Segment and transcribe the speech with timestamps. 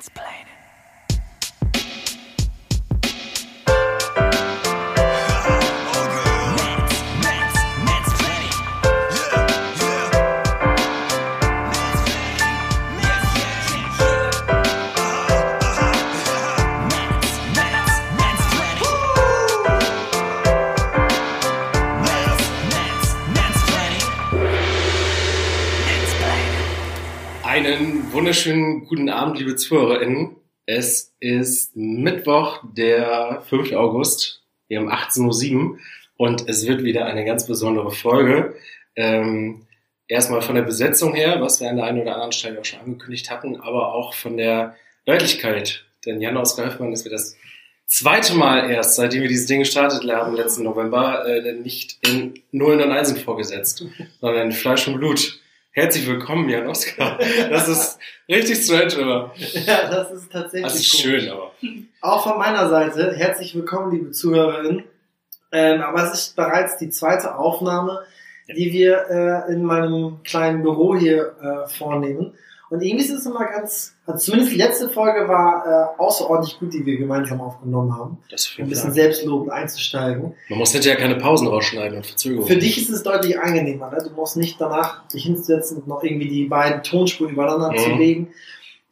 [0.00, 0.49] Einen
[28.30, 30.36] wunderschönen guten Abend, liebe ZuhörerInnen.
[30.64, 33.72] Es ist Mittwoch, der 5.
[33.72, 34.44] August.
[34.68, 35.78] Wir haben 18.07 Uhr
[36.16, 38.54] und es wird wieder eine ganz besondere Folge.
[38.94, 39.66] Ähm,
[40.06, 42.78] erstmal von der Besetzung her, was wir an der einen oder anderen Stelle auch schon
[42.78, 44.76] angekündigt hatten, aber auch von der
[45.08, 45.84] Örtlichkeit.
[46.06, 47.36] Denn Jan Oskar Höfmann ist wir das
[47.88, 52.80] zweite Mal erst, seitdem wir dieses Ding gestartet haben, letzten November, äh, nicht in Nullen
[52.80, 53.84] und Einsen vorgesetzt,
[54.20, 55.39] sondern in Fleisch und Blut.
[55.72, 57.18] Herzlich willkommen, Jan Oskar.
[57.48, 57.98] Das ist
[58.28, 59.32] richtig strange immer.
[59.66, 61.22] Ja, das ist tatsächlich Das ist komisch.
[61.22, 61.52] schön, aber.
[62.00, 64.84] Auch von meiner Seite, herzlich willkommen, liebe Zuhörerinnen.
[65.52, 68.00] Ähm, aber es ist bereits die zweite Aufnahme,
[68.48, 72.34] die wir äh, in meinem kleinen Büro hier äh, vornehmen.
[72.70, 76.72] Und irgendwie ist es immer ganz, also zumindest die letzte Folge war äh, außerordentlich gut,
[76.72, 78.18] die wir gemeinsam aufgenommen haben.
[78.30, 80.34] Das ist Um ein bisschen selbstlobend einzusteigen.
[80.48, 82.46] Man muss hinterher keine Pausen rausschneiden und Verzögerungen.
[82.48, 83.90] Für dich ist es deutlich angenehmer.
[83.90, 83.98] Ne?
[84.08, 87.76] Du musst nicht danach dich hinsetzen und noch irgendwie die beiden Tonspuren übereinander Mhm.
[87.78, 88.28] zu legen.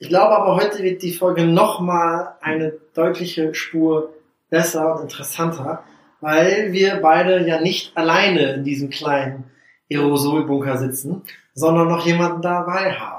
[0.00, 4.10] Ich glaube aber, heute wird die Folge nochmal eine deutliche Spur
[4.50, 5.84] besser und interessanter,
[6.20, 9.44] weil wir beide ja nicht alleine in diesem kleinen
[9.90, 11.22] Aerosolbunker sitzen,
[11.54, 13.17] sondern noch jemanden dabei haben.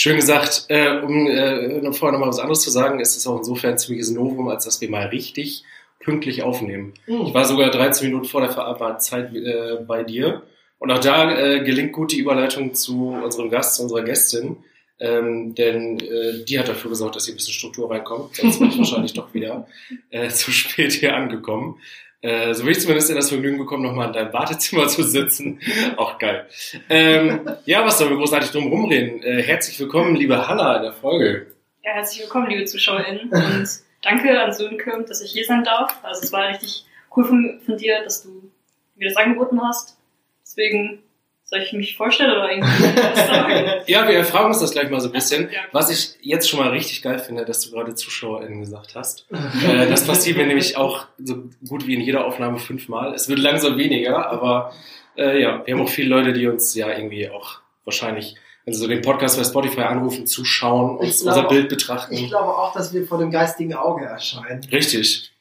[0.00, 3.38] Schön gesagt, äh, um äh, vorher noch mal was anderes zu sagen, ist es auch
[3.38, 5.64] insofern ein ziemliches Novum, als dass wir mal richtig
[5.98, 6.94] pünktlich aufnehmen.
[7.08, 10.42] Ich war sogar 13 Minuten vor der verabredeten Zeit äh, bei dir.
[10.78, 14.58] Und auch da äh, gelingt gut die Überleitung zu unserem Gast, zu unserer Gästin.
[15.00, 18.36] Ähm, denn äh, die hat dafür gesorgt, dass hier ein bisschen Struktur reinkommt.
[18.36, 19.66] Sonst bin ich wahrscheinlich doch wieder
[20.10, 21.80] äh, zu spät hier angekommen.
[22.20, 25.60] Äh, so bin ich zumindest in das Vergnügen bekommen, nochmal in deinem Wartezimmer zu sitzen.
[25.96, 26.46] Auch geil.
[26.88, 29.22] Ähm, ja, was sollen wir großartig drum rumreden?
[29.22, 31.54] Äh, herzlich willkommen, liebe Hanna, in der Folge.
[31.84, 33.30] Ja, herzlich willkommen, liebe ZuschauerInnen.
[33.30, 33.68] Und
[34.02, 36.00] danke an Sönke, dass ich hier sein darf.
[36.02, 36.84] Also es war richtig
[37.16, 38.50] cool von, von dir, dass du
[38.96, 39.96] mir das angeboten hast.
[40.42, 41.02] Deswegen
[41.50, 42.68] soll ich mich vorstellen oder irgendwie
[43.02, 43.70] was sagen?
[43.86, 45.50] Ja, wir erfragen uns das gleich mal so ein bisschen.
[45.50, 45.60] Ja.
[45.72, 49.26] Was ich jetzt schon mal richtig geil finde, dass du gerade ZuschauerInnen gesagt hast.
[49.66, 53.14] Äh, das passiert mir nämlich auch so gut wie in jeder Aufnahme fünfmal.
[53.14, 54.72] Es wird langsam weniger, aber
[55.16, 58.34] äh, ja, wir haben auch viele Leute, die uns ja irgendwie auch wahrscheinlich,
[58.66, 62.12] wenn sie so den Podcast bei Spotify anrufen, zuschauen, uns Ich glaube- unser Bild betrachten.
[62.14, 64.62] Ich glaube auch, dass wir vor dem geistigen Auge erscheinen.
[64.70, 65.32] Richtig.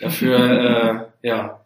[0.00, 1.61] Dafür, äh, ja.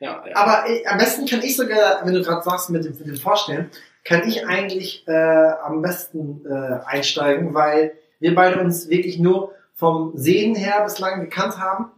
[0.00, 0.24] Ja.
[0.34, 3.16] Aber äh, am besten kann ich sogar, wenn du gerade sagst mit dem, mit dem
[3.16, 3.70] Vorstellen,
[4.04, 10.12] kann ich eigentlich äh, am besten äh, einsteigen, weil wir beide uns wirklich nur vom
[10.16, 11.90] Sehen her bislang gekannt haben.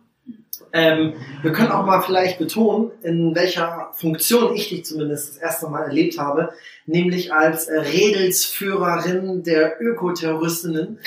[0.73, 5.69] Ähm, wir können auch mal vielleicht betonen, in welcher Funktion ich dich zumindest das erste
[5.69, 6.51] Mal erlebt habe,
[6.87, 10.99] nämlich als äh, Redelsführerin der Ökoterroristinnen.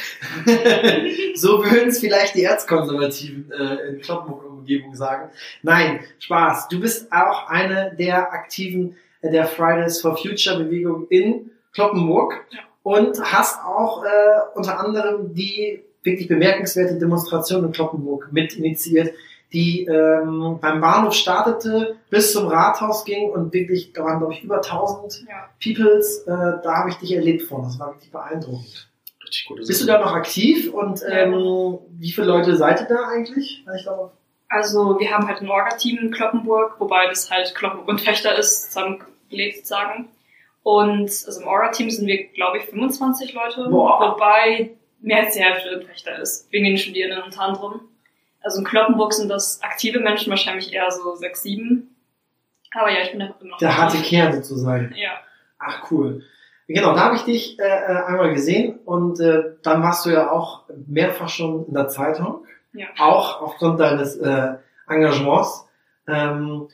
[1.36, 4.02] so würden es vielleicht die Erzkonservativen äh, in
[4.64, 5.30] Kloppenburg-Umgebung sagen.
[5.62, 6.68] Nein, Spaß.
[6.70, 12.46] Du bist auch eine der Aktiven äh, der Fridays for Future Bewegung in Kloppenburg
[12.84, 14.08] und hast auch äh,
[14.56, 19.14] unter anderem die wirklich bemerkenswerte Demonstration in Kloppenburg mit initiiert,
[19.54, 24.44] die ähm, beim Bahnhof startete, bis zum Rathaus ging und wirklich, da waren glaube ich
[24.44, 25.50] über 1000 Ja.
[25.64, 26.32] Peoples, äh,
[26.64, 27.64] da habe ich dich erlebt von.
[27.64, 28.90] Das war wirklich beeindruckend.
[29.24, 33.08] Richtig gute Bist du da noch aktiv und ähm, wie viele Leute seid ihr da
[33.08, 33.64] eigentlich?
[33.78, 34.12] Ich glaube,
[34.54, 38.72] Also wir haben halt ein Orga-Team in Kloppenburg, wobei das halt Kloppenburg und Fechter ist,
[38.72, 40.10] zusammengelegt sozusagen.
[40.62, 44.14] Und also im Orga-Team sind wir, glaube ich, 25 Leute, Boah.
[44.14, 44.72] wobei
[45.02, 47.82] mehr als die Hälfte Fechter ist, wegen den Studierenden unter anderem.
[48.42, 51.96] Also in Kloppenburg sind das aktive Menschen wahrscheinlich eher so sechs, sieben.
[52.76, 53.98] Aber ja, ich bin da noch der harte.
[53.98, 54.94] Kern sozusagen.
[54.96, 55.20] Ja,
[55.66, 56.24] Ach cool.
[56.68, 60.32] Genau, da habe ich dich äh, äh, einmal gesehen und äh, dann warst du ja
[60.32, 62.88] auch mehrfach schon in der Zeitung, ja.
[63.00, 64.54] auch aufgrund deines äh,
[64.88, 65.68] Engagements.
[66.08, 66.68] Ähm,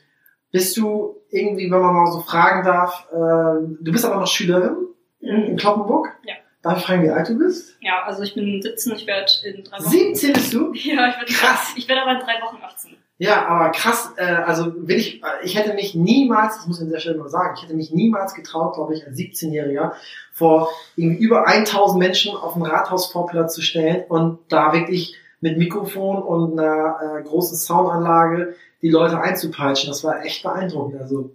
[0.52, 4.76] bist du irgendwie, wenn man mal so fragen darf, äh, du bist aber noch Schülerin
[5.20, 6.08] in, in Kloppenburg?
[6.24, 6.34] Ja.
[6.62, 7.76] Darf ich fragen, wie alt du bist?
[7.80, 9.88] Ja, also ich bin 17, ich werde in drei Wochen.
[9.88, 10.72] 17 bist du?
[10.74, 11.72] Ja, ich werde Krass.
[11.76, 12.96] Ich werde aber in drei Wochen 18.
[13.16, 16.90] Ja, aber krass, äh, also will ich, ich hätte mich niemals, das muss ich an
[16.90, 19.92] der Stelle mal sagen, ich hätte mich niemals getraut, glaube ich, als 17-Jähriger
[20.32, 26.22] vor irgendwie über 1000 Menschen auf dem Rathausvorplatz zu stellen und da wirklich mit Mikrofon
[26.22, 29.88] und einer äh, großen Soundanlage die Leute einzupeitschen.
[29.88, 31.00] Das war echt beeindruckend.
[31.00, 31.30] Also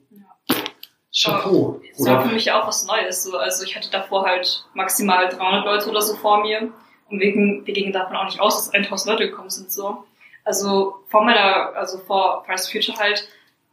[1.16, 1.80] Chapeau.
[1.94, 3.24] Es war für mich ja auch was Neues.
[3.24, 3.38] So.
[3.38, 6.72] Also ich hatte davor halt maximal 300 Leute oder so vor mir.
[7.10, 10.04] Und wegen, wir gingen davon auch nicht aus, dass 1000 Leute gekommen sind, so.
[10.44, 13.28] Also vor meiner, also vor Price Future halt,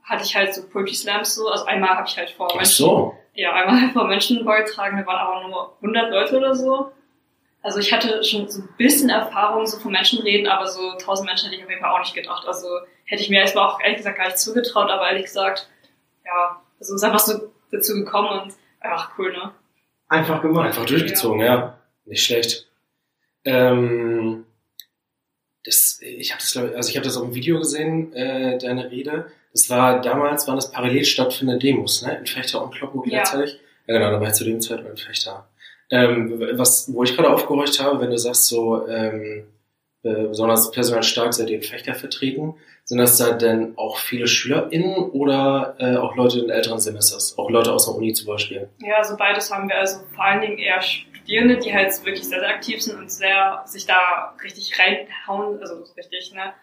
[0.05, 1.49] hatte ich halt so Poetry Slams so.
[1.49, 3.17] Also einmal habe ich halt vor Ach so.
[3.34, 6.93] ja, einmal vor Menschen vorgetragen, da waren aber nur 100 Leute oder so.
[7.62, 11.44] Also ich hatte schon so ein bisschen Erfahrung so von Menschenreden, aber so 1000 Menschen
[11.46, 12.46] hätte ich auf jeden Fall auch nicht gedacht.
[12.46, 12.66] Also
[13.04, 15.68] hätte ich mir erstmal auch ehrlich gesagt gar nicht zugetraut, aber ehrlich gesagt,
[16.24, 19.52] ja, also ist einfach so dazu gekommen und ach cool, ne?
[20.08, 20.66] Einfach gemacht.
[20.66, 21.78] Einfach durchgezogen, ja.
[22.04, 22.68] Nicht schlecht.
[23.44, 24.44] Ähm,
[25.64, 28.90] das, ich habe das, glaub, also ich habe das auf dem Video gesehen, äh, deine
[28.90, 29.30] Rede.
[29.52, 32.16] Das war damals waren das parallel stattfindende Demos, ne?
[32.18, 33.18] In Fechter und Kloppenburg Ja.
[33.22, 33.60] gleichzeitig.
[33.86, 35.46] Ja, genau, da war ich zu dem Zeitpunkt in Fechter.
[35.92, 39.44] Ähm, was, wo ich gerade aufgehorcht habe, wenn du sagst so, ähm,
[40.02, 42.54] äh, besonders personal stark seid ihr in Fechter vertreten,
[42.84, 47.38] sind das da denn auch viele SchülerInnen oder äh, auch Leute in älteren Semesters?
[47.38, 48.70] Auch Leute aus der Uni zum Beispiel?
[48.78, 49.76] Ja, also beides haben wir.
[49.76, 53.62] Also vor allen Dingen eher Studierende, die halt wirklich sehr, sehr aktiv sind und sehr
[53.66, 56.54] sich da richtig reinhauen, also so richtig, ne,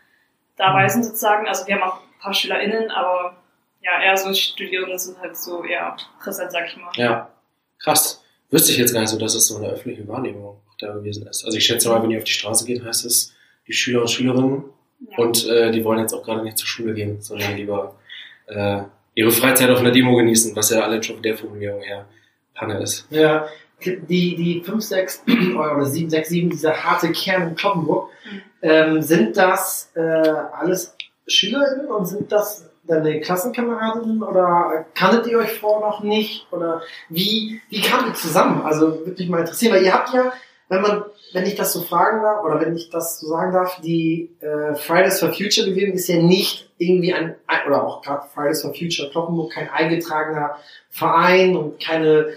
[0.58, 1.48] dabei sind sozusagen.
[1.48, 3.38] Also wir haben auch ein paar SchülerInnen, aber
[3.82, 6.92] ja, eher so Studierende sind halt so eher präsent, sag ich mal.
[6.96, 7.30] Ja,
[7.78, 8.24] krass.
[8.52, 11.28] Wüsste ich jetzt gar nicht so, dass es so eine öffentliche Wahrnehmung auch da gewesen
[11.28, 11.46] ist.
[11.46, 13.34] Also ich schätze mal, wenn ihr auf die Straße geht, heißt es,
[13.68, 14.64] die Schüler und Schülerinnen
[15.12, 15.18] Ja.
[15.18, 17.96] und äh, die wollen jetzt auch gerade nicht zur Schule gehen, sondern lieber
[18.48, 18.82] äh,
[19.16, 22.06] ihre Freizeit auf einer Demo genießen, was ja alle schon von der Formulierung her
[22.56, 23.06] Panne ist.
[23.12, 23.48] Ja,
[23.86, 25.24] die, die 5, 6
[25.56, 28.42] oder 7, 6, 7, dieser harte Kern in Kloppenburg, Mhm.
[28.62, 30.96] ähm, sind das äh, alles
[31.28, 36.48] SchülerInnen und sind das deine Klassenkameradinnen oder kanntet ihr euch vorher noch nicht?
[36.52, 38.64] Oder wie, wie kamt ihr zusammen?
[38.64, 40.34] Also würde mich mal interessieren, weil ihr habt ja,
[40.70, 41.04] wenn man,
[41.34, 44.76] wenn ich das so fragen darf, oder wenn ich das so sagen darf, die äh,
[44.76, 47.36] Fridays for Future Bewegung ist ja nicht irgendwie ein,
[47.68, 50.58] oder auch gerade Fridays for Future Kloppenburg kein eingetragener
[50.90, 52.30] Verein und keine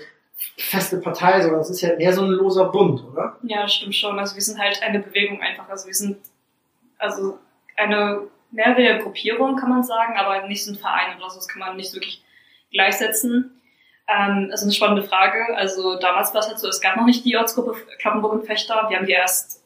[0.57, 3.37] feste Partei, sondern es ist ja mehr so ein loser Bund, oder?
[3.43, 4.19] Ja, stimmt schon.
[4.19, 5.69] Also wir sind halt eine Bewegung einfach.
[5.69, 6.19] Also wir sind
[6.99, 7.39] also
[7.77, 11.37] eine mehrere Gruppierung, kann man sagen, aber nicht so ein Verein oder so.
[11.37, 12.23] Das kann man nicht wirklich
[12.71, 13.61] gleichsetzen.
[14.09, 15.57] Ähm, das ist eine spannende Frage.
[15.57, 18.87] Also damals war es halt so, es gab noch nicht die Ortsgruppe Kloppenburg und Fechter.
[18.89, 19.63] Wir haben die erst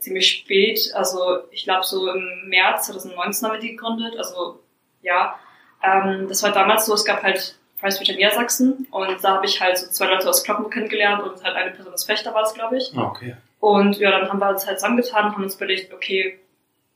[0.00, 4.16] ziemlich spät, also ich glaube so im März 2019 haben wir die gegründet.
[4.16, 4.60] Also
[5.02, 5.38] ja,
[5.82, 9.76] ähm, das war damals so, es gab halt Future Niedersachsen und da habe ich halt
[9.76, 12.76] so zwei Leute aus Kloppenburg kennengelernt und halt eine Person aus Fechter war es, glaube
[12.76, 12.92] ich.
[12.96, 13.36] Ah, okay.
[13.58, 16.38] Und ja, dann haben wir uns halt zusammengetan und haben uns überlegt, okay,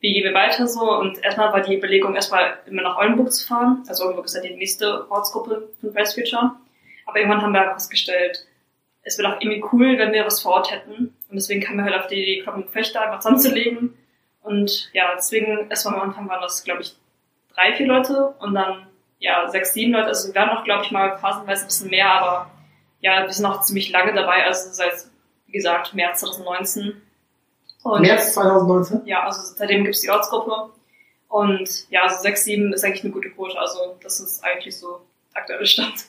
[0.00, 0.98] wie gehen wir weiter so?
[0.98, 3.82] Und erstmal war die Überlegung, erstmal immer nach Oldenburg zu fahren.
[3.88, 6.52] Also Oldenburg ist ja die nächste Ortsgruppe von for Future.
[7.06, 8.46] Aber irgendwann haben wir festgestellt,
[9.02, 11.14] es wäre doch irgendwie cool, wenn wir was vor Ort hätten.
[11.28, 13.96] Und deswegen kamen wir halt auf die Idee, Kloppen und Fechter einfach zusammenzulegen.
[14.42, 16.96] Und ja, deswegen, erstmal am Anfang waren das, glaube ich,
[17.54, 18.86] drei, vier Leute und dann,
[19.18, 20.08] ja, sechs, sieben Leute.
[20.08, 22.50] Also wir waren noch, glaube ich, mal phasenweise ein bisschen mehr, aber
[23.00, 24.92] ja, wir sind noch ziemlich lange dabei, also seit,
[25.46, 27.00] wie gesagt, März 2019.
[27.92, 29.02] Und März 2019?
[29.06, 30.70] ja, also seitdem gibt's die Ortsgruppe.
[31.28, 33.58] Und ja, also sechs, sieben ist eigentlich eine gute Quote.
[33.58, 35.00] Also das ist eigentlich so
[35.34, 36.06] aktuelle Stand.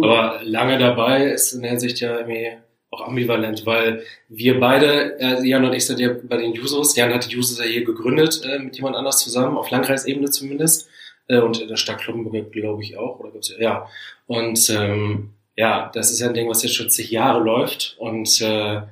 [0.00, 2.52] Aber lange dabei ist in der Hinsicht ja irgendwie
[2.90, 6.96] auch ambivalent, weil wir beide, äh, Jan und ich sind ja bei den Jusos.
[6.96, 10.88] Jan hat die Jusos ja hier gegründet, äh, mit jemand anders zusammen, auf Landkreisebene zumindest.
[11.28, 13.20] Äh, und in der Stadt Kloppenburg, glaube ich, auch.
[13.20, 13.88] Oder gibt's ja, ja.
[14.26, 18.40] Und ähm, ja, das ist ja ein Ding, was jetzt schon zig Jahre läuft und
[18.40, 18.82] äh,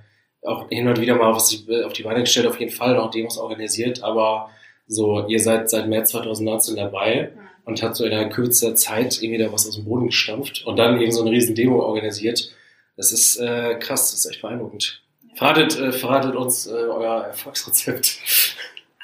[0.43, 3.11] auch hin und wieder mal auf die, auf die Beine gestellt, auf jeden Fall noch
[3.11, 4.51] Demos organisiert, aber
[4.87, 7.33] so, ihr seid seit März 2019 dabei
[7.65, 10.77] und hat so in einer kürzester Zeit irgendwie da was aus dem Boden gestampft und
[10.79, 12.51] dann eben so eine riesen Demo organisiert.
[12.97, 15.03] Das ist äh, krass, das ist echt beeindruckend.
[15.35, 18.19] Verratet, äh, verratet uns äh, euer Erfolgsrezept.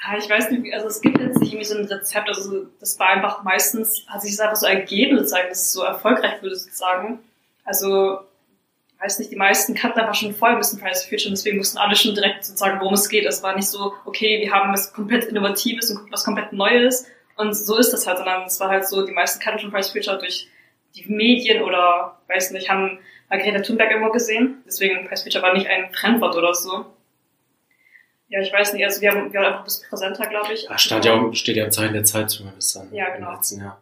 [0.07, 2.99] Ah, ich weiß nicht, also es gibt jetzt nicht irgendwie so ein Rezept, also das
[2.99, 6.55] war einfach meistens, hat sich das einfach so ergeben, sozusagen, dass es so erfolgreich wurde,
[6.55, 7.19] sozusagen.
[7.63, 8.19] Also,
[9.05, 11.59] weiß nicht, die meisten kannten einfach schon vorher ein bisschen Fridays for Future und deswegen
[11.59, 13.25] wussten alle schon direkt sozusagen, worum es geht.
[13.25, 17.05] Es war nicht so, okay, wir haben was komplett Innovatives und was komplett Neues
[17.37, 19.87] und so ist das halt, sondern es war halt so, die meisten kannten schon Fridays
[19.91, 20.47] for Future durch
[20.95, 24.63] die Medien oder, weiß nicht, haben mal Greta Thunberg irgendwo gesehen.
[24.65, 26.85] Deswegen Fridays for Future war nicht ein Fremdwort oder so.
[28.29, 30.69] Ja, ich weiß nicht, also wir haben, wir waren einfach ein bisschen präsenter, glaube ich.
[30.71, 33.29] Ah, stand ja, auch- steht ja im Zeichen der Zeit zumindest dann Ja, genau.
[33.29, 33.81] im letzten Jahr.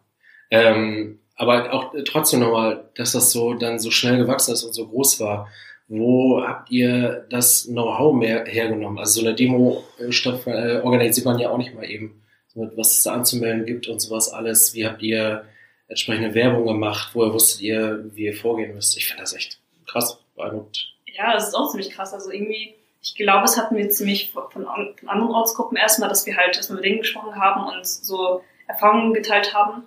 [0.51, 4.74] Ähm, aber auch äh, trotzdem nochmal, dass das so dann so schnell gewachsen ist und
[4.74, 5.48] so groß war.
[5.88, 9.00] Wo habt ihr das Know-how mehr hergenommen?
[9.00, 12.22] Also so eine Demo äh, äh, organisiert man ja auch nicht mal eben.
[12.56, 14.75] Was es da anzumelden gibt und sowas alles.
[14.75, 15.46] Wie habt ihr
[15.88, 17.10] entsprechende Werbung gemacht?
[17.13, 18.96] Woher wusstet ihr, wie ihr vorgehen müsst?
[18.96, 20.94] Ich finde das echt krass, beeindruckend.
[21.06, 22.13] Ja, das ist auch ziemlich krass.
[22.13, 26.38] Also irgendwie, ich glaube, es hatten wir ziemlich von, von anderen Ortsgruppen erstmal, dass wir
[26.38, 29.84] halt erstmal mit denen gesprochen haben und so Erfahrungen geteilt haben.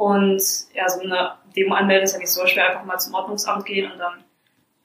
[0.00, 0.42] Und
[0.72, 3.92] ja, so eine Demo anmelden ist ja nicht so schwer, einfach mal zum Ordnungsamt gehen
[3.92, 4.24] und dann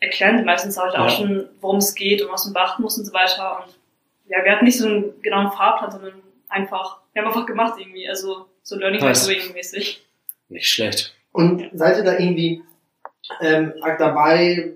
[0.02, 1.10] erklären die meistens halt auch Ja.
[1.10, 3.64] schon, worum es geht und was man beachten muss und so weiter.
[3.64, 3.80] Und
[4.28, 8.10] ja, wir hatten nicht so einen genauen Fahrplan, sondern einfach, wir haben einfach gemacht irgendwie,
[8.10, 9.14] also so Learning by.
[9.14, 10.06] Doing mäßig.
[10.50, 11.16] Nicht schlecht.
[11.32, 12.62] Und seid ihr da irgendwie
[13.40, 14.74] ähm, dabei,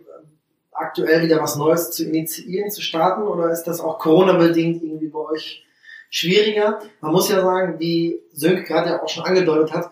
[0.71, 3.23] aktuell wieder was Neues zu initiieren, zu starten?
[3.23, 5.65] Oder ist das auch Corona-bedingt irgendwie bei euch
[6.09, 6.79] schwieriger?
[7.01, 9.91] Man muss ja sagen, wie Sönke gerade ja auch schon angedeutet hat,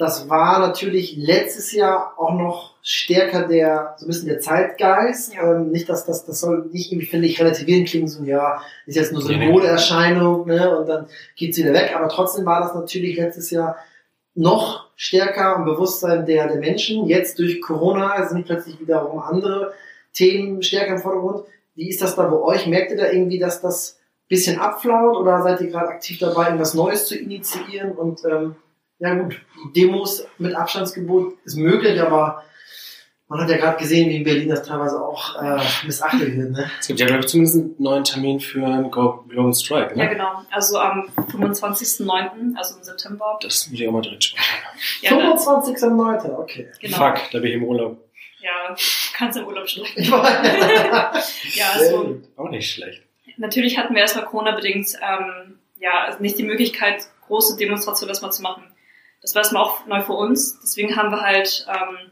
[0.00, 5.34] das war natürlich letztes Jahr auch noch stärker der, so ein bisschen der Zeitgeist.
[5.34, 5.56] Ja.
[5.56, 8.96] Ähm, nicht, dass das, das soll nicht irgendwie, finde ich, relativieren klingen, so, ja, ist
[8.96, 9.50] jetzt nur so eine.
[9.50, 11.92] Modeerscheinung, ne, und dann geht's wieder weg.
[11.94, 13.76] Aber trotzdem war das natürlich letztes Jahr
[14.34, 17.06] noch stärker im Bewusstsein der, der Menschen.
[17.06, 19.74] Jetzt durch Corona sind plötzlich wiederum andere
[20.14, 21.44] Themen stärker im Vordergrund.
[21.74, 22.66] Wie ist das da bei euch?
[22.66, 26.46] Merkt ihr da irgendwie, dass das ein bisschen abflaut oder seid ihr gerade aktiv dabei,
[26.46, 27.92] irgendwas Neues zu initiieren?
[27.92, 28.56] Und ähm,
[29.00, 29.40] ja gut,
[29.74, 32.44] Demos mit Abstandsgebot ist möglich, aber
[33.28, 36.50] man hat ja gerade gesehen, wie in Berlin das teilweise auch äh, missachtet wird.
[36.50, 36.70] Ne?
[36.80, 40.04] Es gibt ja, glaube ich, zumindest einen neuen Termin für einen Global Strike, ne?
[40.04, 40.42] Ja, genau.
[40.50, 43.38] Also am 25.09., also im September.
[43.40, 44.44] Das muss ich auch mal drin sprechen.
[45.00, 46.38] Ja, da, 25.09.
[46.38, 46.68] Okay.
[46.80, 46.96] genau.
[46.96, 47.98] Fuck, da bin ich im Urlaub.
[48.40, 48.74] Ja,
[49.14, 50.10] kannst im Urlaub meine,
[51.54, 52.20] Ja, also.
[52.36, 53.02] Auch nicht schlecht.
[53.36, 58.42] natürlich hatten wir erstmal Corona-bedingt ähm, ja also nicht die Möglichkeit, große Demonstrationen erstmal zu
[58.42, 58.64] machen.
[59.22, 60.58] Das war erstmal auch neu für uns.
[60.60, 62.10] Deswegen haben wir halt ähm,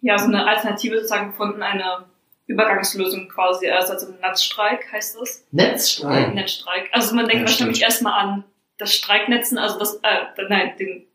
[0.00, 2.04] ja so eine Alternative sozusagen gefunden, eine
[2.46, 5.46] Übergangslösung quasi, also, also ein Netzstreik heißt das.
[5.52, 6.34] Netzstreik.
[6.34, 6.88] Netzstreik.
[6.92, 8.44] Also man denkt Ja, wahrscheinlich erstmal an
[8.76, 11.06] das Streiknetzen, also das, äh, nein, den,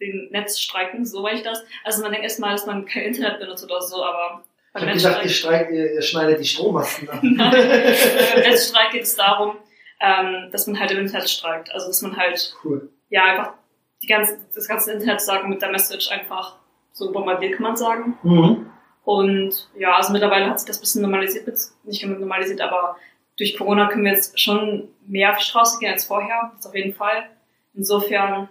[0.00, 1.62] den Netzstreiken, so war ich das.
[1.84, 4.92] Also man denkt erstmal, dass man kein Internet benutzt oder so, aber Ich beim habe
[4.96, 7.20] gedacht, ihr, Netzstreik, streikt, ihr, ihr schneidet die Strommasten ab.
[7.22, 9.56] beim Netzstreik geht es darum,
[10.00, 11.72] ähm, dass man halt im Internet streikt.
[11.72, 12.90] Also dass man halt, Cool.
[13.08, 13.54] ja, einfach
[14.02, 16.56] die ganze, das ganze Internet sagen mit der Message einfach
[16.92, 18.18] so bombardiert, kann man sagen.
[18.22, 18.70] Mhm.
[19.04, 21.48] Und ja, also mittlerweile hat sich das ein bisschen normalisiert,
[21.84, 22.96] nicht normalisiert, aber
[23.36, 26.74] durch Corona können wir jetzt schon mehr auf die Straße gehen als vorher, das auf
[26.74, 27.28] jeden Fall.
[27.74, 28.48] Insofern,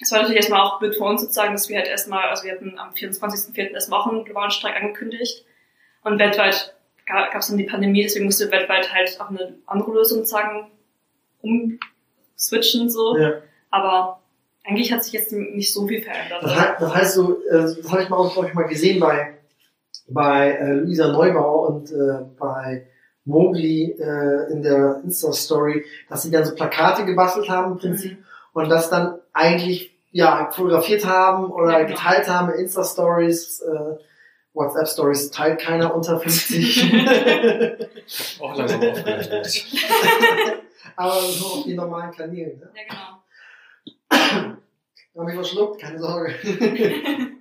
[0.00, 2.52] es war natürlich erstmal auch blöd für uns sozusagen, dass wir halt erstmal, also wir
[2.52, 3.72] hatten am 24.04.
[3.72, 5.44] erstmal auch einen globalen Streik angekündigt.
[6.04, 6.74] Und weltweit
[7.06, 10.70] gab es dann die Pandemie, deswegen musste weltweit halt auch eine andere Lösung sozusagen
[11.40, 13.16] umswitchen so.
[13.16, 13.34] Ja.
[13.70, 14.21] Aber
[14.64, 16.42] eigentlich hat sich jetzt nicht so viel verändert.
[16.42, 19.38] Das, heißt, das heißt so, äh, das habe ich mal auch ich, mal gesehen bei,
[20.08, 22.86] bei äh, Luisa Neubauer und äh, bei
[23.24, 28.18] Mowgli äh, in der Insta-Story, dass sie dann so Plakate gebastelt haben im Prinzip
[28.52, 31.90] und das dann eigentlich ja fotografiert haben oder Ja, genau.
[31.90, 33.96] geteilt haben in Insta-Stories, äh,
[34.54, 36.92] WhatsApp-Stories teilt keiner unter 50.
[38.40, 39.04] Auch langsam wird.
[40.96, 42.58] Aber so auf die normalen Kanälen.
[42.58, 42.68] Ne?
[42.74, 43.22] Ja, genau.
[45.16, 46.34] Hab ich verschluckt, keine Sorge.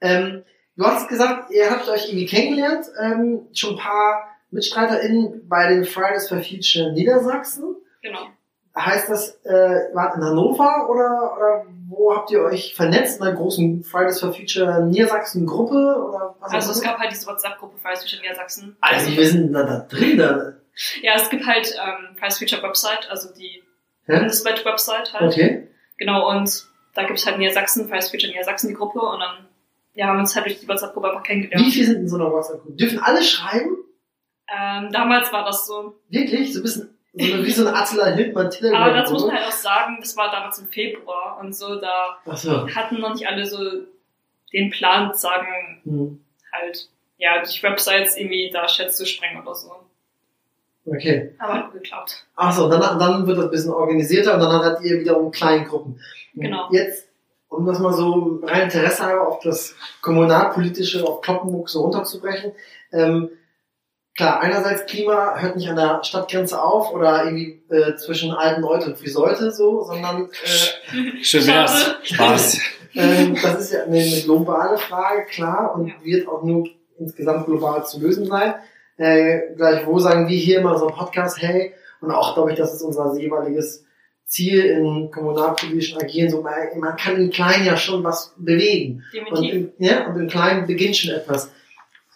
[0.00, 0.44] ähm,
[0.76, 5.84] du hast gesagt, ihr habt euch irgendwie kennengelernt, ähm, schon ein paar MitstreiterInnen bei den
[5.84, 7.76] Fridays for Future Niedersachsen.
[8.02, 8.28] Genau.
[8.74, 13.36] Heißt das, äh, wart in Hannover oder, oder wo habt ihr euch vernetzt in einer
[13.36, 18.00] großen Fridays for Future Niedersachsen Gruppe oder was Also es gab halt diese WhatsApp-Gruppe Fridays
[18.00, 18.76] Future Niedersachsen.
[18.80, 20.54] Also wir sind da, da drin, da.
[21.02, 23.62] Ja, es gibt halt ähm, Fridays Future Website, also die
[24.06, 24.18] Ja?
[24.18, 25.32] bundesweite Website halt.
[25.32, 25.68] Okay.
[26.04, 29.46] Genau, und da gibt es halt Niedersachsen, Fridays Future Niedersachsen, die Gruppe und dann
[29.94, 31.72] ja, haben wir uns halt durch die WhatsApp-Gruppe einfach Wie kennengelernt.
[31.72, 32.76] viele sind in so einer WhatsApp-Gruppe?
[32.76, 33.76] Dürfen alle schreiben?
[34.52, 35.94] Ähm, damals war das so.
[36.08, 36.52] Wirklich?
[36.52, 38.82] So ein bisschen, so eine, wie so eine Attila Hildmann Telegram.
[38.82, 42.18] Aber dazu muss man halt auch sagen, das war damals im Februar und so, da
[42.26, 42.66] Achso.
[42.74, 43.58] hatten noch nicht alle so
[44.52, 46.24] den Plan, sagen Hm.
[46.52, 49.70] halt, ja, durch Websites irgendwie da Chats zu sprengen oder so.
[50.84, 51.34] Okay.
[51.38, 52.26] Aber hat gut geklappt.
[52.34, 56.00] Achso, dann, dann wird das ein bisschen organisierter und dann habt ihr wiederum Kleingruppen.
[56.34, 56.68] Genau.
[56.72, 57.06] Jetzt,
[57.48, 62.52] um das mal so rein Interesse halber auf das kommunalpolitische, auf Kloppenburg so runterzubrechen.
[62.92, 63.28] Ähm,
[64.16, 68.98] klar, einerseits Klima hört nicht an der Stadtgrenze auf oder irgendwie äh, zwischen Altenleute und
[68.98, 71.94] Friseute so, sondern äh, Schön wär's.
[72.02, 72.58] Spaß.
[72.94, 75.94] ähm, das ist ja eine, eine globale Frage, klar, und Ja.
[76.02, 76.66] wird auch nur
[76.98, 78.54] insgesamt global zu lösen sein.
[78.96, 82.74] Äh, gleichwohl sagen wir hier immer so im Podcast, hey, und auch glaube ich, das
[82.74, 83.84] ist unser jeweiliges
[84.26, 89.04] Ziel im kommunalpolitischen Agieren, so man, man kann im Kleinen ja schon was bewegen.
[89.30, 91.50] Und im, ja, und im Kleinen beginnt schon etwas.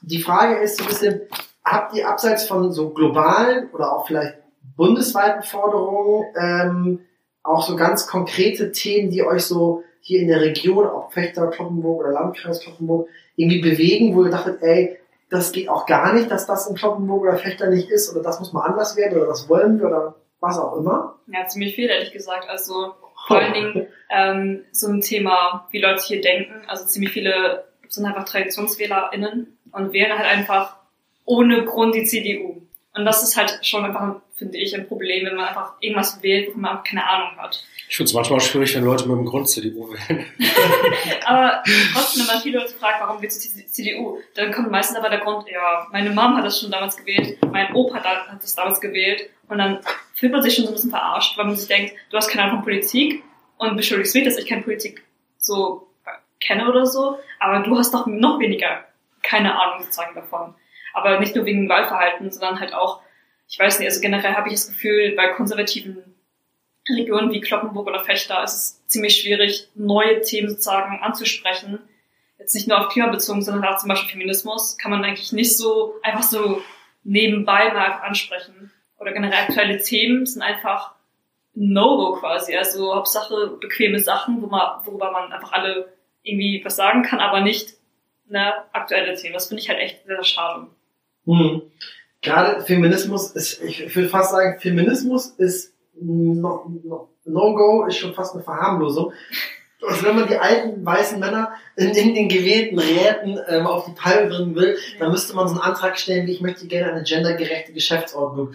[0.02, 1.21] Die Frage ist so ein bisschen,
[1.64, 4.38] habt ihr abseits von so globalen oder auch vielleicht
[4.76, 7.00] bundesweiten Forderungen ähm,
[7.42, 12.00] auch so ganz konkrete Themen, die euch so hier in der Region, ob Fechter, Kloppenburg
[12.00, 14.99] oder Landkreis Kloppenburg, irgendwie bewegen, wo ihr dachtet, ey,
[15.30, 18.38] das geht auch gar nicht, dass das in Kloppenburg oder Fechter nicht ist oder das
[18.38, 21.18] muss mal anders werden oder das wollen wir oder was auch immer?
[21.26, 22.49] Ja, ziemlich viel, ehrlich gesagt.
[22.49, 22.95] Also
[23.26, 26.62] vor allen Dingen ähm, so ein Thema, wie Leute hier denken.
[26.68, 30.76] Also ziemlich viele sind einfach TraditionswählerInnen und wählen halt einfach
[31.25, 32.62] ohne Grund die CDU.
[32.97, 36.55] Und das ist halt schon einfach, finde ich, ein Problem, wenn man einfach irgendwas wählt,
[36.55, 37.62] wo man keine Ahnung hat.
[37.88, 40.25] Ich finde es manchmal auch schwierig, wenn Leute mit dem Grund CDU wählen.
[41.26, 41.62] aber
[41.93, 45.21] trotzdem, wenn man viele Leute fragt, warum wählst du CDU, dann kommt meistens aber der
[45.21, 49.29] Grund, ja, meine Mom hat das schon damals gewählt, mein Opa hat das damals gewählt
[49.49, 49.81] und dann
[50.15, 52.45] fühlt man sich schon so ein bisschen verarscht, weil man sich denkt, du hast keine
[52.45, 53.23] Ahnung von Politik
[53.59, 55.05] und beschuldigst mich, dass ich keine Politik
[55.38, 55.87] so
[56.41, 58.85] kenne oder so, aber du hast doch noch weniger
[59.23, 60.55] keine Ahnung sozusagen davon.
[60.97, 63.03] Aber nicht nur wegen Wahlverhalten, sondern halt auch,
[63.47, 65.99] ich weiß nicht, also generell habe ich das Gefühl, bei konservativen
[66.88, 71.81] Regionen wie Kloppenburg oder Fechter ist es ziemlich schwierig, neue Themen sozusagen anzusprechen.
[72.38, 75.55] Jetzt nicht nur auf Klima bezogen, sondern auch zum Beispiel Feminismus kann man eigentlich nicht
[75.55, 76.62] so einfach so
[77.05, 78.73] nebenbei mal ansprechen.
[78.99, 80.95] Oder generell aktuelle Themen sind einfach
[81.53, 82.57] No-Go quasi.
[82.57, 87.43] Also Hauptsache bequeme Sachen, wo man, worüber man einfach alle irgendwie was sagen kann, aber
[87.43, 87.75] nicht
[88.29, 89.35] ne, aktuelle Themen.
[89.35, 90.69] Das finde ich halt echt sehr, sehr schade.
[91.26, 91.62] Hm.
[92.23, 98.35] Gerade Feminismus ist, ich würde fast sagen, Feminismus ist No-Go, no, no ist schon fast
[98.35, 99.12] eine Verharmlosung.
[99.87, 103.92] Also wenn man die alten weißen Männer in, in den gewählten Räten ähm, auf die
[103.92, 107.02] Palme bringen will, dann müsste man so einen Antrag stellen, wie ich möchte gerne eine
[107.02, 108.52] gendergerechte Geschäftsordnung.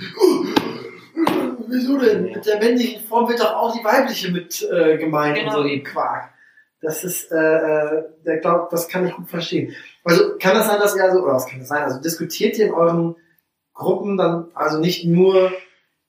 [1.67, 2.23] Wieso denn?
[2.23, 5.57] Mit der männlichen Form wird doch auch die weibliche mit äh, gemeint genau.
[5.57, 6.31] und so ein Quark.
[6.81, 9.73] Das ist, äh, äh, der glaubt, das kann ich gut verstehen.
[10.03, 11.83] Also kann das sein, dass ihr also, oder was kann das sein?
[11.83, 13.15] Also diskutiert ihr in euren
[13.73, 15.51] Gruppen dann also nicht nur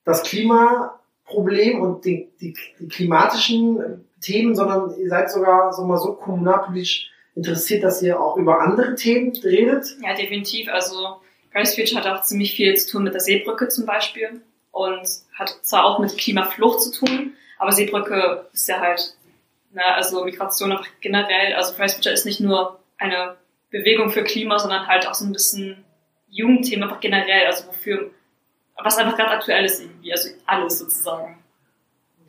[0.04, 6.14] das Klimaproblem und die, die, die klimatischen Themen, sondern ihr seid sogar so mal so
[6.14, 9.96] kommunalpolitisch interessiert, dass ihr auch über andere Themen redet?
[10.02, 10.68] Ja, definitiv.
[10.68, 11.16] Also
[11.52, 15.84] Future hat auch ziemlich viel zu tun mit der Seebrücke zum Beispiel und hat zwar
[15.84, 19.16] auch mit Klimaflucht zu tun, aber Seebrücke ist ja halt
[19.72, 19.84] Ne?
[19.84, 23.36] Also Migration einfach generell, also Future ist nicht nur eine
[23.72, 25.84] Bewegung für Klima, sondern halt auch so ein bisschen
[26.28, 28.10] Jugendthema einfach generell, also wofür,
[28.76, 31.42] was einfach gerade aktuell ist irgendwie, also alles sozusagen.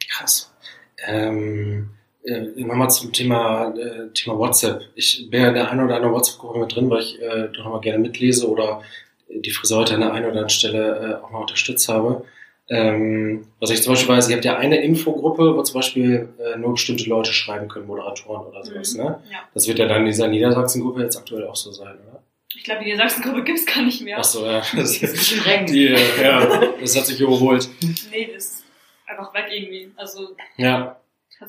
[0.09, 0.51] Krass.
[1.05, 1.89] Ähm,
[2.23, 4.83] äh, nochmal zum Thema, äh, Thema WhatsApp.
[4.95, 7.65] Ich bin ja in der einen oder anderen WhatsApp-Gruppe mit drin, weil ich äh, doch
[7.65, 8.81] nochmal gerne mitlese oder
[9.29, 12.25] die Friseute an der einen oder anderen Stelle äh, auch mal unterstützt habe.
[12.69, 16.57] Ähm, was ich zum Beispiel weiß, ihr habt ja eine Infogruppe, wo zum Beispiel äh,
[16.57, 18.93] nur bestimmte Leute schreiben können, Moderatoren oder sowas.
[18.93, 19.03] Mhm.
[19.03, 19.23] Ne?
[19.31, 19.39] Ja.
[19.53, 22.23] Das wird ja dann in dieser Niedersachsen-Gruppe jetzt aktuell auch so sein, oder?
[22.55, 24.17] Ich glaube, die Niedersachsen-Gruppe gibt's gar nicht mehr.
[24.19, 24.61] Ach so, ja.
[24.75, 27.67] Das, ist die, ja, das hat sich überholt.
[28.11, 28.63] Nee, das ist
[29.07, 29.91] einfach weg irgendwie.
[29.97, 30.97] Also, ja.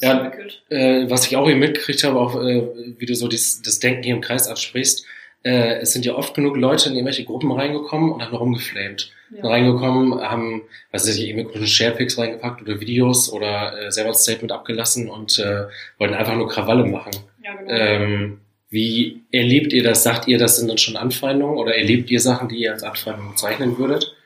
[0.00, 0.32] Ja,
[0.70, 2.66] äh, was ich auch hier mitgekriegt habe, auch äh,
[2.98, 5.06] wie du so dies, das Denken hier im Kreis ansprichst,
[5.44, 9.12] äh, es sind ja oft genug Leute in irgendwelche Gruppen reingekommen und haben rumgeflamed.
[9.34, 9.48] Ja.
[9.48, 14.52] Reingekommen, haben, weiß ich, irgendwie komischen Sharepics reingepackt oder Videos oder äh, selber ein Statement
[14.52, 15.66] abgelassen und äh,
[15.98, 17.10] wollten einfach nur Krawalle machen.
[17.42, 17.70] Ja, genau.
[17.72, 20.02] Ähm, wie erlebt ihr das?
[20.02, 23.32] Sagt ihr, das sind dann schon Anfeindungen oder erlebt ihr Sachen, die ihr als Anfeindungen
[23.32, 24.16] bezeichnen würdet?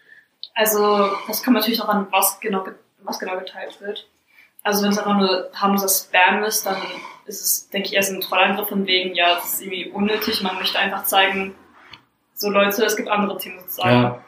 [0.55, 2.66] Also, das kommt natürlich auch an, was genau,
[3.03, 4.07] was genau geteilt wird.
[4.62, 6.77] Also, wenn es einfach nur harmloser Spam ist, dann
[7.27, 10.42] ist es, denke ich, erst ein Trollangriff von wegen, ja, das ist irgendwie unnötig.
[10.42, 11.55] Man möchte einfach zeigen,
[12.35, 14.03] so Leute, es gibt andere Themen sozusagen.
[14.03, 14.25] Ja.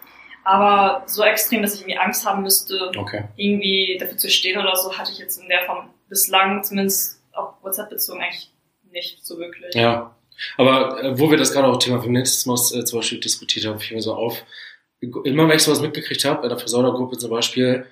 [0.51, 3.29] Aber so extrem, dass ich irgendwie Angst haben müsste, okay.
[3.37, 7.55] irgendwie dafür zu stehen oder so, hatte ich jetzt in der Form bislang, zumindest auf
[7.63, 8.51] WhatsApp bezogen, eigentlich
[8.91, 9.73] nicht so wirklich.
[9.77, 10.17] Ja.
[10.57, 13.97] Aber äh, wo wir das gerade auch Thema Feminismus äh, zum Beispiel diskutiert haben, fiel
[13.97, 14.43] mir so auf,
[15.01, 17.87] immer wenn ich sowas mitgekriegt habe, bei der Friseurgruppe zum Beispiel,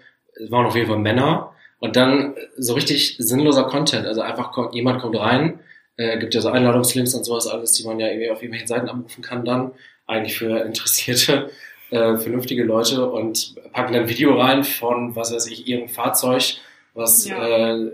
[0.49, 4.05] waren auf jeden Fall Männer, und dann so richtig sinnloser Content.
[4.05, 5.61] Also einfach kommt, jemand kommt rein,
[5.97, 8.89] äh, gibt ja so Einladungslinks und sowas alles, die man ja irgendwie auf irgendwelchen Seiten
[8.89, 9.71] abrufen kann dann.
[10.09, 11.51] Eigentlich für interessierte,
[11.91, 16.57] äh, vernünftige Leute und packen dann ein Video rein von, was weiß ich, ihrem Fahrzeug,
[16.95, 17.77] was, ja.
[17.77, 17.91] äh,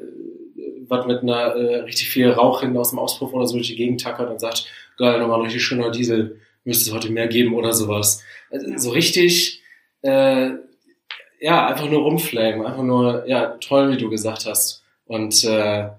[0.88, 3.76] was mit einer äh, richtig viel Rauch hin aus dem Auspuff oder so durch die
[3.76, 4.66] Gegend tackert und sagt,
[4.98, 8.22] geil, nochmal ein richtig schöner Diesel, müsste es heute mehr geben oder sowas.
[8.50, 8.78] Also, ja.
[8.78, 9.62] So richtig
[10.02, 10.50] äh,
[11.44, 14.82] ja, einfach nur rumflamen, einfach nur, ja, toll, wie du gesagt hast.
[15.04, 15.90] Und äh,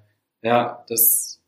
[0.41, 1.39] ja, das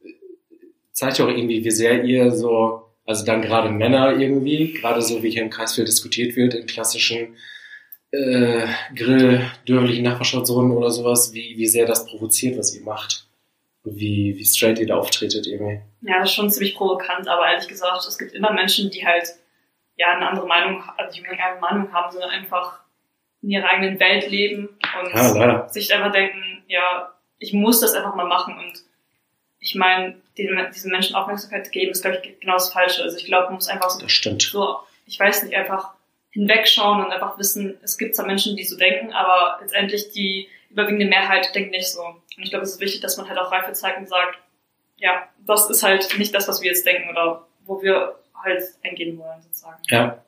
[0.92, 5.24] zeigt ja auch irgendwie, wie sehr ihr so, also dann gerade Männer irgendwie, gerade so
[5.24, 7.38] wie hier im Kreis viel diskutiert wird, in klassischen
[8.12, 13.26] äh, Grill, dörflichen Nachbarschaftszonen oder sowas, wie, wie sehr das provoziert, was ihr macht.
[13.84, 15.80] Wie, wie straight ihr da auftretet irgendwie.
[16.02, 19.30] Ja, das ist schon ziemlich provokant, aber ehrlich gesagt, es gibt immer Menschen, die halt
[19.96, 22.82] ja eine andere Meinung, also die keine Meinung haben, sondern einfach
[23.42, 24.68] in ihrer eigenen Welt leben
[25.02, 28.84] und ja, sich einfach denken, ja, ich muss das einfach mal machen und
[29.68, 33.04] ich meine, diesen Menschen Aufmerksamkeit geben, ist, glaube ich, genau das Falsche.
[33.04, 34.42] Also ich glaube, man muss einfach so, das stimmt.
[34.42, 35.94] so, ich weiß nicht, einfach
[36.30, 41.06] hinwegschauen und einfach wissen, es gibt zwar Menschen, die so denken, aber letztendlich die überwiegende
[41.06, 42.02] Mehrheit denkt nicht so.
[42.02, 44.38] Und ich glaube, es ist wichtig, dass man halt auch Reife zeigt und sagt,
[44.98, 49.18] ja, das ist halt nicht das, was wir jetzt denken oder wo wir halt eingehen
[49.18, 49.82] wollen, sozusagen.
[49.88, 50.24] Ja.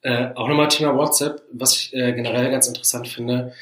[0.00, 3.52] Äh, auch nochmal Thema WhatsApp, was ich äh, generell ganz interessant finde.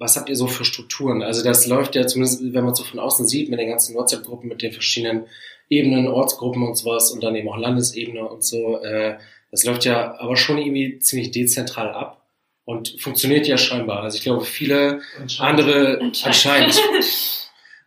[0.00, 1.22] Was habt ihr so für Strukturen?
[1.22, 3.94] Also das läuft ja zumindest, wenn man es so von außen sieht, mit den ganzen
[3.94, 5.26] WhatsApp-Gruppen, mit den verschiedenen
[5.68, 8.82] Ebenen, Ortsgruppen und sowas und dann eben auch Landesebene und so.
[8.82, 9.18] Äh,
[9.50, 12.24] das läuft ja aber schon irgendwie ziemlich dezentral ab
[12.64, 14.02] und funktioniert ja scheinbar.
[14.02, 15.02] Also ich glaube, viele
[15.38, 16.80] andere anscheinend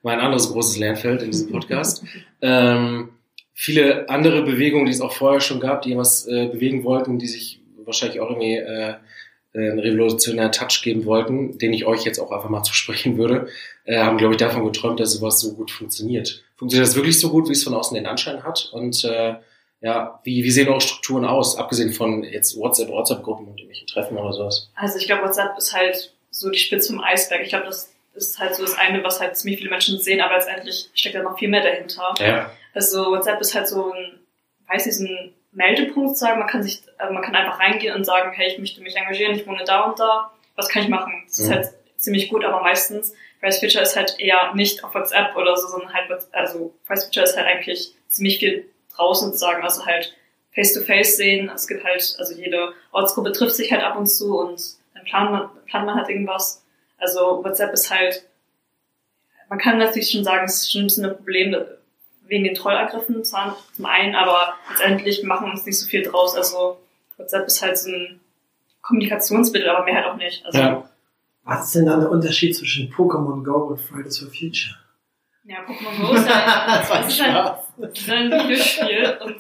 [0.04, 2.04] war ein anderes großes Lernfeld in diesem Podcast.
[2.42, 3.10] ähm,
[3.54, 7.28] viele andere Bewegungen, die es auch vorher schon gab, die irgendwas äh, bewegen wollten, die
[7.28, 8.96] sich wahrscheinlich auch irgendwie äh,
[9.56, 13.48] einen revolutionären Touch geben wollten, den ich euch jetzt auch einfach mal zusprechen würde,
[13.86, 16.44] äh, haben, glaube ich, davon geträumt, dass sowas so gut funktioniert.
[16.56, 18.70] Funktioniert das wirklich so gut, wie es von außen den Anschein hat?
[18.74, 19.36] Und äh,
[19.82, 24.18] ja, wie, wie sehen eure Strukturen aus, abgesehen von jetzt WhatsApp, WhatsApp-Gruppen und irgendwelchen Treffen
[24.18, 24.70] oder sowas?
[24.76, 27.42] Also ich glaube, WhatsApp ist halt so die Spitze vom Eisberg.
[27.44, 30.36] Ich glaube, das ist halt so das eine, was halt ziemlich viele Menschen sehen, aber
[30.36, 32.14] letztendlich steckt da noch viel mehr dahinter.
[32.20, 32.52] Ja.
[32.74, 34.20] Also WhatsApp ist halt so ein,
[34.68, 36.40] weiß nicht, so ein Meldepunkt sagen.
[36.40, 39.36] Man kann sich, also man kann einfach reingehen und sagen, hey, ich möchte mich engagieren,
[39.36, 40.32] ich wohne da und da.
[40.56, 41.24] Was kann ich machen?
[41.28, 41.54] Das ist Mhm.
[41.54, 45.68] halt ziemlich gut, aber meistens Price Future ist halt eher nicht auf WhatsApp oder so,
[45.68, 50.16] sondern halt, also Price Future ist halt eigentlich ziemlich viel draußen sozusagen, also halt
[50.54, 51.52] face to face sehen.
[51.54, 54.62] Es gibt halt, also jede Ortsgruppe trifft sich halt ab und zu und
[54.94, 56.64] dann plant man, plant man halt irgendwas.
[56.98, 58.24] Also WhatsApp ist halt,
[59.50, 61.56] man kann natürlich schon sagen, es ist schon ein bisschen ein Problem
[62.28, 66.36] wegen den Trollangriffen zwar zum einen, aber letztendlich machen wir uns nicht so viel draus.
[66.36, 66.80] Also
[67.18, 68.20] WhatsApp ist halt so ein
[68.82, 70.46] Kommunikationsmittel, aber mehr halt auch nicht.
[70.46, 70.90] Also Ja.
[71.46, 74.78] Was ist denn dann der Unterschied zwischen Pokémon Go und Fridays for Future?
[75.44, 77.20] Ja, Pokémon Go ist ja, Das ist
[77.78, 79.38] das ist ein Videospiel und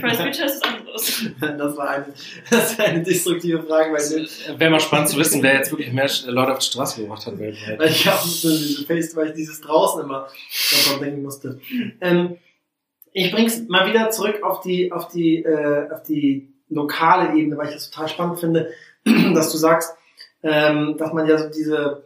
[0.00, 1.30] Price Future ist anderes.
[1.40, 2.06] Das war eine,
[2.50, 6.08] das war eine destruktive Frage, weil Wäre mal spannend zu wissen, wer jetzt wirklich mehr
[6.26, 7.78] Leute auf die Straße gebracht hat weltweit.
[7.78, 10.28] Weil ich habe so diese Face, weil ich dieses draußen immer
[10.86, 11.60] daran denken musste.
[12.00, 12.38] Ähm,
[13.12, 17.68] ich bring's mal wieder zurück auf die, auf die, äh, auf die lokale Ebene, weil
[17.68, 18.72] ich das total spannend finde,
[19.34, 19.96] dass du sagst,
[20.42, 22.04] ähm, dass man ja so diese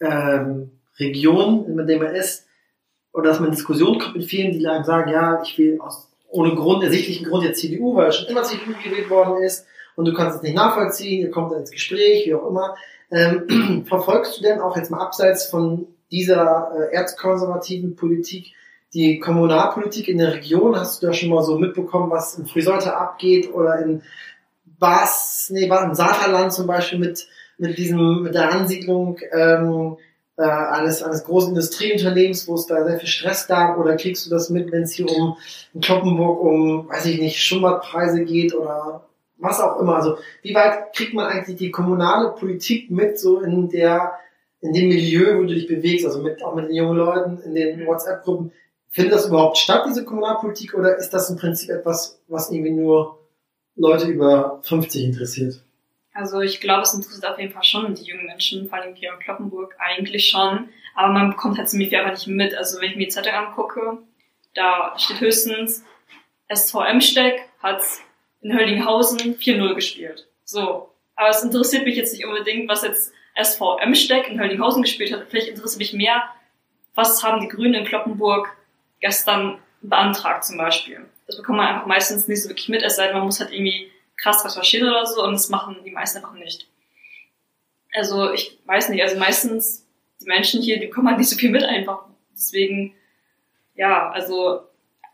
[0.00, 2.46] ähm, Region, in der man ist,
[3.12, 6.11] oder dass man in Diskussionen kommt mit vielen, die einem sagen, ja, ich will aus
[6.32, 10.14] ohne Grund, ersichtlichen Grund jetzt CDU, weil schon immer CDU gewählt worden ist und du
[10.14, 12.74] kannst es nicht nachvollziehen, ihr kommt dann ins Gespräch, wie auch immer.
[13.10, 18.54] Ähm, verfolgst du denn auch jetzt mal abseits von dieser äh, erzkonservativen Politik
[18.94, 20.76] die Kommunalpolitik in der Region?
[20.76, 24.02] Hast du da schon mal so mitbekommen, was in Friseute abgeht oder in
[24.78, 29.96] Bas, nee, war im Saterland zum Beispiel mit, mit diesem, mit der Ansiedlung ähm,
[30.36, 34.30] äh, eines, eines großen Industrieunternehmens, wo es da sehr viel Stress gab, oder kriegst du
[34.30, 35.36] das mit, wenn es hier um
[35.74, 39.06] in Kloppenburg um, weiß ich nicht, Schummerpreise geht oder
[39.38, 39.96] was auch immer.
[39.96, 44.12] Also wie weit kriegt man eigentlich die kommunale Politik mit so in der
[44.62, 47.54] in dem Milieu, wo du dich bewegst, also mit auch mit den jungen Leuten in
[47.54, 48.52] den WhatsApp-Gruppen,
[48.88, 53.18] findet das überhaupt statt, diese Kommunalpolitik, oder ist das im Prinzip etwas, was irgendwie nur
[53.74, 55.64] Leute über 50 interessiert?
[56.14, 59.12] Also ich glaube, es interessiert auf jeden Fall schon die jungen Menschen, vor allem hier
[59.12, 60.68] in Kloppenburg eigentlich schon.
[60.94, 62.54] Aber man bekommt halt ziemlich viel einfach nicht mit.
[62.54, 63.98] Also wenn ich mir die Zeitung angucke,
[64.54, 65.84] da steht höchstens,
[66.48, 67.82] SV Emsteck hat
[68.42, 70.28] in Höllinghausen 4-0 gespielt.
[70.44, 70.90] So.
[71.14, 75.28] Aber es interessiert mich jetzt nicht unbedingt, was jetzt SV Emsteck in Höllinghausen gespielt hat.
[75.30, 76.24] Vielleicht interessiert mich mehr,
[76.94, 78.54] was haben die Grünen in Kloppenburg
[79.00, 81.06] gestern beantragt zum Beispiel.
[81.26, 83.52] Das bekommt man einfach meistens nicht so wirklich mit, es sei denn, man muss halt
[83.52, 83.90] irgendwie
[84.22, 86.68] krass recherchieren oder so und das machen die meisten einfach nicht.
[87.92, 89.86] Also ich weiß nicht, also meistens
[90.20, 92.04] die Menschen hier, die bekommen halt nicht so viel mit einfach.
[92.32, 92.94] Deswegen,
[93.74, 94.60] ja, also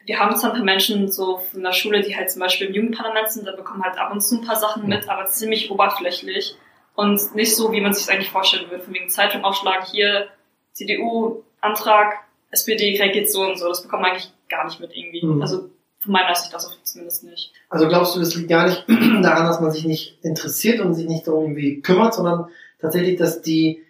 [0.04, 2.74] wir haben zwar ein paar Menschen so von der Schule, die halt zum Beispiel im
[2.74, 6.56] Jugendparlament sind, da bekommen halt ab und zu ein paar Sachen mit, aber ziemlich oberflächlich
[6.94, 8.84] und nicht so, wie man sich eigentlich vorstellen würde.
[8.84, 10.28] Von wegen Zeitung aufschlagen, hier
[10.72, 13.68] CDU, Antrag, SPD reagiert so und so.
[13.68, 15.24] Das bekommt man eigentlich gar nicht mit irgendwie.
[15.24, 15.42] Mhm.
[15.42, 17.52] Also von meiner Sicht aus zumindest nicht.
[17.68, 21.08] Also glaubst du, das liegt gar nicht daran, dass man sich nicht interessiert und sich
[21.08, 22.46] nicht darum irgendwie kümmert, sondern
[22.80, 23.82] tatsächlich, dass die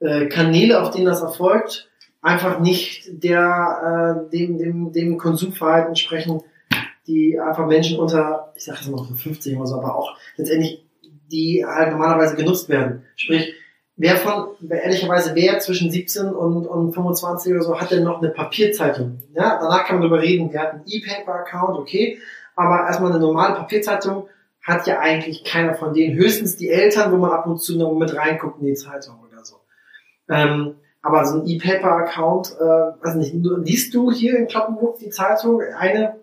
[0.00, 1.88] äh, Kanäle, auf denen das erfolgt,
[2.22, 6.42] einfach nicht der äh, dem, dem, dem Konsumverhalten entsprechen,
[7.06, 10.84] die einfach Menschen unter, ich sag jetzt mal so 50 oder so, aber auch letztendlich,
[11.30, 13.04] die halt normalerweise genutzt werden.
[13.16, 13.54] Sprich,
[13.96, 18.30] wer von, ehrlicherweise, wer zwischen 17 und, und 25 oder so hat denn noch eine
[18.30, 19.22] Papierzeitung?
[19.34, 22.18] Ja, danach kann man darüber reden, wer hat einen E-Paper-Account, okay,
[22.54, 24.28] aber erstmal eine normale Papierzeitung
[24.62, 26.16] hat ja eigentlich keiner von denen.
[26.16, 29.44] Höchstens die Eltern, wo man ab und zu noch mit reinguckt in die Zeitung oder
[29.44, 29.56] so.
[30.28, 35.62] Ähm, aber so ein E-Paper-Account, äh, weiß nicht, liest du hier in Kloppenburg die Zeitung,
[35.78, 36.16] eine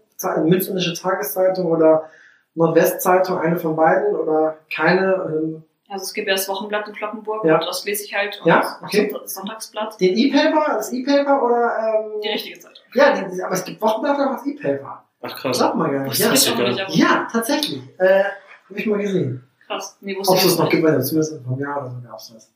[0.44, 2.10] Münsternische Tageszeitung oder
[2.54, 5.14] Nordwestzeitung, eine von beiden oder keine?
[5.30, 7.60] Ähm, Also es gibt ja das Wochenblatt in Kloppenburg Ja.
[7.60, 8.40] und das lese ich halt.
[8.42, 9.10] Und Ja, auch okay.
[9.12, 12.84] Sonnt- Sonntagsblatt, den E-Paper, das E-Paper oder ähm, die richtige Zeitung.
[12.96, 13.14] Ja,
[13.46, 15.04] aber es gibt Wochenblätter und das E-Paper.
[15.22, 15.58] Ach krass.
[15.60, 16.18] Glaubt man gar nicht.
[16.20, 16.68] Ja, auch sogar.
[16.70, 17.82] nicht, ja tatsächlich.
[18.00, 18.24] Äh,
[18.70, 19.48] Habe ich mal gesehen.
[19.68, 19.98] krass.
[20.02, 22.54] Nee, wusste Ob es das noch gibt, zumindest vom Jahr oder so gab es das.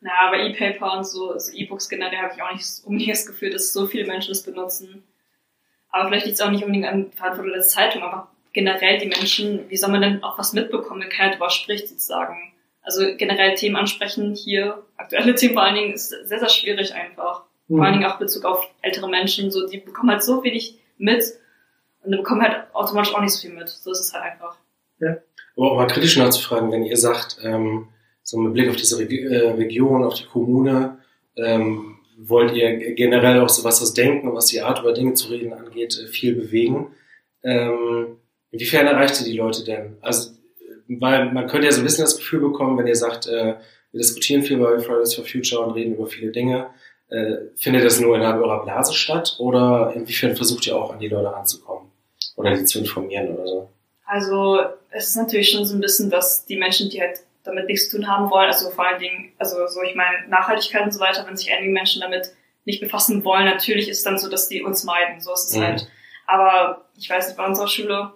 [0.00, 3.50] Na, aber E-Paper und so, also E-Books generell habe ich auch nicht unbedingt das Gefühl,
[3.50, 5.04] dass so viele Menschen das benutzen.
[5.90, 9.68] Aber vielleicht liegt es auch nicht unbedingt an Verantwortung der Zeitung, aber generell die Menschen,
[9.68, 12.54] wie soll man denn auch was mitbekommen, wenn keiner drüber spricht, sozusagen.
[12.80, 17.42] Also generell Themen ansprechen hier, aktuelle Themen vor allen Dingen, ist sehr, sehr schwierig einfach.
[17.68, 20.78] Vor allen Dingen auch in Bezug auf ältere Menschen, so, die bekommen halt so wenig
[20.98, 21.24] mit
[22.02, 23.68] und die bekommen halt automatisch auch nicht so viel mit.
[23.68, 24.56] So ist es halt einfach.
[25.56, 27.88] Aber auch mal kritisch nachzufragen, wenn ihr sagt, ähm,
[28.22, 30.98] so mit Blick auf diese Reg äh, Region, auf die Kommune,
[31.36, 35.28] ähm, wollt ihr generell auch so was das Denken, was die Art über Dinge zu
[35.28, 36.88] reden angeht, äh, viel bewegen.
[37.42, 38.18] Ähm,
[38.54, 39.96] inwiefern erreicht ihr die Leute denn?
[40.00, 40.30] Also,
[40.88, 43.54] weil man könnte ja so ein bisschen das Gefühl bekommen, wenn ihr sagt, äh,
[43.92, 46.66] wir diskutieren viel bei Fridays for Future und reden über viele Dinge,
[47.08, 51.08] äh, findet das nur innerhalb eurer Blase statt oder inwiefern versucht ihr auch an die
[51.08, 51.90] Leute ranzukommen
[52.36, 53.68] oder die zu informieren oder so?
[54.06, 57.88] Also es ist natürlich schon so ein bisschen, dass die Menschen, die halt damit nichts
[57.90, 61.00] zu tun haben wollen, also vor allen Dingen, also so ich meine Nachhaltigkeit und so
[61.00, 62.32] weiter, wenn sich einige Menschen damit
[62.64, 65.62] nicht befassen wollen, natürlich ist dann so, dass die uns meiden, so ist es Mhm.
[65.62, 65.88] halt.
[66.26, 68.12] Aber ich weiß nicht, bei unserer Schule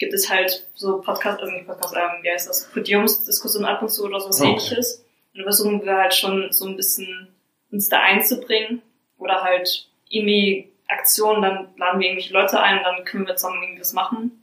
[0.00, 3.90] gibt es halt so Podcast, also nicht Podcast, ähm, wie heißt das, Podiumsdiskussionen ab und
[3.90, 4.50] zu oder sowas Okay.
[4.50, 5.04] ähnliches.
[5.32, 7.28] Und da versuchen wir halt schon so ein bisschen
[7.70, 8.82] uns da einzubringen
[9.18, 13.62] oder halt irgendwie Aktionen, dann laden wir irgendwelche Leute ein und dann können wir zusammen
[13.62, 14.40] irgendwie was machen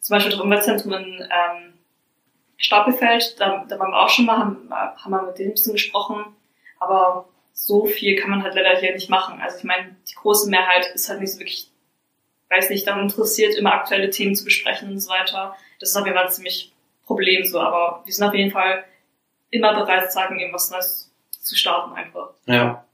[0.00, 1.72] zum Beispiel das Umweltzentrum in ähm,
[2.56, 5.74] Stapelfeld, da, da waren wir auch schon mal, haben, haben wir mit denen ein bisschen
[5.74, 6.24] gesprochen,
[6.80, 9.40] aber so viel kann man halt leider hier nicht machen.
[9.40, 11.70] Also ich meine, die große Mehrheit ist halt nicht so wirklich,
[12.50, 15.56] weiß nicht, daran interessiert, immer aktuelle Themen zu besprechen und so weiter.
[15.80, 16.72] Das ist auf jeden Fall ein ziemlich
[17.04, 18.84] Problem so, aber wir sind auf jeden Fall
[19.50, 22.30] immer bereit, sagen, irgendwas Neues zu starten einfach.
[22.46, 22.84] Ja.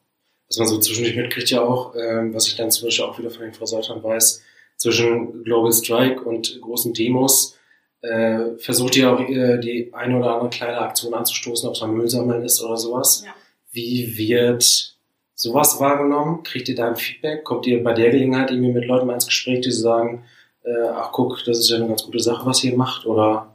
[0.48, 3.30] Was man so zwischendurch mitkriegt ja auch, ähm, was ich dann zum Beispiel auch wieder
[3.30, 4.42] von den Frau Soltan weiß,
[4.76, 7.58] zwischen Global Strike und großen Demos
[8.02, 11.94] äh, versucht ihr auch äh, die eine oder andere kleine Aktion anzustoßen, ob es am
[11.94, 13.22] Müllsammeln ist oder sowas.
[13.24, 13.34] Ja.
[13.72, 14.93] Wie wird
[15.34, 16.42] sowas wahrgenommen?
[16.42, 17.44] Kriegt ihr da ein Feedback?
[17.44, 20.24] Kommt ihr bei der Gelegenheit irgendwie mit Leuten mal ins Gespräch, die sagen,
[20.64, 23.04] äh, ach guck, das ist ja eine ganz gute Sache, was ihr macht?
[23.06, 23.52] Oder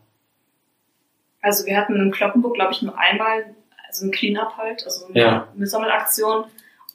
[1.41, 3.55] Also wir hatten in Kloppenburg, glaube ich, nur einmal,
[3.87, 5.47] also ein Clean-Up halt, also eine Ja.
[5.55, 6.45] Müllsammelaktion.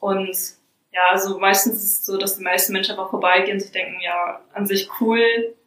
[0.00, 0.36] Und
[0.92, 4.00] ja, also meistens ist es so, dass die meisten Menschen einfach vorbeigehen und sich denken,
[4.00, 5.20] ja, an sich cool,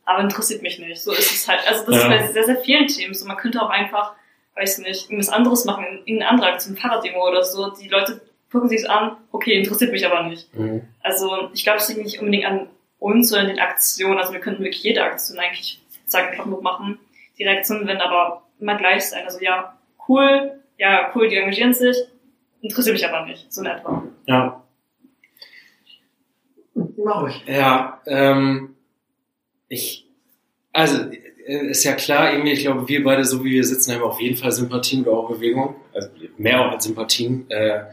[0.06, 1.02] aber interessiert mich nicht.
[1.02, 1.68] So ist es halt.
[1.68, 2.02] Also das Ja.
[2.04, 3.26] ist bei sehr, sehr vielen Themen so.
[3.28, 4.14] Man könnte auch einfach,
[4.56, 7.72] weiß nicht, irgendwas anderes machen, irgendeine andere Aktion, Fahrraddemo oder so.
[7.72, 8.22] Die Leute
[8.52, 10.54] gucken sich an, okay, interessiert mich aber nicht.
[10.58, 10.82] mhm.
[11.02, 12.68] Also ich glaube, es liegt nicht unbedingt an
[13.00, 14.18] uns oder an den Aktionen.
[14.18, 17.00] Also wir könnten wirklich jede Aktion eigentlich sagen, Kloppenburg machen.
[17.38, 19.24] Die Reaktionen werden aber immer gleich sein.
[19.26, 21.98] Also ja, cool, ja, cool, die engagieren sich,
[22.62, 23.52] interessiert mich aber nicht.
[23.52, 24.04] So in etwa.
[24.26, 24.64] ja,
[26.98, 27.44] Mach ruhig.
[27.48, 28.76] Ja, ähm,
[29.68, 30.08] ich,
[30.74, 31.10] also
[31.46, 34.22] äh, ist ja klar, irgendwie, ich glaube, wir beide, so wie wir sitzen, haben auf
[34.22, 37.86] jeden Fall Sympathien oder auch Bewegung, also mehr auch als Sympathien, äh,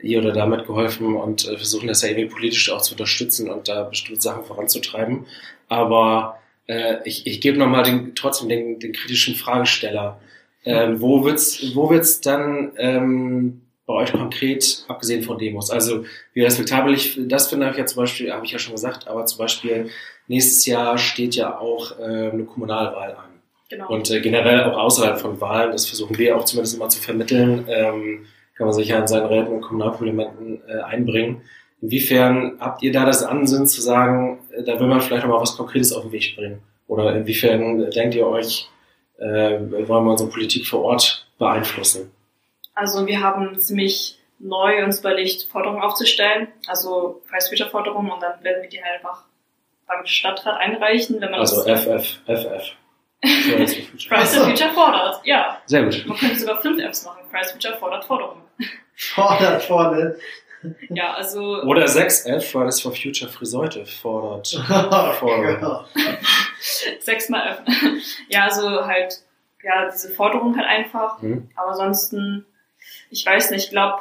[0.00, 3.68] hier oder da mitgeholfen und äh, versuchen das ja irgendwie politisch auch zu unterstützen und
[3.68, 5.26] da bestimmte Sachen voranzutreiben.
[5.68, 10.20] Aber äh, ich, ich gebe nochmal den, trotzdem den, den kritischen Fragesteller.
[10.64, 15.70] Ähm, wo wird's, wo wird's dann ähm, bei euch konkret, abgesehen von Demos?
[15.70, 16.04] Also
[16.34, 19.06] wie respektabel ich das finde, habe ich ja zum Beispiel, habe ich ja schon gesagt,
[19.06, 19.90] aber zum Beispiel
[20.26, 23.36] nächstes Jahr steht ja auch äh, eine Kommunalwahl an.
[23.68, 23.88] Genau.
[23.88, 27.64] Und äh, generell auch außerhalb von Wahlen, das versuchen wir auch zumindest immer zu vermitteln,
[27.68, 28.26] ähm,
[28.56, 31.42] kann man sich ja in seinen Räten und Kommunalparlamenten äh, einbringen.
[31.82, 35.40] Inwiefern habt ihr da das Ansinnen zu sagen, äh, da will man vielleicht noch mal
[35.40, 36.62] was Konkretes auf den Weg bringen?
[36.88, 38.68] Oder inwiefern äh, denkt ihr euch,
[39.18, 42.10] äh, wollen wir unsere Politik vor Ort beeinflussen?
[42.74, 48.42] Also wir haben ziemlich neu uns überlegt, Forderungen aufzustellen, also Price Future Forderungen und dann
[48.42, 49.24] werden wir die halt einfach
[49.86, 52.72] beim Stadtrat einreichen, wenn man Also das FF, FF.
[53.22, 54.44] Price Ach so.
[54.44, 55.20] Future fordert.
[55.24, 56.04] Ja, Sehr gut.
[56.06, 57.20] man könnte sogar fünf Apps machen.
[57.30, 58.42] Price Future fordert Forderungen.
[58.96, 60.16] Fordert vorne.
[60.88, 64.48] Ja, also Oder 6F, Fridays for Future Friseute fordert.
[65.18, 65.84] Vorne.
[67.00, 67.62] sechsmal F.
[68.28, 69.22] Ja, also halt,
[69.62, 71.20] ja, diese Forderung halt einfach.
[71.20, 71.50] Mhm.
[71.56, 72.46] Aber ansonsten,
[73.10, 74.00] ich weiß nicht, ich glaube,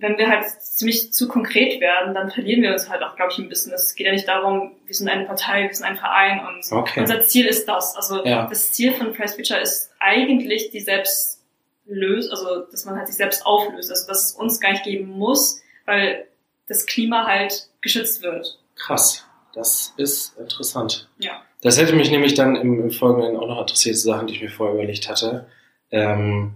[0.00, 3.38] wenn wir halt ziemlich zu konkret werden, dann verlieren wir uns halt auch, glaube ich,
[3.38, 3.72] ein bisschen.
[3.72, 7.00] Es geht ja nicht darum, wir sind eine Partei, wir sind ein Verein und Okay.
[7.00, 7.96] unser Ziel ist das.
[7.96, 8.46] Also Ja.
[8.46, 13.44] das Ziel von Price Future ist eigentlich die Selbstlös, also dass man halt sich selbst
[13.44, 16.26] auflöst, also dass es uns gar nicht geben muss, weil
[16.68, 18.58] das Klima halt geschützt wird.
[18.76, 19.24] Krass.
[19.54, 21.08] Das ist interessant.
[21.18, 21.42] Ja.
[21.62, 24.50] Das hätte mich nämlich dann im, im Folgenden auch noch interessiert, Sachen, die ich mir
[24.50, 25.46] vorher überlegt hatte.
[25.90, 26.54] Ähm,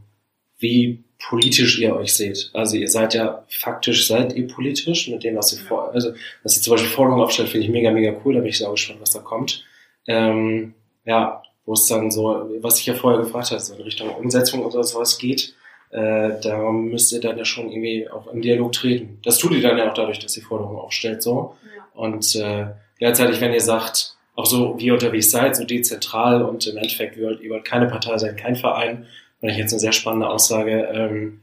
[0.58, 2.50] wie politisch ihr euch seht.
[2.52, 6.56] Also ihr seid ja faktisch, seid ihr politisch mit dem, was ihr vor, also dass
[6.56, 8.34] ihr zum Beispiel Forderungen aufstellt, finde ich mega, mega cool.
[8.34, 9.64] Da bin ich sehr gespannt, was da kommt.
[10.06, 14.10] Ähm, ja, wo es dann so, was ich ja vorher gefragt habe, so in Richtung
[14.10, 15.54] Umsetzung oder sowas geht,
[15.90, 19.18] äh, da müsst ihr dann ja schon irgendwie auch im Dialog treten.
[19.22, 21.56] Das tut ihr dann ja auch dadurch, dass ihr Forderungen aufstellt, so.
[21.76, 21.84] Ja.
[21.94, 22.66] Und äh,
[22.98, 27.16] gleichzeitig, wenn ihr sagt, auch so wie ihr unterwegs seid, so dezentral und im Endeffekt,
[27.16, 29.06] ihr wollt, ihr wollt keine Partei sein, kein Verein,
[29.42, 31.42] fand ich jetzt eine sehr spannende Aussage, ähm,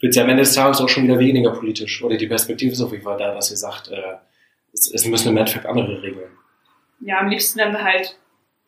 [0.00, 2.02] wird ja am Ende des Tages auch schon wieder weniger politisch.
[2.02, 4.16] Oder die Perspektive ist auf jeden Fall da, dass ihr sagt, äh,
[4.72, 6.36] es, es müssen im Endeffekt andere regeln.
[7.00, 8.18] Ja, am liebsten werden wir halt,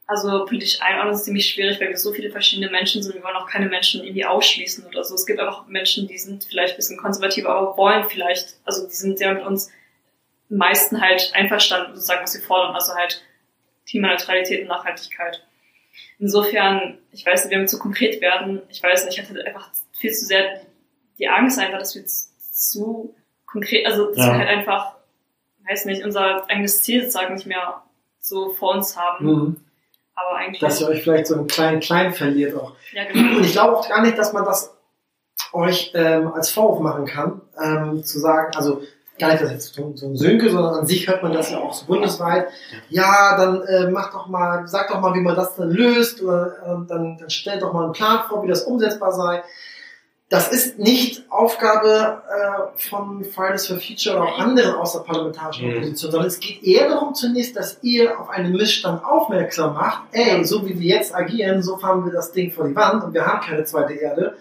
[0.06, 3.16] also politisch einordnen ist ziemlich schwierig, weil wir so viele verschiedene Menschen sind.
[3.16, 5.16] Wir wollen auch keine Menschen irgendwie ausschließen oder so.
[5.16, 8.94] Es gibt einfach Menschen, die sind vielleicht ein bisschen konservativer, aber wollen vielleicht, also die
[8.94, 9.72] sind ja mit uns
[10.48, 12.76] meisten halt einverstanden, sozusagen, was wir fordern.
[12.76, 13.24] Also halt
[13.88, 15.42] Klimaneutralität und Nachhaltigkeit.
[16.18, 19.70] Insofern, ich weiß nicht, wenn wir zu konkret werden, ich weiß nicht, ich hatte einfach
[19.98, 20.60] viel zu sehr
[21.18, 23.14] die Angst einfach, dass wir zu
[23.46, 24.32] konkret, also dass Ja.
[24.32, 24.96] wir halt einfach,
[25.68, 27.82] weiß nicht, unser eigenes Ziel sozusagen nicht mehr
[28.20, 29.26] so vor uns haben.
[29.26, 29.56] Mhm.
[30.14, 32.72] Aber eigentlich, Dass ihr euch vielleicht so einen kleinen Klein verliert auch.
[32.92, 33.36] ja genau.
[33.36, 34.74] Und ich glaube auch gar nicht, dass man das
[35.52, 38.82] euch ähm, als Vorwurf machen kann, ähm, zu sagen, also
[39.18, 41.72] gar nicht das jetzt so ein Sönke, sondern an sich hört man das ja auch
[41.72, 42.48] so bundesweit.
[42.88, 46.56] Ja, dann äh, mach doch mal, sag doch mal, wie man das dann löst, oder
[46.64, 49.42] äh, dann, dann stellt doch mal einen Plan vor, wie das umsetzbar sei.
[50.28, 55.76] Das ist nicht Aufgabe äh, von Fridays for Future oder auch anderen außerparlamentarischen Mhm.
[55.76, 60.02] Oppositionen, sondern es geht eher darum zunächst, dass ihr auf einen Missstand aufmerksam macht.
[60.10, 63.14] Ey, so wie wir jetzt agieren, so fahren wir das Ding vor die Wand und
[63.14, 64.36] wir haben keine zweite Erde.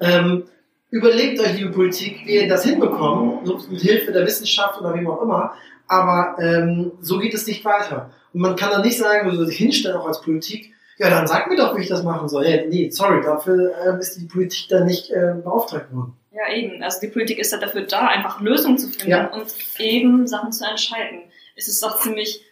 [0.00, 0.44] Ähm,
[0.90, 5.06] überlegt euch, liebe Politik, wie ihr das hinbekommt, so mit Hilfe der Wissenschaft oder wie
[5.06, 5.52] auch immer.
[5.86, 8.10] Aber ähm, so geht es nicht weiter.
[8.32, 11.48] Und man kann dann nicht sagen, oder sich hinstellen, auch als Politik, ja, dann sag
[11.48, 12.46] mir doch, wie ich das machen soll.
[12.46, 16.14] Ja, nee, sorry, dafür ähm, ist die Politik dann nicht äh, beauftragt worden.
[16.32, 16.82] Ja, eben.
[16.82, 19.26] Also die Politik ist halt dafür da, einfach Lösungen zu finden Ja.
[19.28, 19.46] und
[19.78, 21.22] eben Sachen zu entscheiden.
[21.56, 22.42] Es ist auch ziemlich,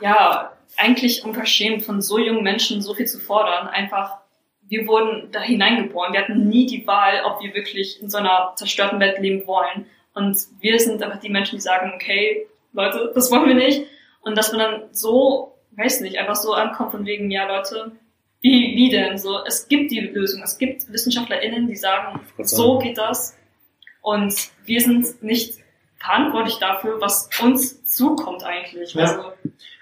[0.00, 3.68] ja, eigentlich unverschämt von so jungen Menschen so viel zu fordern.
[3.68, 4.18] Einfach,
[4.68, 6.12] wir wurden da hineingeboren.
[6.12, 9.86] Wir hatten nie die Wahl, ob wir wirklich in so einer zerstörten Welt leben wollen.
[10.14, 13.86] Und wir sind einfach die Menschen, die sagen, okay, Leute, das wollen wir nicht.
[14.20, 17.92] Und dass man dann so, weiß nicht, einfach so ankommt von wegen, ja, Leute,
[18.40, 19.18] wie, wie denn?
[19.18, 20.42] So, es gibt die Lösung.
[20.42, 23.36] Es gibt WissenschaftlerInnen, die sagen, so geht das.
[24.02, 25.58] Und wir sind nicht
[25.98, 28.94] verantwortlich dafür, was uns zukommt eigentlich.
[28.94, 29.02] Ja.
[29.02, 29.32] Also,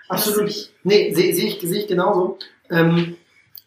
[0.09, 0.71] Absolut.
[0.85, 2.39] Nee, sehe seh ich, seh ich genauso.
[2.71, 3.17] Ähm,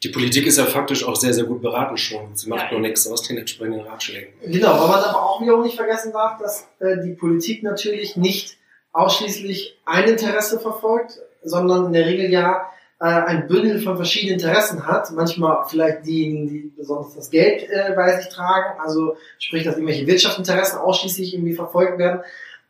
[0.04, 2.34] Die Politik ist ja faktisch auch sehr, sehr gut beraten schon.
[2.36, 2.72] Sie macht Ja.
[2.72, 4.34] nur nichts aus den entsprechenden Ratschlägen.
[4.46, 8.58] Genau, weil man aber auch wiederum nicht vergessen darf, dass äh, die Politik natürlich nicht
[8.94, 12.70] ausschließlich ein Interesse verfolgt, sondern in der Regel ja
[13.02, 15.12] äh, ein Bündel von verschiedenen Interessen hat.
[15.12, 20.08] Manchmal vielleicht diejenigen, die besonders das Geld äh, bei sich tragen, also sprich, dass irgendwelche
[20.08, 22.22] Wirtschaftsinteressen ausschließlich irgendwie verfolgt werden.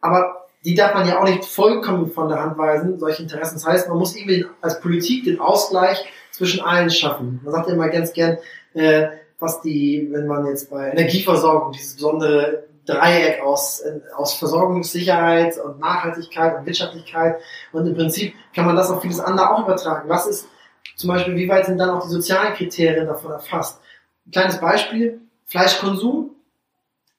[0.01, 3.55] Aber die darf man ja auch nicht vollkommen von der Hand weisen, solche Interessen.
[3.55, 6.05] Das heißt, man muss irgendwie als Politik den Ausgleich
[6.39, 7.41] zwischen allen schaffen.
[7.43, 8.37] Man sagt ja immer ganz gern,
[8.73, 15.57] äh, was die, wenn man jetzt bei Energieversorgung dieses besondere Dreieck aus, äh, aus Versorgungssicherheit
[15.59, 17.39] und Nachhaltigkeit und Wirtschaftlichkeit
[17.73, 20.07] und im Prinzip kann man das auf vieles andere auch übertragen.
[20.07, 20.47] Was ist
[20.95, 23.81] zum Beispiel, wie weit sind dann auch die sozialen Kriterien davon erfasst?
[24.25, 26.31] Ein kleines Beispiel, Fleischkonsum.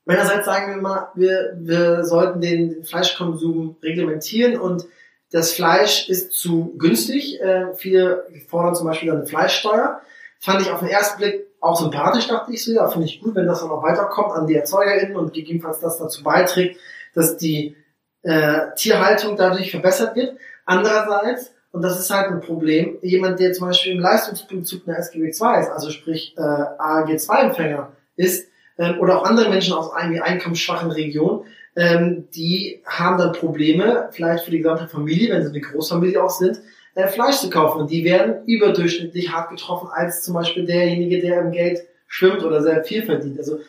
[0.07, 4.87] Einerseits sagen wir mal, wir, wir sollten den Fleischkonsum reglementieren und
[5.31, 7.41] das Fleisch ist zu günstig.
[7.41, 10.01] Äh, viele fordern zum Beispiel eine Fleischsteuer.
[10.41, 12.73] Fand ich auf den ersten Blick auch sympathisch, dachte ich so.
[12.73, 15.99] Ja, finde ich gut, wenn das dann auch weiterkommt an die ErzeugerInnen und gegebenenfalls das
[15.99, 16.81] dazu beiträgt,
[17.15, 17.77] dass die
[18.23, 20.37] äh, Tierhaltung dadurch verbessert wird.
[20.65, 25.31] Andererseits, und das ist halt ein Problem, jemand, der zum Beispiel im Leistungsbezug einer SGB
[25.31, 30.21] 2 ist, also sprich äh, ALG 2-Empfänger ist, ähm, oder auch andere Menschen aus irgendwie
[30.21, 31.45] einkommensschwachen Regionen,
[31.77, 36.31] ähm, die haben dann Probleme, vielleicht für die gesamte Familie, wenn sie eine Großfamilie auch
[36.31, 36.61] sind,
[36.95, 37.83] äh, Fleisch zu kaufen.
[37.83, 42.63] Und die werden überdurchschnittlich hart getroffen als zum Beispiel derjenige, der im Geld schwimmt oder
[42.63, 43.39] sehr viel verdient.
[43.39, 43.61] Also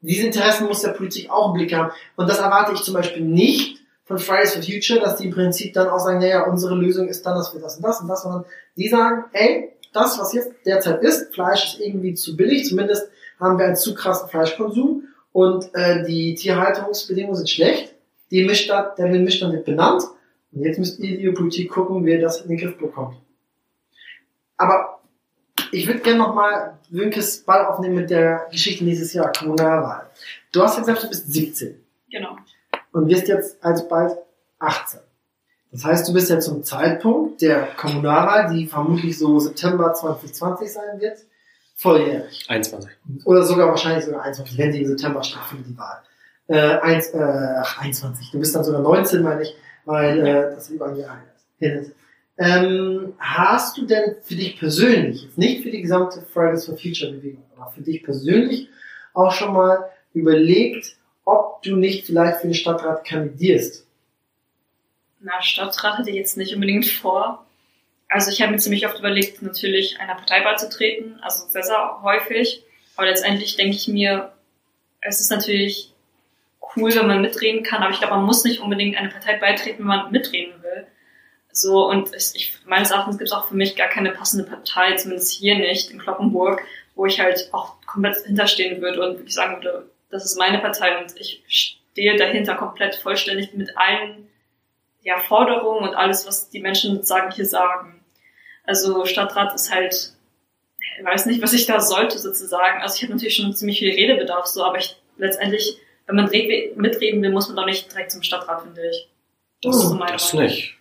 [0.00, 1.92] diese Interessen muss der Politik auch im Blick haben.
[2.16, 5.72] Und das erwarte ich zum Beispiel nicht von Fridays for Future, dass die im Prinzip
[5.72, 8.22] dann auch sagen, naja, unsere Lösung ist dann, dass wir das und das und das,
[8.22, 8.44] sondern
[8.76, 13.08] die sagen, ey, das, was jetzt derzeit ist, Fleisch ist irgendwie zu billig, zumindest
[13.40, 15.04] haben wir einen zu krassen Fleischkonsum
[15.36, 17.94] und äh, die Tierhaltungsbedingungen sind schlecht.
[18.30, 20.02] Die Mischstand, der Mischstand wird benannt
[20.50, 23.18] und jetzt müsst ihr die Politik gucken, wie ihr das in den Griff bekommt.
[24.56, 25.02] Aber
[25.72, 30.06] ich würde gerne nochmal Wünkes Ball aufnehmen mit der Geschichte nächstes Jahr, Kommunalwahl.
[30.52, 32.38] Du hast jetzt gesagt, du bist 17 genau.
[32.92, 34.16] und wirst jetzt alsbald
[34.58, 35.00] 18.
[35.70, 40.98] Das heißt, du bist ja zum Zeitpunkt der Kommunalwahl, die vermutlich so September 2020 sein
[40.98, 41.18] wird,
[41.76, 42.46] volljährig.
[42.48, 42.90] 21.
[43.24, 46.02] Oder sogar wahrscheinlich sogar 21, wenn sie im September stattfindet, die Wahl.
[46.48, 48.30] Äh, eins, äh, ach, 21.
[48.30, 49.54] Du bist dann sogar 19, meine ich,
[49.84, 51.22] weil äh, das über ein Jahr
[51.58, 51.92] hin ist.
[52.38, 57.12] Ähm, hast du denn für dich persönlich, jetzt nicht für die gesamte Fridays for Future
[57.12, 58.68] Bewegung, aber für dich persönlich
[59.14, 63.86] auch schon mal überlegt, ob du nicht vielleicht für den Stadtrat kandidierst?
[65.20, 67.45] Na, Stadtrat hatte ich jetzt nicht unbedingt vor.
[68.08, 72.62] Also ich habe mir ziemlich oft überlegt, natürlich einer Partei beizutreten, also sehr, sehr häufig.
[72.96, 74.32] Aber letztendlich denke ich mir,
[75.00, 75.92] es ist natürlich
[76.76, 79.80] cool, wenn man mitreden kann, aber ich glaube, man muss nicht unbedingt einer Partei beitreten,
[79.80, 80.86] wenn man mitreden will.
[81.52, 84.94] So, und ich, ich, meines Erachtens gibt es auch für mich gar keine passende Partei,
[84.96, 86.62] zumindest hier nicht, in Kloppenburg,
[86.94, 90.98] wo ich halt auch komplett hinterstehen würde und wirklich sagen würde, das ist meine Partei
[90.98, 94.28] und ich stehe dahinter komplett vollständig mit allen
[95.02, 97.95] ja, Forderungen und alles, was die Menschen sagen, hier sagen.
[98.66, 100.12] Also Stadtrat ist halt,
[100.98, 102.82] ich weiß nicht, was ich da sollte sozusagen.
[102.82, 107.22] Also ich habe natürlich schon ziemlich viel Redebedarf, so, aber ich letztendlich, wenn man mitreden
[107.22, 109.08] will, muss man doch nicht direkt zum Stadtrat, finde ich.
[109.62, 110.74] Das, oh, das nicht.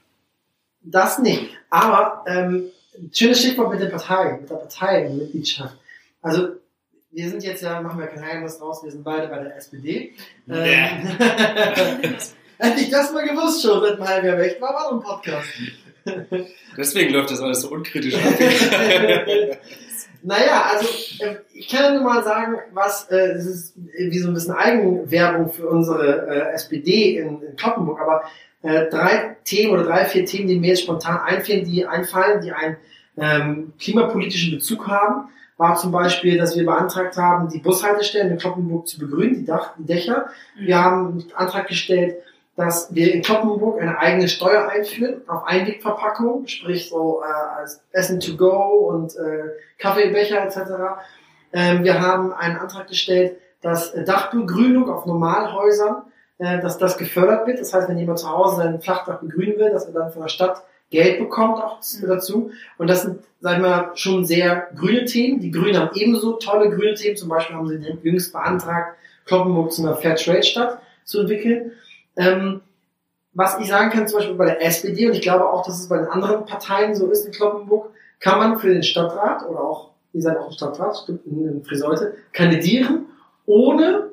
[0.81, 1.49] Das nicht.
[1.69, 2.71] Aber ähm,
[3.11, 5.75] schönes Stichwort mit der Partei, mit der Parteimitgliedschaft.
[6.21, 6.49] Also
[7.11, 10.13] wir sind jetzt ja, machen wir kein Geheimnis draus, wir sind beide bei der SPD.
[10.49, 11.17] Ähm,
[12.57, 15.47] Hätte ich das mal gewusst schon halben Jahr weg, war mal ein Podcast.
[16.77, 18.21] Deswegen läuft das alles so unkritisch ab.
[20.23, 20.87] naja, also
[21.19, 25.51] äh, ich kann nur mal sagen, was äh, es ist wie so ein bisschen Eigenwerbung
[25.51, 28.23] für unsere äh, SPD in, in Kloppenburg, aber
[28.61, 32.51] äh, drei Themen oder drei, vier Themen, die mir jetzt spontan einfallen, die einfallen, die
[32.51, 32.77] einen
[33.17, 38.87] ähm, klimapolitischen Bezug haben, war zum Beispiel, dass wir beantragt haben, die Bushaltestellen in Kloppenburg
[38.87, 40.27] zu begrünen, die, Dach, die Dächer.
[40.57, 42.17] Wir haben einen Antrag gestellt,
[42.55, 48.19] dass wir in Kloppenburg eine eigene Steuer einführen auf Einwegverpackungen, sprich so äh, als Essen
[48.19, 50.57] to go und äh, Kaffeebecher etc.
[51.51, 56.03] Ähm, wir haben einen Antrag gestellt, dass Dachbegrünung auf Normalhäusern,
[56.37, 57.59] äh, dass das gefördert wird.
[57.59, 60.29] Das heißt, wenn jemand zu Hause sein Flachdach begrünen will, dass er dann von der
[60.29, 62.07] Stadt Geld bekommt auch mhm.
[62.07, 62.51] dazu.
[62.77, 65.39] Und das sind, sagen wir, schon sehr grüne Themen.
[65.39, 67.17] Die Grünen haben ebenso tolle grüne Themen.
[67.17, 68.95] Zum Beispiel haben sie jüngst beantragt,
[69.25, 71.71] Kloppenburg zu einer Fairtrade-Stadt zu entwickeln.
[72.15, 72.61] Ähm,
[73.33, 75.89] was ich sagen kann, zum Beispiel bei der SPD, und ich glaube auch, dass es
[75.89, 77.89] bei den anderen Parteien so ist in Kloppenburg,
[78.19, 83.07] kann man für den Stadtrat oder auch, ihr seid auch im Stadtrat, in Friseute, kandidieren,
[83.45, 84.11] ohne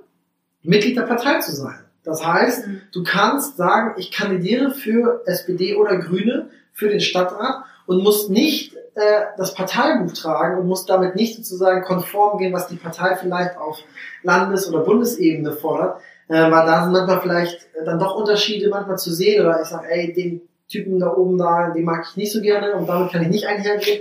[0.62, 1.78] Mitglied der Partei zu sein.
[2.04, 2.80] Das heißt, mhm.
[2.92, 8.74] du kannst sagen, ich kandidiere für SPD oder Grüne für den Stadtrat und musst nicht
[8.94, 13.56] äh, das Parteibuch tragen und musst damit nicht sozusagen konform gehen, was die Partei vielleicht
[13.56, 13.78] auf
[14.22, 16.00] Landes- oder Bundesebene fordert,
[16.32, 19.90] äh, weil da sind manchmal vielleicht dann doch Unterschiede manchmal zu sehen oder ich sage,
[19.90, 23.20] ey, den Typen da oben da, den mag ich nicht so gerne und damit kann
[23.20, 24.00] ich nicht einhergehen.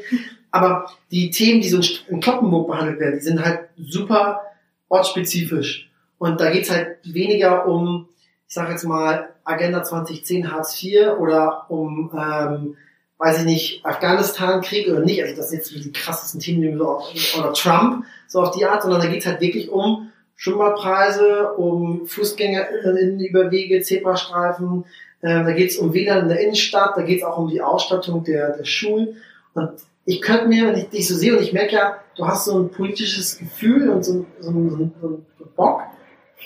[0.49, 4.43] Aber die Themen, die so in Kloppenburg behandelt werden, die sind halt super
[4.87, 5.89] ortsspezifisch.
[6.19, 8.07] Und da geht's halt weniger um,
[8.47, 12.77] ich sage jetzt mal, Agenda 2010 Hartz IV oder um, ähm,
[13.17, 15.21] weiß ich nicht, Afghanistan-Krieg oder nicht.
[15.21, 19.07] Also das sind jetzt die krassesten Themen, oder Trump, so auf die Art, sondern da
[19.07, 20.10] geht's halt wirklich um
[20.41, 24.85] Schwimmbadpreise, um Fußgängerinnenüberwege, Zebrastreifen,
[25.21, 27.61] äh, da geht es um WLAN in der Innenstadt, da geht es auch um die
[27.61, 29.17] Ausstattung der, der Schulen.
[29.53, 29.69] Und
[30.05, 32.57] ich könnte mir, wenn ich dich so sehe, und ich merke ja, du hast so
[32.57, 35.25] ein politisches Gefühl und so, so, so, so einen
[35.55, 35.83] Bock,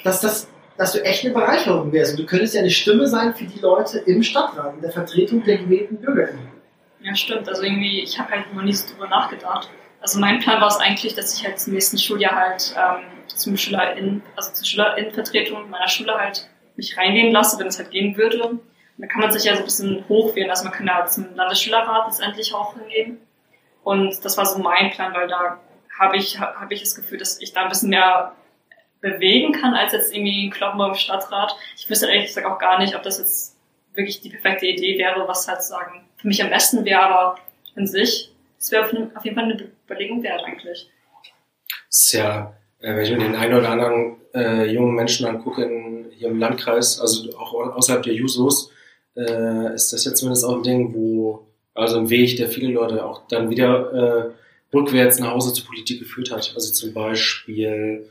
[0.04, 2.12] dass das dass du echt eine Bereicherung wärst.
[2.12, 5.42] Und du könntest ja eine Stimme sein für die Leute im Stadtrat, in der Vertretung
[5.46, 6.50] der gewählten BürgerInnen.
[7.00, 7.48] Ja, stimmt.
[7.48, 9.70] Also irgendwie, ich habe halt noch nie so drüber nachgedacht.
[10.02, 13.58] Also mein Plan war es eigentlich, dass ich halt im nächsten Schuljahr halt ähm, zum
[13.58, 18.44] SchülerInnen, also zur SchülerInnenvertretung meiner Schule halt mich reingehen lasse, wenn es halt gehen würde.
[18.44, 18.62] Und
[18.98, 20.50] dann kann man sich ja so ein bisschen hochwählen.
[20.50, 23.20] Also man kann ja zum Landesschülerrat letztendlich auch hingehen.
[23.84, 25.60] Und das war so mein Plan, weil da
[25.98, 28.34] habe ich, habe ich das Gefühl, dass ich da ein bisschen mehr
[29.02, 31.56] bewegen kann, als jetzt irgendwie Kloppenburg im Stadtrat.
[31.78, 33.56] Ich wüsste ehrlich gesagt auch gar nicht, ob das jetzt
[33.94, 37.40] wirklich die perfekte Idee wäre, was halt sagen für mich am besten wäre, aber
[37.76, 38.92] in sich, es wäre auf
[39.26, 40.90] jeden Fall eine Überlegung wert eigentlich.
[42.50, 42.52] Äh,
[42.94, 47.00] wenn ich mir den einen oder anderen äh, jungen Menschen angucke in, hier im Landkreis,
[47.00, 48.72] also auch außerhalb der Jusos,
[49.16, 53.06] äh, ist das jetzt zumindest auch ein Ding, wo, also ein Weg, der viele Leute
[53.06, 56.52] auch dann wieder äh, rückwärts nach Hause zur Politik geführt hat.
[56.54, 58.10] Also zum Beispiel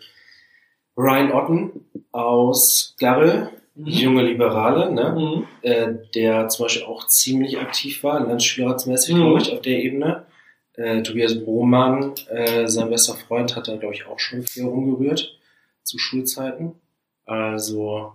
[0.97, 1.71] Ryan Otten
[2.13, 3.87] aus Garre, mhm.
[3.87, 5.15] junge Liberale, ne?
[5.17, 5.47] Mhm.
[5.63, 9.19] Äh, der zum Beispiel auch ziemlich aktiv war, landesschülerratsmäßig, mhm.
[9.21, 10.27] glaube ich, auf der Ebene.
[10.75, 15.39] Äh, Tobias Brohmann, äh, sein bester Freund, hat da, glaube ich, auch schon viel rumgerührt
[15.83, 16.75] zu Schulzeiten.
[17.27, 18.13] Also,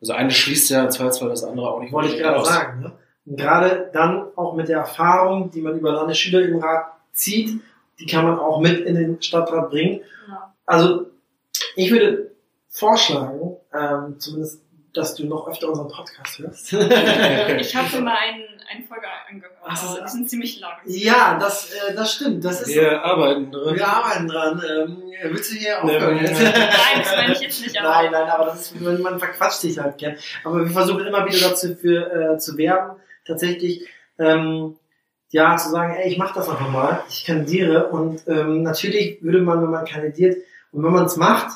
[0.00, 1.92] also eine schließt ja zwar zwar das andere auch nicht.
[1.92, 2.92] Wollte ich gerade sagen, ne?
[3.26, 7.58] Und gerade dann auch mit der Erfahrung, die man über Landesschülerinnenrat zieht
[7.98, 10.00] die kann man auch mit in den Stadtrat bringen.
[10.28, 10.54] Ja.
[10.66, 11.06] Also
[11.76, 12.32] ich würde
[12.68, 14.62] vorschlagen, ähm, zumindest,
[14.94, 16.72] dass du noch öfter unseren Podcast hörst.
[17.58, 20.72] Ich habe immer einen, eine Folge angehört, Ach aber die sind ziemlich lang.
[20.86, 22.44] ja, das, äh, das stimmt.
[22.44, 23.74] Das ist, Wir arbeiten dran.
[23.74, 24.62] wir arbeiten dran.
[24.68, 26.22] Ähm, willst du hier aufhören nee.
[26.22, 29.60] Nein, das meine ich jetzt nicht, aber Nein, nein, aber das ist, man man verquatscht
[29.60, 30.16] sich halt gern.
[30.44, 33.86] Aber wir versuchen immer wieder dazu für, äh, zu werben, tatsächlich,
[34.18, 34.76] ähm,
[35.30, 39.40] ja, zu sagen, ey, ich mach das einfach mal, ich kandidiere und ähm, natürlich würde
[39.40, 40.36] man, wenn man kandidiert
[40.70, 41.48] und wenn man es macht,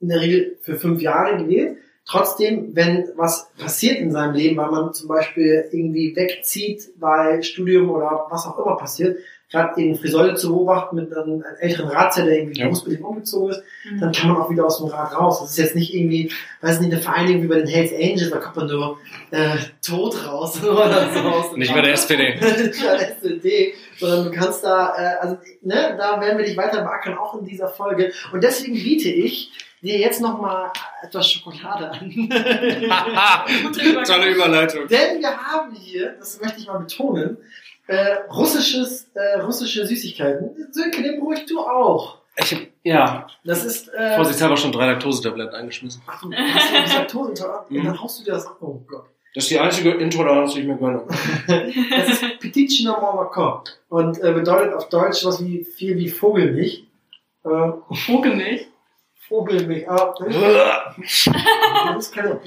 [0.00, 4.70] in der Regel für fünf Jahre gewählt, trotzdem, wenn was passiert in seinem Leben, weil
[4.70, 9.18] man zum Beispiel irgendwie wegzieht, weil Studium oder was auch immer passiert,
[9.54, 12.64] gerade in Friseure zu beobachten mit einem älteren Ratsherr, der irgendwie Ja.
[12.66, 14.00] berufsbedingt umgezogen ist, Mhm.
[14.00, 15.40] dann kann man auch wieder aus dem Rad raus.
[15.40, 16.30] Das ist jetzt nicht irgendwie,
[16.60, 18.98] weiß nicht, eine Vereinigung wie bei den Hells Angels, da kommt man nur
[19.30, 21.20] äh, tot raus oder so.
[21.20, 22.34] aus dem Nicht bei der SPD.
[22.40, 26.56] Nicht bei der SPD, sondern du kannst da, äh, also ne, da werden wir dich
[26.56, 28.12] weiter beackern, auch in dieser Folge.
[28.32, 29.50] Und deswegen biete ich
[29.82, 30.70] dir jetzt nochmal
[31.02, 32.10] etwas Schokolade an.
[34.06, 34.86] Tolle Überleitung.
[34.88, 37.36] Denn wir haben hier, das möchte ich mal betonen,
[37.86, 40.68] äh, russisches, äh, russische Süßigkeiten.
[40.72, 42.18] Sönke, den bräuchst du auch.
[42.36, 46.02] Ich hab, ja, Das ist, äh, vorsichtshalber schon drei Laktosetabletten eingeschmissen.
[46.06, 47.70] Ach, du hast ja gesagt, Tosintolerant.
[47.70, 47.78] Mhm.
[47.78, 48.56] Und dann haust du dir das ab.
[48.60, 49.04] Oh Gott.
[49.34, 51.04] Das ist die einzige Intoleranz, die ich mir gönne.
[51.90, 53.64] Das ist Petitschner Mormacor.
[53.88, 56.84] Und äh, bedeutet auf Deutsch was wie viel wie Vogelmilch.
[57.44, 57.48] Äh,
[58.06, 58.68] Vogelmilch.
[59.28, 59.88] Vogelmilch.
[59.88, 61.30] Ah, das ist,
[61.86, 62.40] das ist keine.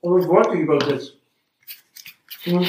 [0.00, 1.16] Oh, ich wollte übersetzt.
[2.42, 2.66] Hm.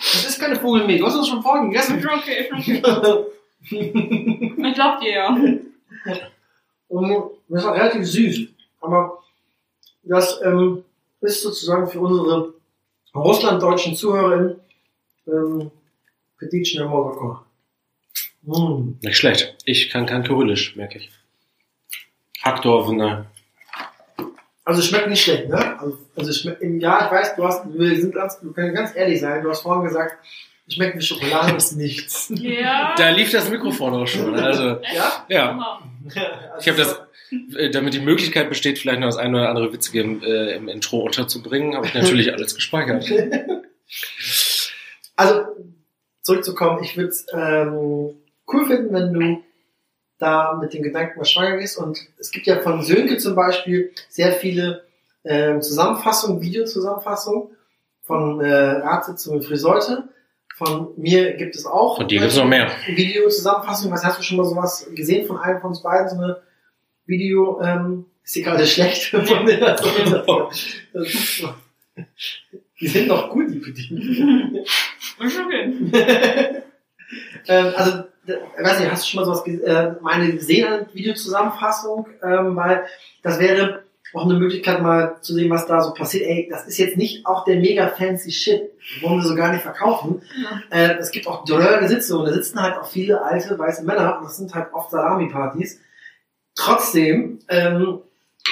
[0.00, 1.00] Das ist keine Vogelmilch.
[1.00, 2.04] Du hast uns schon vorhin gegessen.
[2.04, 2.82] okay, okay.
[3.62, 5.28] Ich glaub dir ja.
[6.88, 8.48] Und das ist auch relativ süß.
[8.80, 9.22] Aber
[10.02, 10.84] das ähm,
[11.20, 12.54] ist sozusagen für unsere
[13.14, 14.60] russlanddeutschen ZuhörerInnen
[15.26, 15.70] ähm,
[16.38, 17.44] Petitschner Mormacor.
[18.42, 18.94] Mm.
[19.02, 19.56] Nicht schlecht.
[19.66, 21.10] Ich kann kein Kyrillisch, merke ich.
[22.42, 23.26] Hackdorf, ne.
[24.70, 25.80] Also es schmeckt nicht schlecht, ne?
[25.80, 29.18] Also, also schmeckt, ja, ich weiß, du hast, wir sind ganz, wir können ganz ehrlich
[29.18, 30.16] sein, du hast vorhin gesagt,
[30.68, 32.32] es schmeckt wie Schokolade, ist nichts.
[32.36, 32.94] Ja.
[32.96, 34.32] Da lief das Mikrofon auch schon.
[34.38, 35.26] Also, Ja?
[35.28, 35.80] ja.
[36.60, 37.00] Ich habe das,
[37.56, 40.68] äh, damit die Möglichkeit besteht, vielleicht noch das eine oder andere Witzige im, äh, im
[40.68, 43.10] Intro unterzubringen, habe ich natürlich alles gespeichert.
[45.16, 45.46] Also,
[46.22, 48.14] zurückzukommen, ich würde es ähm,
[48.46, 49.42] cool finden, wenn du
[50.20, 51.78] da mit den Gedanken mal schwanger gehst.
[51.78, 54.84] Und es gibt ja von Sönke zum Beispiel sehr viele
[55.24, 57.48] ähm, Zusammenfassungen, Videozusammenfassungen
[58.02, 60.04] von äh, Ratssitzungen Friseute.
[60.56, 61.96] Von mir gibt es auch.
[61.96, 62.70] Von dir gibt's noch mehr.
[62.86, 63.90] Videozusammenfassung.
[63.90, 66.08] Was hast du schon mal sowas gesehen von einem von uns beiden?
[66.10, 66.42] So eine
[67.06, 69.74] Video, ähm, ist die gerade schlecht von der,
[70.92, 71.44] ist,
[72.80, 74.64] Die sind noch gut, die Bedienungen.
[75.18, 75.72] Okay.
[77.48, 78.04] ähm, also,
[78.58, 82.06] weiß nicht, hast du schon mal sowas äh, meine gesehen an Videozusammenfassung?
[82.22, 82.84] Ähm, weil
[83.22, 86.26] das wäre auch eine Möglichkeit mal zu sehen, was da so passiert.
[86.26, 88.70] Ey, das ist jetzt nicht auch der mega fancy Shit,
[89.02, 90.22] wollen wir so gar nicht verkaufen.
[90.42, 90.76] Ja.
[90.76, 94.24] Äh, es gibt auch dröge Sitzungen, da sitzen halt auch viele alte weiße Männer und
[94.24, 95.80] das sind halt oft Salami-Partys.
[96.56, 98.00] Trotzdem, ähm,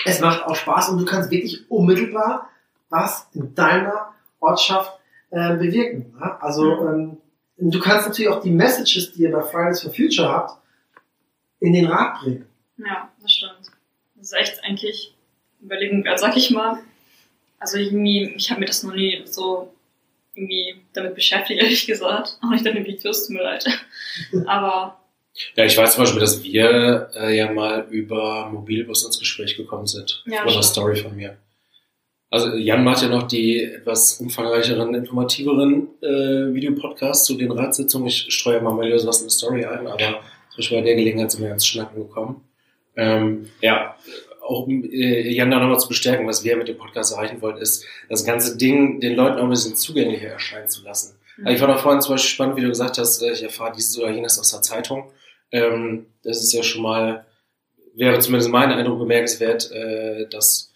[0.05, 2.49] es macht auch Spaß und du kannst wirklich unmittelbar
[2.91, 4.99] was in deiner Ortschaft
[5.31, 6.14] äh, bewirken.
[6.18, 6.43] Ne?
[6.43, 7.18] Also ähm,
[7.59, 10.61] du kannst natürlich auch die Messages, die ihr bei Fridays for Future habt,
[11.61, 12.47] in den Rat bringen.
[12.79, 13.59] Ja, das stimmt.
[14.17, 15.15] Das ist echt eigentlich
[15.63, 16.79] Überlegung, wert, sag ich mal.
[17.59, 19.73] Also irgendwie, ich habe mir das noch nie so
[20.35, 22.39] irgendwie damit beschäftigt, ehrlich gesagt.
[22.43, 23.65] Auch nicht deine Videos, tut mir leid.
[24.47, 25.01] Aber
[25.57, 29.87] Ja, ich weiß zum Beispiel, dass wir äh, ja mal über Mobilbus ins Gespräch gekommen
[29.87, 30.23] sind.
[30.27, 30.65] Ja, von einer stimmt.
[30.65, 31.37] Story von mir.
[32.31, 38.09] Also Jan macht ja noch die etwas umfangreicheren, informativeren äh, Videopodcasts zu den Ratssitzungen.
[38.09, 41.31] Ich streue mal mal was in der Story ein, aber zum Beispiel bei der Gelegenheit
[41.31, 42.43] sind wir ganz schnacken gekommen.
[42.97, 43.97] Ähm, ja,
[44.43, 47.59] auch um äh, Jan da nochmal zu bestärken, was wir mit dem Podcast erreichen wollen,
[47.59, 51.18] ist, das ganze Ding den Leuten auch ein bisschen zugänglicher erscheinen zu lassen.
[51.39, 53.72] Also ich fand auch vorhin zum Beispiel spannend, wie du gesagt hast, äh, ich erfahre
[53.76, 55.11] dieses oder jenes aus der Zeitung.
[55.53, 57.24] Ähm, das ist ja schon mal,
[57.95, 60.68] wäre zumindest mein Eindruck bemerkenswert, äh, dass,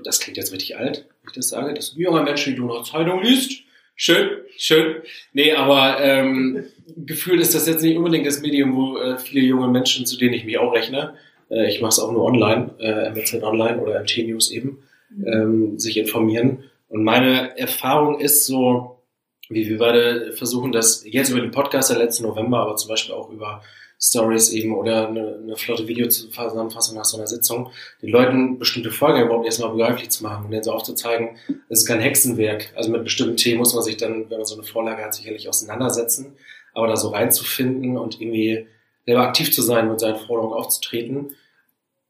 [0.00, 2.84] und das klingt jetzt richtig alt, wenn ich das sage, dass ein junger Mensch noch
[2.84, 3.64] Zeitung liest.
[3.96, 5.02] Schön, schön.
[5.34, 6.64] Nee, aber ähm,
[6.96, 10.32] gefühlt ist das jetzt nicht unbedingt das Medium, wo äh, viele junge Menschen, zu denen
[10.32, 11.16] ich mich auch rechne,
[11.50, 14.82] äh, ich mache es auch nur online, äh, MZ Online oder MT News eben,
[15.26, 16.64] ähm, sich informieren.
[16.88, 19.02] Und meine Erfahrung ist so,
[19.50, 23.14] wie wir beide versuchen, das jetzt über den Podcast der letzten November, aber zum Beispiel
[23.14, 23.62] auch über
[24.02, 27.70] Stories eben oder eine, eine flotte Videozusammenfassung nach so einer Sitzung,
[28.00, 31.36] den Leuten bestimmte Folgen überhaupt erstmal begreiflich zu machen und denen so aufzuzeigen,
[31.68, 32.72] es ist kein Hexenwerk.
[32.74, 35.48] Also mit bestimmten Themen muss man sich dann, wenn man so eine Vorlage hat, sicherlich
[35.48, 36.32] auseinandersetzen,
[36.72, 38.66] aber da so reinzufinden und irgendwie
[39.04, 41.36] selber aktiv zu sein, mit seinen Forderungen aufzutreten.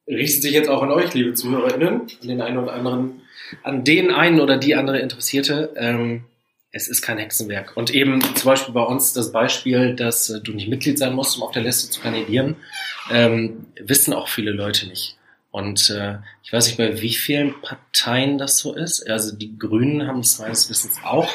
[0.06, 3.22] Richtet sich jetzt auch an euch, liebe ZuhörerInnen, an den einen oder anderen,
[3.64, 5.72] an den einen oder die andere Interessierte.
[5.76, 6.24] Ähm,
[6.72, 7.76] es ist kein Hexenwerk.
[7.76, 11.36] Und eben zum Beispiel bei uns das Beispiel, dass äh, du nicht Mitglied sein musst,
[11.36, 12.56] um auf der Liste zu kandidieren,
[13.10, 15.16] ähm, wissen auch viele Leute nicht.
[15.50, 19.08] Und äh, ich weiß nicht, bei wie vielen Parteien das so ist.
[19.10, 21.28] Also die Grünen haben es meines Wissens auch.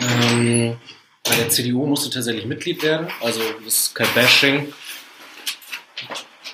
[0.00, 0.76] Ähm,
[1.22, 3.06] bei der CDU musst du tatsächlich Mitglied werden.
[3.22, 4.72] Also das ist kein Bashing.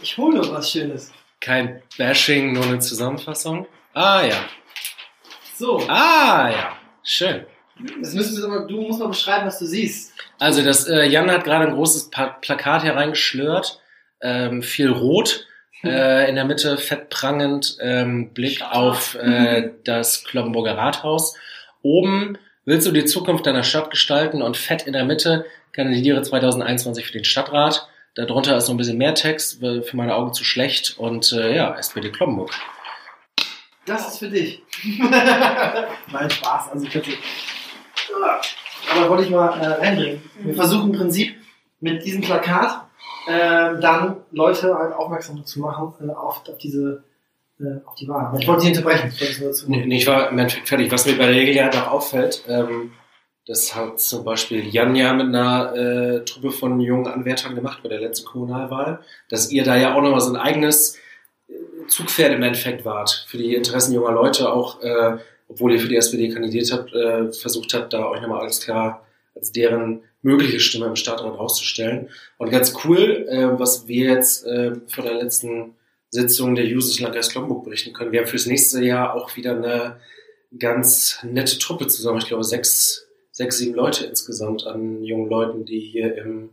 [0.02, 1.10] Ich hole was Schönes.
[1.40, 3.66] Kein Bashing, nur eine Zusammenfassung.
[3.94, 4.44] Ah ja.
[5.56, 6.76] So, Ah ja.
[7.02, 7.46] Schön.
[8.00, 10.12] Das müssen wir aber, du musst mal beschreiben, was du siehst.
[10.38, 13.80] Also das äh, Jan hat gerade ein großes pa Plakat hereingeschlört,
[14.20, 15.46] ähm, viel rot,
[15.82, 18.76] äh, in der Mitte fett prangend, ähm, Blick Stadtrat.
[18.76, 21.36] auf äh, das Kloppenburger Rathaus.
[21.82, 27.06] Oben willst du die Zukunft deiner Stadt gestalten und fett in der Mitte kandidiere 2021
[27.06, 27.88] für den Stadtrat.
[28.14, 31.76] Darunter ist noch ein bisschen mehr Text, für meine Augen zu schlecht und äh, ja,
[31.78, 32.52] SPD Kloppenburg.
[33.86, 34.62] Das ist für dich.
[36.12, 36.70] Nein, Spaß.
[36.72, 37.12] Also ich hätte.
[38.92, 40.22] Aber wollte ich mal äh, reinbringen.
[40.40, 41.34] Wir versuchen im Prinzip
[41.80, 42.86] mit diesem Plakat
[43.28, 47.04] ähm, dann Leute halt aufmerksam zu machen äh, auf, auf diese
[47.60, 48.32] äh, auf die Wahl.
[48.38, 49.12] Ich wollte dich unterbrechen.
[49.18, 50.90] Ich Nee, nee, ich war im Endeffekt fertig.
[50.90, 52.92] Was mir bei der Regel ja noch auffällt, ähm,
[53.46, 57.88] das hat zum Beispiel Jan ja mit einer äh, Truppe von jungen Anwärtern gemacht bei
[57.88, 60.96] der letzten Kommunalwahl, dass ihr da ja auch nochmal so ein eigenes
[61.48, 61.52] äh,
[61.88, 65.18] Zugpferd im Endeffekt wart für die Interessen junger Leute, auch äh,
[65.50, 69.06] obwohl ihr für die SPD kandidiert habt, äh, versucht habt, da euch nochmal alles klar
[69.34, 72.08] als deren mögliche Stimme im Stadtrat rauszustellen.
[72.38, 75.74] Und ganz cool, äh, was wir jetzt äh, von der letzten
[76.10, 78.12] Sitzung der Jusos Landkreis Kloppenburg berichten können.
[78.12, 79.96] Wir haben fürs nächste Jahr auch wieder eine
[80.58, 82.18] ganz nette Truppe zusammen.
[82.18, 86.50] Ich glaube, sechs, sechs, sieben Leute insgesamt an jungen Leuten, die hier im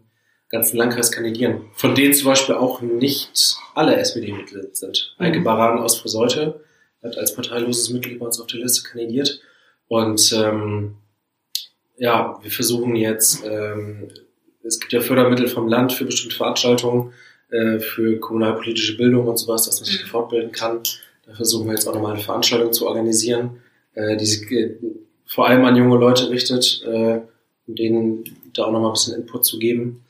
[0.49, 1.65] ganzen Landkreis kandidieren.
[1.73, 5.15] Von denen zum Beispiel auch nicht alle SPD-Mitglieder sind.
[5.17, 5.25] Mhm.
[5.25, 6.61] Eike Baran aus Friseute
[7.07, 9.41] hat als parteiloses Mitglied bei uns auf der Liste kandidiert.
[9.87, 10.95] Und ähm,
[11.97, 14.09] ja, wir versuchen jetzt, ähm,
[14.63, 17.13] es gibt ja Fördermittel vom Land für bestimmte Veranstaltungen,
[17.49, 20.07] äh, für kommunalpolitische Bildung und sowas, dass man sich Mhm.
[20.07, 20.81] fortbilden kann.
[21.25, 23.61] Da versuchen wir jetzt auch nochmal eine Veranstaltung zu organisieren,
[23.93, 24.75] äh, die sich äh,
[25.25, 27.19] vor allem an junge Leute richtet, äh,
[27.67, 30.05] um denen da auch nochmal ein bisschen Input zu geben.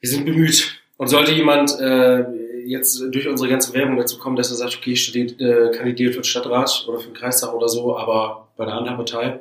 [0.00, 0.76] Wir sind bemüht.
[0.96, 2.24] Und sollte jemand äh,
[2.70, 6.12] jetzt durch unsere ganze Werbung dazu kommen, dass er sagt, okay, ich studiere, äh, kandidiere
[6.12, 9.40] für den Stadtrat oder für den Kreistag oder so, aber bei einer anderen Partei,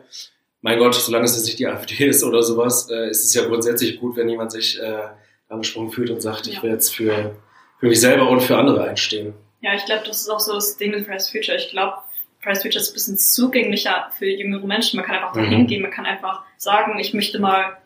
[0.61, 3.45] mein Gott, solange es jetzt nicht die AfD ist oder sowas, äh, ist es ja
[3.45, 5.03] grundsätzlich gut, wenn jemand sich äh,
[5.47, 6.63] angesprochen fühlt und sagt, ich Ja.
[6.63, 7.35] will jetzt für,
[7.79, 9.33] für mich selber und für andere einstehen.
[9.61, 11.57] Ja, ich glaube, das ist auch so das Ding mit Fridays Future.
[11.57, 11.93] Ich glaube,
[12.41, 14.97] Fridays Future ist ein bisschen zugänglicher für jüngere Menschen.
[14.97, 15.49] Man kann einfach da Mhm.
[15.49, 17.77] hingehen, man kann einfach sagen, ich möchte mal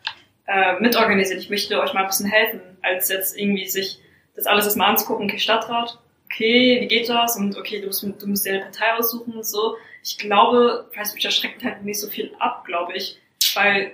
[0.46, 3.98] äh, mitorganisieren, ich möchte euch mal ein bisschen helfen, als jetzt irgendwie sich
[4.36, 7.36] das alles erstmal anzugucken, okay, Stadtrat, okay, wie geht das?
[7.36, 9.76] Und okay, du musst, du musst dir eine Partei aussuchen und so.
[10.02, 13.18] Ich glaube, Future schreckt halt nicht so viel ab, glaube ich,
[13.54, 13.92] weil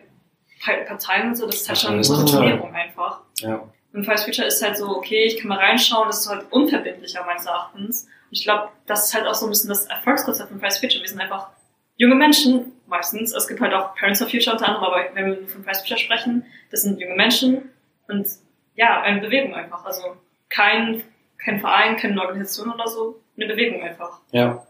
[0.64, 3.20] Pa- Parteien und so, das ist halt schon eine Positionierung einfach.
[3.38, 3.68] Ja.
[3.93, 7.24] Und for Future ist halt so, okay, ich kann mal reinschauen, das ist halt unverbindlicher
[7.24, 8.05] meines Erachtens.
[8.05, 11.01] Und ich glaube, das ist halt auch so ein bisschen das Erfolgskonzept von for Future.
[11.03, 11.49] Wir sind einfach
[11.97, 13.34] junge Menschen, meistens.
[13.34, 15.99] Es gibt halt auch Parents for Future unter anderem, aber wenn wir von for Future
[15.99, 17.70] sprechen, das sind junge Menschen
[18.09, 18.28] und
[18.76, 19.84] ja, eine Bewegung einfach.
[19.84, 20.03] Also
[20.51, 21.03] kein,
[21.43, 24.21] kein Verein, keine Organisation oder so, eine Bewegung einfach.
[24.33, 24.67] Ja.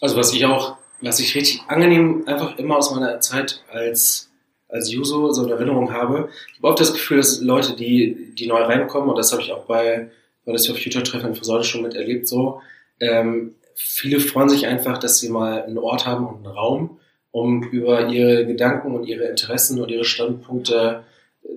[0.00, 4.30] Also was ich auch, was ich richtig angenehm einfach immer aus meiner Zeit als,
[4.68, 8.46] als Juso so in Erinnerung habe, ich habe oft das Gefühl, dass Leute, die, die
[8.46, 10.10] neu reinkommen, und das habe ich auch bei,
[10.44, 12.60] bei das for Future Treffen in Friseute schon miterlebt, so,
[13.00, 16.98] ähm, viele freuen sich einfach, dass sie mal einen Ort haben und einen Raum,
[17.30, 21.04] um über ihre Gedanken und ihre Interessen und ihre Standpunkte,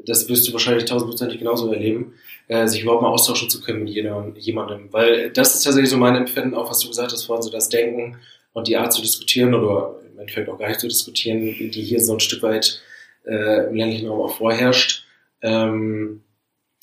[0.06, 2.14] das wirst du wahrscheinlich tausendprozentig genauso erleben,
[2.50, 4.91] äh, sich überhaupt mal austauschen zu können mit jedem, jemandem.
[4.91, 7.70] Weil das ist tatsächlich so mein Empfinden, auch was du gesagt hast vorhin, so das
[7.70, 8.18] Denken
[8.54, 12.02] und die Art zu diskutieren oder im Endeffekt auch gar nicht zu diskutieren, die hier
[12.02, 12.82] so ein Stück weit
[13.26, 15.06] äh, im ländlichen Raum auch vorherrscht.
[15.41, 16.24] Ähm,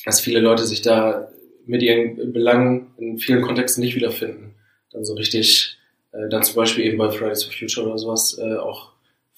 [0.05, 1.29] dass viele Leute sich da
[1.67, 4.55] mit ihren Belangen in vielen Kontexten nicht wiederfinden.
[4.93, 5.77] Dann so richtig,
[6.12, 8.93] äh, dann zum Beispiel eben bei Fridays for Future oder sowas, äh, auch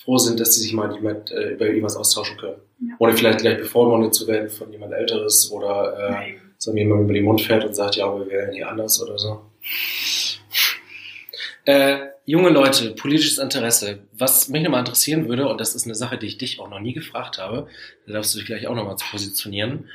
[0.08, 2.56] froh sind, dass sie sich mal jemand, äh, über irgendwas austauschen können.
[2.80, 2.94] Ja.
[2.98, 7.24] Ohne vielleicht gleich bevormundet zu werden von jemand Älteres oder äh, so jemand über den
[7.24, 9.42] Mund fährt und sagt, ja, aber wir wählen hier anders oder so.
[11.66, 13.98] Äh, junge Leute, politisches Interesse.
[14.12, 16.80] Was mich nochmal interessieren würde, und das ist eine Sache, die ich dich auch noch
[16.80, 17.68] nie gefragt habe,
[18.06, 19.90] da darfst du dich gleich auch nochmal zu positionieren.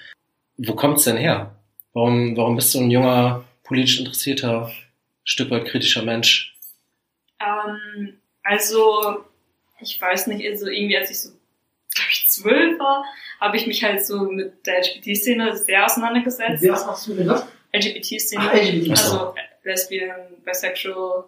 [0.57, 1.55] Wo kommt's denn her?
[1.93, 4.71] Warum, warum bist du ein junger, politisch interessierter,
[5.23, 6.55] Stück weit kritischer Mensch?
[7.39, 9.23] Ähm, also,
[9.81, 11.29] ich weiß nicht, also irgendwie als ich so,
[11.93, 13.05] glaube ich, zwölf war,
[13.39, 16.67] habe ich mich halt so mit der LGBT-Szene sehr auseinandergesetzt.
[16.67, 17.45] Was machst du mit was?
[17.73, 18.43] LGBT-Szene.
[18.45, 18.91] Ach, LGBT.
[18.91, 21.25] Also Lesbian, Bisexual,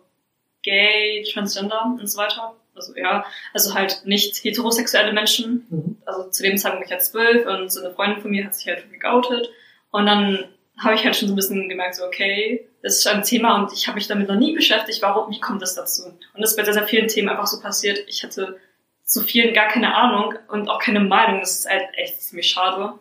[0.63, 2.55] Gay, Transgender und so weiter.
[2.75, 5.65] Also ja, also halt nicht heterosexuelle Menschen.
[5.69, 5.97] Mhm.
[6.05, 8.55] Also zu dem Zeitpunkt war ich halt zwölf und so eine Freundin von mir hat
[8.55, 9.49] sich halt geoutet.
[9.91, 10.45] Und dann
[10.77, 13.73] habe ich halt schon so ein bisschen gemerkt, so okay, das ist ein Thema und
[13.73, 16.05] ich habe mich damit noch nie beschäftigt, warum, wie kommt das dazu?
[16.05, 17.97] Und das ist bei sehr, sehr vielen Themen einfach so passiert.
[18.07, 18.59] Ich hatte
[19.03, 21.39] zu vielen gar keine Ahnung und auch keine Meinung.
[21.39, 22.93] Das ist halt echt ziemlich schade.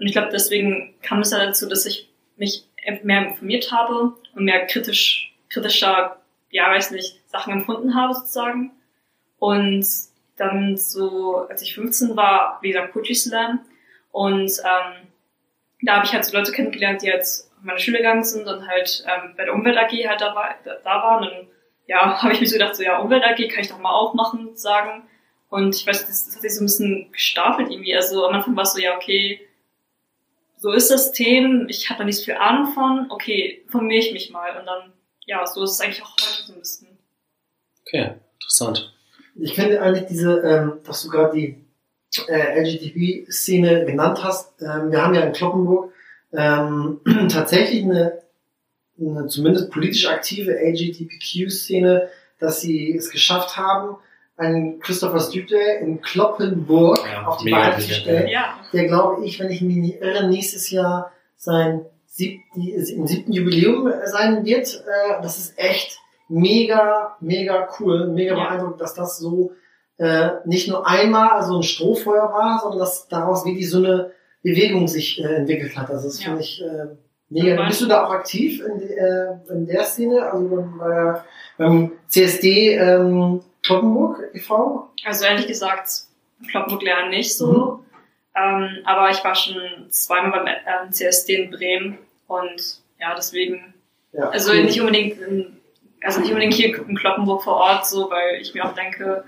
[0.00, 2.64] Und ich glaube, deswegen kam es ja dazu, dass ich mich
[3.04, 6.20] mehr informiert habe und mehr kritisch, kritischer,
[6.50, 8.72] ja, weiß nicht, Sachen empfunden habe sozusagen.
[9.38, 9.86] Und
[10.36, 13.60] dann so, als ich 15 war, wie gesagt, Poetry Slam.
[14.10, 15.06] Und ähm,
[15.82, 18.66] da habe ich halt so Leute kennengelernt, die jetzt auf meine Schule gegangen sind und
[18.66, 21.28] halt ähm, bei der Umwelt AG halt da, war, da, waren.
[21.28, 21.48] Und
[21.86, 24.14] ja, habe ich mir so gedacht, so ja, Umwelt AG kann ich doch mal auch
[24.14, 25.08] machen, sagen.
[25.48, 27.94] Und ich weiß, das, das hat sich so ein bisschen gestapelt irgendwie.
[27.96, 29.40] Also am Anfang war es so, ja, okay,
[30.56, 34.12] so ist das Thema, ich habe da nicht so viel Ahnung von, okay, informiere ich
[34.12, 34.58] mich mal.
[34.58, 34.92] Und dann,
[35.24, 36.88] ja, so ist es eigentlich auch heute so ein bisschen.
[37.86, 38.92] Okay, interessant.
[39.36, 41.64] Ich finde eigentlich diese, ähm, dass du gerade die
[42.28, 44.60] äh, LGBT-Szene genannt hast.
[44.60, 45.92] Ähm, wir haben ja in Kloppenburg
[46.32, 47.00] ähm,
[47.30, 48.18] tatsächlich eine,
[49.00, 52.08] eine zumindest politisch aktive LGBTQ-Szene,
[52.38, 53.96] dass sie es geschafft haben,
[54.36, 58.28] einen Christopher Day in Kloppenburg Ja, auf die Beine zu stellen.
[58.28, 63.06] Ja, Der glaube ich, wenn ich mich nicht irre, nächstes Jahr sein sieb, die, im
[63.06, 64.74] siebten Jubiläum sein wird.
[64.86, 65.98] Äh, das ist echt
[66.28, 68.44] mega, mega cool, mega Ja.
[68.44, 69.52] beeindruckend, dass das so
[69.96, 74.12] äh, nicht nur einmal so ein Strohfeuer war, sondern dass daraus wirklich so eine
[74.42, 75.90] Bewegung sich äh, entwickelt hat.
[75.90, 76.26] Also das Ja.
[76.30, 76.86] finde ich äh,
[77.30, 77.66] mega.
[77.66, 81.18] Bist du da auch aktiv in, äh, in der Szene, also beim, äh,
[81.56, 84.90] beim CSD ähm, Kloppenburg e.V.?
[85.04, 85.88] also ehrlich gesagt,
[86.50, 87.82] Kloppenburg lernen nicht so.
[88.36, 89.56] Ähm, aber ich war schon
[89.90, 93.74] zweimal beim ähm, CSD in Bremen und ja, deswegen,
[94.12, 94.64] Ja, also cool.
[94.64, 95.56] nicht unbedingt in,
[96.02, 99.24] also nicht unbedingt hier in Kloppenburg vor Ort so, weil ich mir auch denke,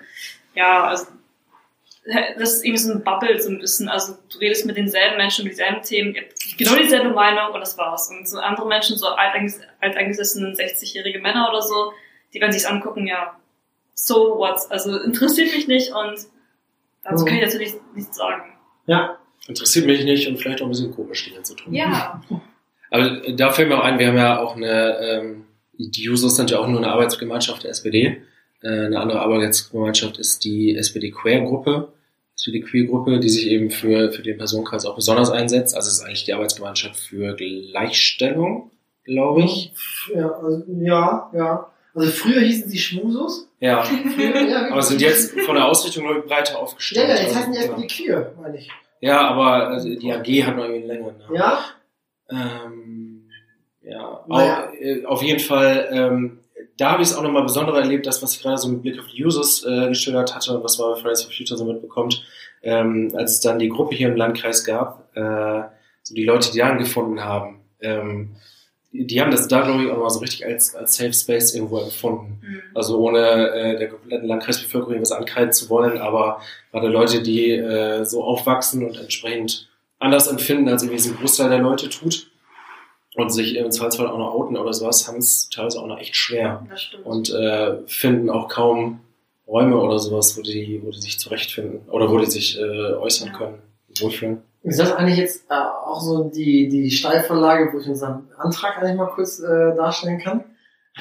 [0.55, 1.07] ja, also
[2.39, 3.89] das ist eben so ein Bubble so ein bisschen.
[3.89, 7.61] Also du redest mit denselben Menschen über dieselben Themen, ihr habt genau dieselbe Meinung und
[7.61, 8.11] das war's.
[8.11, 11.93] Und so andere Menschen, so alteinges- alteingesessene 60-jährige Männer oder so,
[12.33, 13.37] die werden sich's angucken, ja,
[13.95, 14.59] so what?
[14.71, 16.19] Also interessiert mich nicht und
[17.05, 17.29] dazu Mhm.
[17.29, 18.43] kann ich natürlich nichts sagen.
[18.87, 19.17] Ja,
[19.49, 21.73] Interessiert mich nicht und vielleicht auch ein bisschen komisch, die hier zu tun.
[21.75, 22.21] Ja,
[22.91, 25.47] Aber äh, da fällt mir auch ein, wir haben ja auch eine, ähm,
[25.79, 28.23] die Jusos sind ja auch nur eine Arbeitsgemeinschaft der SPD.
[28.63, 31.93] Äh, eine andere Arbeitsgemeinschaft ist die SPD Queer Gruppe,
[32.37, 35.75] SPD Queer Gruppe, die sich eben für, für den Personenkreis auch besonders einsetzt.
[35.75, 38.71] Also es ist eigentlich die Arbeitsgemeinschaft für Gleichstellung,
[39.05, 39.73] glaube ich.
[40.15, 41.67] Ja, also, ja, ja.
[41.95, 43.49] Also früher hießen sie Schmusos.
[43.61, 43.83] Ja.
[43.83, 47.09] Früher, ja, Aber sind jetzt von der Ausrichtung ich, breiter Ja, aufgestellt.
[47.09, 48.71] ja, jetzt Also, heißen die SPD Queer, meine ich.
[49.01, 51.35] ja, aber also, die AG hat noch irgendwie einen längeren Namen.
[51.37, 51.65] Ja?
[52.31, 53.31] Ähm,
[53.83, 54.69] ja, Naja.
[54.69, 56.40] auch, äh, auf jeden Fall, ähm,
[56.81, 58.99] da habe ich es auch nochmal besonderer erlebt, das, was ich gerade so mit Blick
[58.99, 62.25] auf die Users äh, geschildert hatte und was man bei Fridays for Future so mitbekommt,
[62.63, 65.63] ähm, als es dann die Gruppe hier im Landkreis gab, äh,
[66.03, 68.37] so die Leute, die daran gefunden haben, ähm,
[68.93, 71.55] die, die haben das da, glaube ich, auch mal so richtig als, als Safe Space
[71.55, 72.41] irgendwo empfunden.
[72.43, 72.63] Mhm.
[72.75, 76.41] Also ohne äh, der kompletten Landkreisbevölkerung was ankreiden zu wollen, aber
[76.73, 79.69] gerade Leute, die äh, so aufwachsen und entsprechend
[79.99, 82.30] anders empfinden, als irgendwie es ein Großteil der Leute tut
[83.21, 86.17] und sich im Zweifelsfall auch noch outen oder sowas, haben es teilweise auch noch echt
[86.17, 87.07] schwer das stimmt.
[87.07, 89.01] und äh, finden auch kaum
[89.47, 92.63] Räume oder sowas, wo die, wo die sich zurechtfinden oder wo die sich äh,
[92.95, 93.39] äußern Ja.
[93.39, 93.59] können,
[94.01, 94.43] wohlfühlen.
[94.63, 98.97] Ist das eigentlich jetzt äh, auch so die, die Steilvorlage, wo ich unseren Antrag eigentlich
[98.97, 100.45] mal kurz äh, darstellen kann?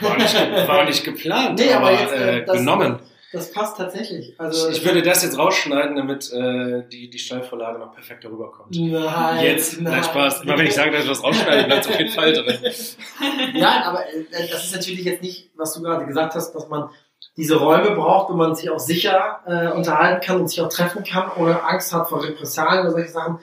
[0.01, 0.33] War nicht,
[0.67, 2.99] war nicht geplant, Nee, aber aber, jetzt, äh, äh, das- genommen.
[3.31, 4.33] Das passt tatsächlich.
[4.39, 8.75] Also, Ich, würde das jetzt rausschneiden, damit äh, die, die Steilvorlage noch perfekt darüber kommt.
[8.75, 10.41] Nein, Jetzt, nein, Spaß.
[10.41, 12.57] Immer wenn ich sage, dass ich was rausschneide, bleibt es auf jeden Fall drin.
[13.53, 16.89] Nein, aber äh, das ist natürlich jetzt nicht, was du gerade gesagt hast, dass man
[17.37, 21.03] diese Räume braucht, wo man sich auch sicher äh, unterhalten kann und sich auch treffen
[21.03, 23.39] kann, ohne Angst hat vor Repressalien oder solche Sachen.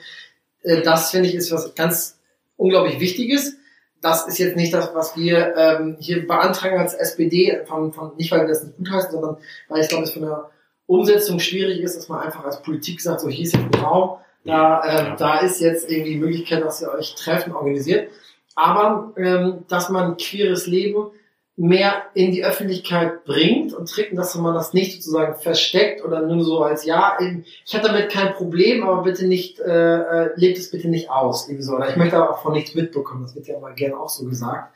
[0.63, 2.19] Äh, das finde ich ist was ganz
[2.57, 3.57] unglaublich Wichtiges.
[4.07, 8.31] Das ist jetzt nicht das, was wir ähm, hier beantragen als SPD, von, von, nicht
[8.31, 9.37] weil wir das nicht gutheißen, sondern
[9.69, 10.49] weil ich glaube, es von der
[10.87, 14.19] Umsetzung schwierig ist, dass man einfach als Politik sagt, so hier ist jetzt ein Raum,
[14.45, 15.17] da, äh, Ja.
[15.17, 18.09] da ist jetzt irgendwie die Möglichkeit, dass ihr euch Treffen organisiert.
[18.55, 21.09] Aber ähm, dass man queeres Leben
[21.57, 26.45] mehr in die Öffentlichkeit bringt und und dass man das nicht sozusagen versteckt oder nur
[26.45, 27.17] so als ja,
[27.65, 31.49] ich habe damit kein Problem, aber bitte nicht, äh, äh, lebt es bitte nicht aus.
[31.49, 31.77] Irgendwie so.
[31.77, 34.75] Oder ich möchte auch von nichts mitbekommen, das wird ja mal gerne auch so gesagt.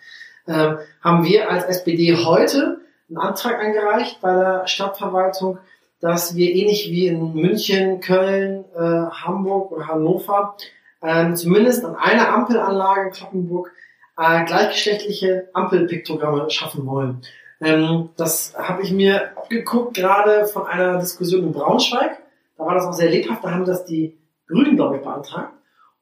[0.48, 5.58] Ähm, haben wir als SPD heute einen Antrag eingereicht bei der Stadtverwaltung,
[6.00, 10.56] dass wir ähnlich wie in München, Köln, äh, Hamburg oder Hannover
[11.02, 13.72] ähm, zumindest an einer Ampelanlage in Kloppenburg
[14.20, 17.22] äh, gleichgeschlechtliche Ampelpiktogramme schaffen wollen.
[17.60, 22.18] Ähm, das habe ich mir abgeguckt, gerade von einer Diskussion in Braunschweig.
[22.58, 23.42] Da war das auch sehr lebhaft.
[23.42, 25.52] Da haben das die Grünen, glaube ich, beantragt.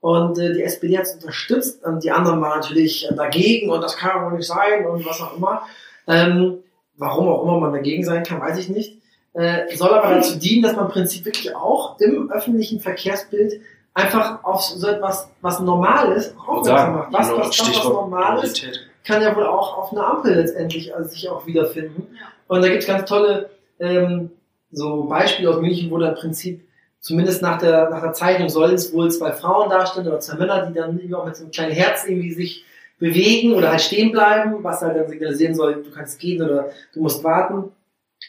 [0.01, 3.97] Und äh, die SPD hat es unterstützt und die anderen waren natürlich dagegen und das
[3.97, 5.63] kann wohl nicht sein und was auch immer.
[6.07, 6.59] Ähm,
[6.97, 9.01] warum auch immer man dagegen sein kann, weiß ich nicht.
[9.35, 13.61] Äh, soll aber dazu dienen, dass man im Prinzip wirklich auch im öffentlichen Verkehrsbild
[13.99, 17.13] einfach auf so etwas, was normal ist, aufmerksam macht.
[17.13, 18.63] Was, was, was, was normal ist,
[19.05, 22.07] kann ja wohl auch auf einer Ampel letztendlich also sich auch wiederfinden.
[22.15, 22.27] Ja.
[22.49, 24.31] Und da gibt's ganz tolle ähm,
[24.71, 26.67] so Beispiele aus München, wo da im Prinzip
[27.01, 30.67] zumindest nach der, nach der Zeichnung sollen es wohl zwei Frauen darstellen oder zwei Männer,
[30.67, 32.65] die dann irgendwie auch mit so einem kleinen Herz irgendwie sich
[32.99, 37.01] bewegen oder halt stehen bleiben, was halt dann signalisieren soll, du kannst gehen oder du
[37.01, 37.71] musst warten.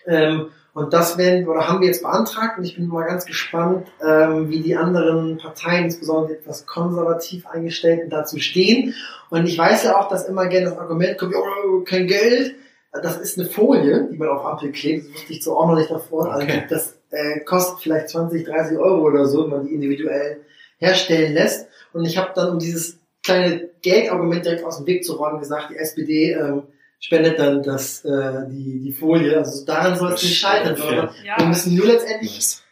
[0.05, 3.87] Ähm, und das werden, oder haben wir jetzt beantragt und ich bin mal ganz gespannt,
[4.05, 8.93] ähm, wie die anderen Parteien, insbesondere die etwas konservativ eingestellten, dazu stehen.
[9.29, 12.55] Und ich weiß ja auch, dass immer gerne das Argument kommt, oh, kein Geld.
[13.03, 15.05] Das ist eine Folie, die man auf Ampel klebt.
[15.05, 16.31] Das wusste ich so auch noch nicht davor.
[16.31, 16.63] Also Okay.
[16.69, 20.41] das äh, kostet vielleicht 20, 30 Euro oder so, wenn man die individuell
[20.77, 21.67] herstellen lässt.
[21.93, 25.69] Und ich habe dann, um dieses kleine Geldargument direkt aus dem Weg zu räumen, gesagt,
[25.71, 26.63] die SPD ähm,
[26.99, 29.37] spendet dann das, äh, die, die Folie.
[29.37, 32.63] Also daran soll es nicht scheitern, sondern wir Ja, müssen nur letztendlich Nice.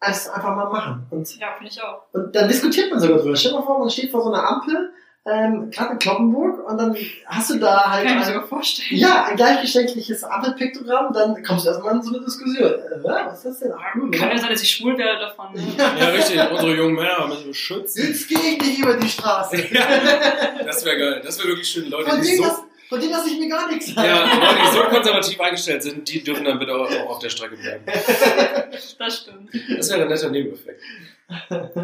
[0.00, 1.06] es einfach mal machen.
[1.10, 2.02] Und, ja finde ich auch.
[2.12, 3.36] und dann diskutiert man sogar drüber.
[3.36, 4.90] Stell dir mal vor, man steht vor so einer Ampel,
[5.24, 8.98] ähm, gerade in Kloppenburg, und dann hast du da halt Kann ich mir sogar vorstellen.
[9.00, 12.66] ja, ein gleichgeschlechtliches Ampelpiktogramm, dann kommst du erstmal in so eine Diskussion.
[12.72, 13.72] Äh, was ist das denn?
[13.72, 14.40] Ah, gut, Kann ja ja.
[14.40, 15.52] sein, dass ich schwul werde davon.
[15.54, 15.62] Ne?
[15.78, 16.40] Ja, richtig.
[16.50, 18.02] Unsere jungen Männer müssen wir schützen.
[18.08, 19.56] Jetzt gehe ich nicht über die Straße.
[20.66, 21.22] Das wäre geil.
[21.24, 21.88] Das wäre wirklich schön.
[21.90, 22.62] Leute, Von die so, lass,
[22.92, 24.06] von denen lasse ich mir gar nichts sagen.
[24.06, 27.30] ja, Leute, die so konservativ eingestellt sind, die dürfen dann bitte auch auch auf der
[27.30, 27.84] Strecke bleiben.
[28.98, 29.50] Das stimmt.
[29.76, 30.80] Das wäre ein netter Nebeneffekt.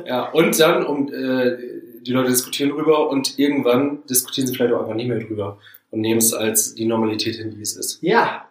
[0.06, 1.56] Ja, und dann, um, äh,
[2.02, 5.58] die Leute diskutieren drüber und irgendwann diskutieren sie vielleicht auch einfach nicht mehr drüber
[5.90, 7.98] und nehmen es als die Normalität hin, die es ist.
[8.02, 8.46] Ja.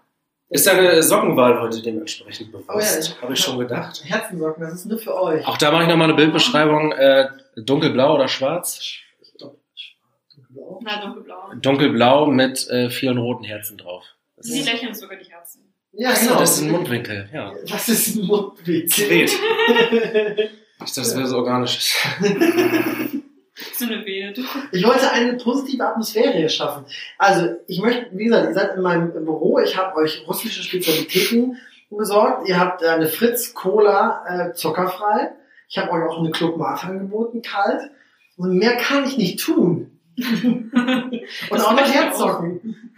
[0.49, 2.69] Ist deine Sockenwahl heute dementsprechend bewusst?
[2.69, 4.01] Oh ja, ich- Habe ich schon gedacht.
[4.05, 5.45] Herzensocken, das ist nur für euch.
[5.47, 6.91] Auch da mache ich nochmal eine Bildbeschreibung.
[6.93, 7.27] Äh,
[7.57, 8.79] dunkelblau oder schwarz?
[10.57, 10.79] Dunkelblau.
[10.83, 11.53] Na, dunkelblau.
[11.61, 14.03] Dunkelblau mit äh, vielen roten Herzen drauf.
[14.35, 15.73] Das Sie ist, lächeln sogar die Herzen.
[15.93, 16.39] Ja, Achso, genau.
[16.39, 17.53] das ist ein Mundwinkel, ja.
[17.69, 18.89] Was ist ein Mundwinkel?
[18.89, 19.31] Quet.
[20.79, 21.95] Ich dachte, das wäre so organisch.
[23.73, 24.39] So eine Bild.
[24.71, 26.85] Ich wollte eine positive Atmosphäre hier schaffen.
[27.17, 31.57] Also, ich möchte, wie gesagt, ihr seid in meinem Büro, ich habe euch russische Spezialitäten
[31.89, 32.47] besorgt.
[32.47, 35.31] Ihr habt eine Fritz Cola äh, zuckerfrei.
[35.67, 37.89] Ich habe euch auch eine Club Mate angeboten, kalt.
[38.37, 39.96] Und mehr kann ich nicht tun.
[40.43, 41.81] Und Das auch noch.
[41.93, 42.91] Herzsocken.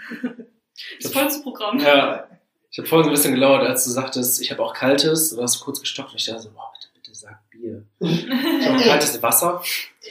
[1.01, 1.80] Das vollste Programm.
[1.80, 2.28] Ja.
[2.72, 5.32] Ich habe vorhin so ein bisschen gelauert, als du sagtest, ich habe auch kaltes.
[5.36, 7.84] Du hast kurz gestockt und ich dachte so, boah, bitte, bitte sag Bier.
[7.99, 9.61] Ich habe kaltes Wasser.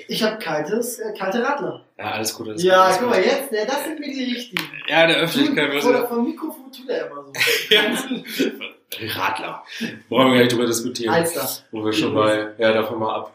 [0.09, 1.85] ich habe kaltes, äh, kalte Radler.
[1.97, 2.49] Ja, alles gut.
[2.49, 3.31] Alles Ja, gut, alles guck mal, gut.
[3.31, 4.63] jetzt, ne, das sind mir die richtigen.
[4.89, 6.07] Ja, der Öffentlichkeit Oder ja.
[6.09, 7.33] vom Mikrofon tut er immer so.
[7.75, 9.15] ja.
[9.21, 9.63] Radler.
[10.09, 11.15] Wollen wir gar nicht drüber diskutieren.
[11.15, 11.49] Alster.
[11.71, 13.33] Wo wir schon bei, ja, davon mal ab.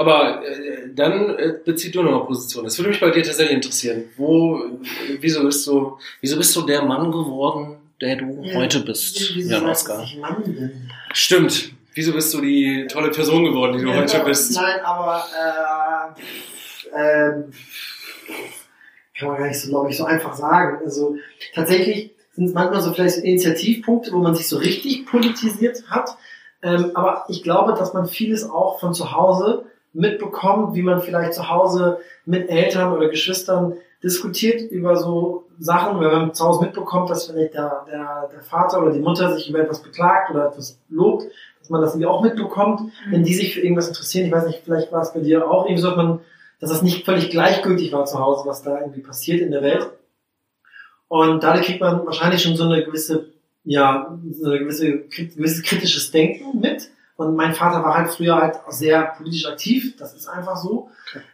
[0.00, 2.64] Aber äh, dann äh, bezieh du nochmal Position.
[2.64, 4.04] Das würde mich bei dir tatsächlich interessieren.
[4.16, 8.80] Wo, äh, wieso bist du, wieso bist du der Mann geworden, der du Ja, heute
[8.80, 9.98] bist, Wie- Wieso Oskar?
[9.98, 10.90] dass ich Mann bin?
[11.12, 11.72] Stimmt.
[11.92, 14.54] Wieso bist du die tolle Person geworden, die du heute Ja, bist?
[14.54, 15.22] Nein, aber
[16.94, 17.44] äh, ähm,
[19.18, 20.78] kann man gar nicht so, glaube ich, so einfach sagen.
[20.82, 21.16] Also
[21.54, 26.16] tatsächlich sind es manchmal so vielleicht Initiativpunkte, wo man sich so richtig politisiert hat.
[26.62, 31.34] Ähm, aber ich glaube, dass man vieles auch von zu Hause mitbekommt, wie man vielleicht
[31.34, 37.10] zu Hause mit Eltern oder Geschwistern diskutiert über so Sachen, wenn man zu Hause mitbekommt,
[37.10, 40.78] dass vielleicht der, der, der Vater oder die Mutter sich über etwas beklagt oder etwas
[40.88, 41.26] lobt,
[41.58, 44.26] dass man das irgendwie auch mitbekommt, wenn die sich für irgendwas interessieren.
[44.26, 46.20] Ich weiß nicht, vielleicht war es bei dir auch irgendwie so, dass man,
[46.60, 49.90] dass das nicht völlig gleichgültig war zu Hause, was da irgendwie passiert in der Welt.
[51.08, 53.26] Und dadurch kriegt man wahrscheinlich schon so eine gewisse,
[53.64, 56.88] ja, so eine gewisse, gewisses kritisches Denken mit.
[57.20, 60.88] Und mein Vater war halt früher halt auch sehr politisch aktiv, das ist einfach so.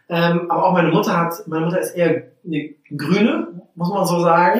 [0.09, 4.19] Ähm, aber auch meine Mutter hat, meine Mutter ist eher eine Grüne, muss man so
[4.19, 4.59] sagen.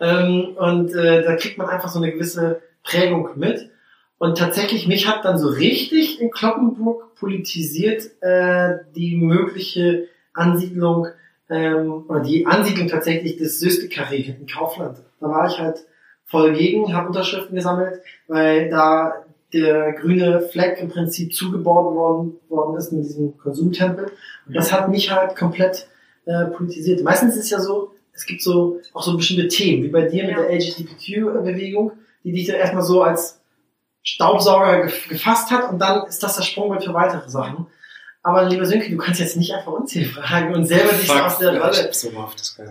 [0.00, 3.70] Ähm, und äh, da kriegt man einfach so eine gewisse Prägung mit.
[4.18, 11.06] Und tatsächlich, mich hat dann so richtig in Kloppenburg politisiert äh, die mögliche Ansiedlung
[11.50, 14.98] ähm, oder die Ansiedlung tatsächlich des Söste-Karree in Kaufland.
[15.20, 15.84] Da war ich halt
[16.24, 19.23] voll gegen, habe Unterschriften gesammelt, weil da
[19.54, 24.10] der grüne Fleck im Prinzip zugebaut worden, worden ist mit diesem Konsumtempel.
[24.46, 25.86] Und das hat mich halt komplett
[26.26, 27.02] äh, politisiert.
[27.02, 30.24] Meistens ist es ja so, es gibt so auch so bestimmte Themen, wie bei dir
[30.24, 30.42] mit Ja.
[30.42, 31.92] der LGBTQ-Bewegung,
[32.24, 33.40] die dich dann erstmal so als
[34.02, 37.66] Staubsauger gef gefasst hat und dann ist das das Sprungbrett für weitere Sachen.
[38.22, 41.38] Aber lieber Sönke, du kannst jetzt nicht einfach uns hier fragen und selber dich aus
[41.38, 41.76] der ja, Rolle.
[41.76, 42.10] hab so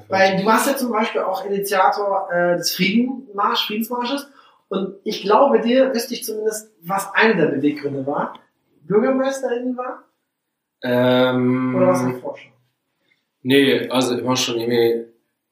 [0.09, 4.27] Weil du warst ja zum Beispiel auch Initiator äh, des Friedenmarsch, Friedensmarsches.
[4.69, 8.39] Und ich glaube dir, wüsste ich zumindest, was eine der Beweggründe war.
[8.81, 10.03] Bürgermeisterin war?
[10.83, 12.49] ähm, Oder was ein Forscher?
[13.41, 15.05] Nee, also immer schon irgendwie,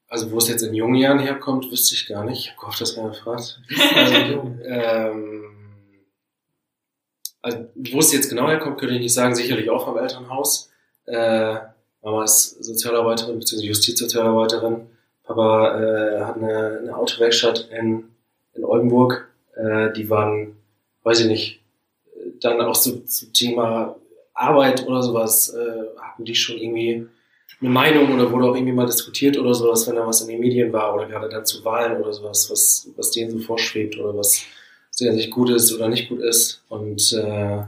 [0.07, 2.45] also wo es jetzt in jungen Jahren herkommt, wüsste ich gar nicht.
[2.45, 3.61] Ich hab gehofft, dass keiner fragt.
[4.65, 5.43] ähm,
[7.41, 9.35] also wo es jetzt genau herkommt, könnte ich nicht sagen.
[9.35, 10.71] Sicherlich auch vom Elternhaus.
[11.05, 11.55] Äh,
[12.01, 13.65] Mama ist Sozialarbeiterin bzw.
[13.65, 14.87] Justizsozialarbeiterin.
[15.23, 18.10] Papa äh, hat eine, eine Autowerkstatt in,
[18.53, 19.29] in Oldenburg.
[19.55, 20.55] Äh, die waren,
[21.03, 21.61] weiß ich nicht,
[22.39, 23.95] dann auch so zum Thema
[24.33, 27.07] Arbeit oder sowas, äh, hatten die schon irgendwie
[27.59, 30.39] eine Meinung oder wurde auch irgendwie mal diskutiert oder sowas, wenn da was in den
[30.39, 34.17] Medien war oder gerade dann zu Wahlen oder sowas, was, was denen so vorschwebt oder
[34.17, 34.43] was
[34.89, 36.63] sehr sich gut ist oder nicht gut ist.
[36.69, 37.63] Und äh,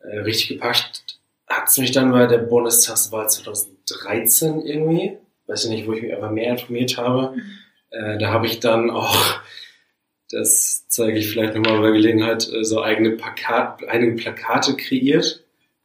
[0.00, 1.04] äh, richtig gepackt
[1.46, 5.18] hat's mich dann bei der Bundestagswahl 2013 irgendwie.
[5.46, 7.36] Weiß ich nicht, wo ich mich einfach mehr informiert habe.
[7.90, 9.40] Äh, da habe ich dann auch,
[10.34, 15.44] das zeige ich vielleicht nochmal bei Gelegenheit, äh, so eigene Plakat, einige Plakate kreiert.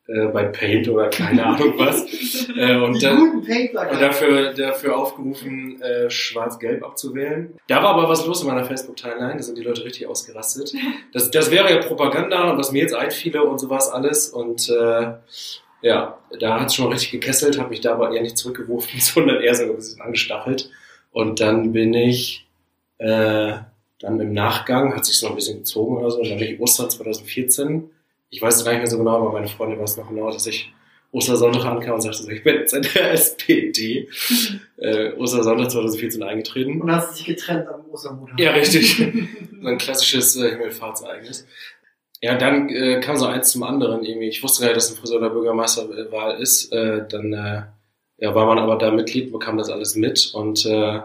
[0.09, 2.05] Äh, bei Paint oder keine Ahnung was.
[2.57, 7.53] Äh, und dann, und dafür, dafür aufgerufen, äh, schwarz-gelb abzuwählen.
[7.67, 10.73] Da war aber was los in meiner Facebook-Timeline, da sind die Leute richtig ausgerastet.
[11.13, 14.29] Das, das wäre ja Propaganda und was mir jetzt einfiele und sowas alles.
[14.29, 15.13] Und äh,
[15.81, 19.41] ja, da hat es schon richtig gekesselt, habe mich da aber eher nicht zurückgeworfen, sondern
[19.41, 20.69] eher so ein bisschen angestachelt.
[21.11, 22.47] Und dann bin ich
[22.97, 23.53] äh,
[23.99, 26.89] dann im Nachgang, hat sich noch ein bisschen gezogen oder so, und dann ich Ostern
[26.89, 27.89] 2014.
[28.29, 30.47] Ich weiß es gar nicht mehr so genau, aber meine Freundin weiß noch genau, dass
[30.47, 30.71] ich
[31.11, 34.07] Ostersonntag ankam und sagte so, ich bin jetzt in der SPD.
[34.77, 36.81] Äh, Ostersonntag 2014 eingetreten.
[36.81, 38.39] Und hast dich getrennt am Ostermontag.
[38.39, 38.97] Ja, richtig.
[39.61, 41.47] so ein klassisches äh, Himmelfahrtsereignis.
[42.21, 44.27] Ja, dann äh, kam so eins zum anderen irgendwie.
[44.27, 46.71] Ich wusste gar nicht, dass ein Friseur der Bürgermeisterwahl ist.
[46.71, 47.63] Äh, dann äh,
[48.17, 50.31] ja, war man aber da Mitglied, bekam das alles mit.
[50.33, 50.99] Und äh,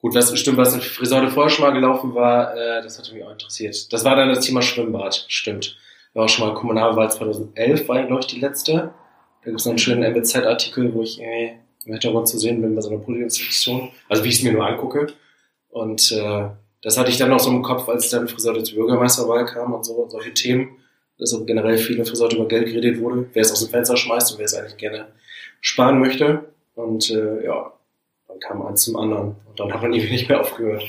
[0.00, 3.24] gut, was stimmt, was in Friseur vorher schon mal gelaufen war, äh, das hatte mich
[3.24, 3.92] auch interessiert.
[3.92, 5.76] Das war dann das Thema Schwimmbad, stimmt.
[6.14, 8.72] War auch schon mal Kommunalwahl 2011, war glaube ich, die letzte.
[8.72, 12.80] Da gibt es einen schönen MBZ-Artikel, wo ich irgendwie im Hintergrund zu sehen bin bei
[12.80, 13.90] so einer Podiumsdiskussion.
[14.08, 15.06] Also wie ich es mir nur angucke.
[15.68, 16.48] Und äh,
[16.82, 19.84] das hatte ich dann noch so im Kopf, als dann Friseute zur Bürgermeisterwahl kam und
[19.84, 20.76] so und solche Themen.
[21.18, 23.96] Dass auch generell viel in Friseute über Geld geredet wurde, wer es aus dem Fenster
[23.96, 25.06] schmeißt und wer es eigentlich gerne
[25.60, 26.44] sparen möchte.
[26.74, 27.72] Und äh, ja,
[28.28, 29.36] dann kam eins zum anderen.
[29.56, 30.84] Dann hat man irgendwie nicht mehr aufgehört.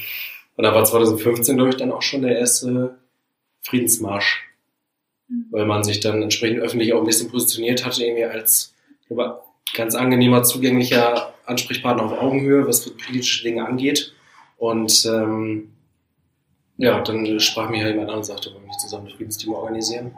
[0.56, 2.98] Und dann war 2015, glaube ich, dann auch schon der erste
[3.62, 4.44] Friedensmarsch.
[5.52, 8.74] Weil man sich dann entsprechend öffentlich auch ein bisschen positioniert hatte, irgendwie als
[9.08, 9.42] glaube,
[9.74, 14.14] ganz angenehmer, zugänglicher Ansprechpartner auf Augenhöhe, was politische Dinge angeht.
[14.58, 15.74] Und ähm,
[16.78, 19.54] ja, dann sprach mir ja jemand an und sagte, wollen wir nicht zusammen das Friedensteam
[19.54, 20.14] organisieren.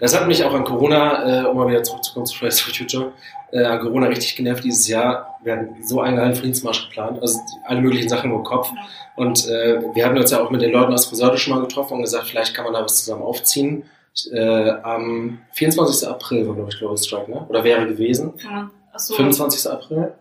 [0.00, 3.12] Das hat mich auch an Corona, äh, um mal wieder zurückzukommen zu Fridays for Future,
[3.52, 5.38] äh, an Corona richtig genervt dieses Jahr.
[5.42, 8.70] Wir hatten so einen geilen Friedensmarsch geplant, also alle möglichen Sachen im Kopf.
[9.16, 11.94] Und äh, wir hatten uns ja auch mit den Leuten aus Friseute schon mal getroffen
[11.94, 13.84] und gesagt, vielleicht kann man da was zusammen aufziehen.
[14.32, 16.08] Äh, am 24.
[16.08, 17.44] April war, glaube ich, Global Strike, ne?
[17.48, 18.34] Oder wäre gewesen.
[18.42, 18.70] Ja.
[18.92, 19.70] Achso, 25.
[19.70, 20.14] April?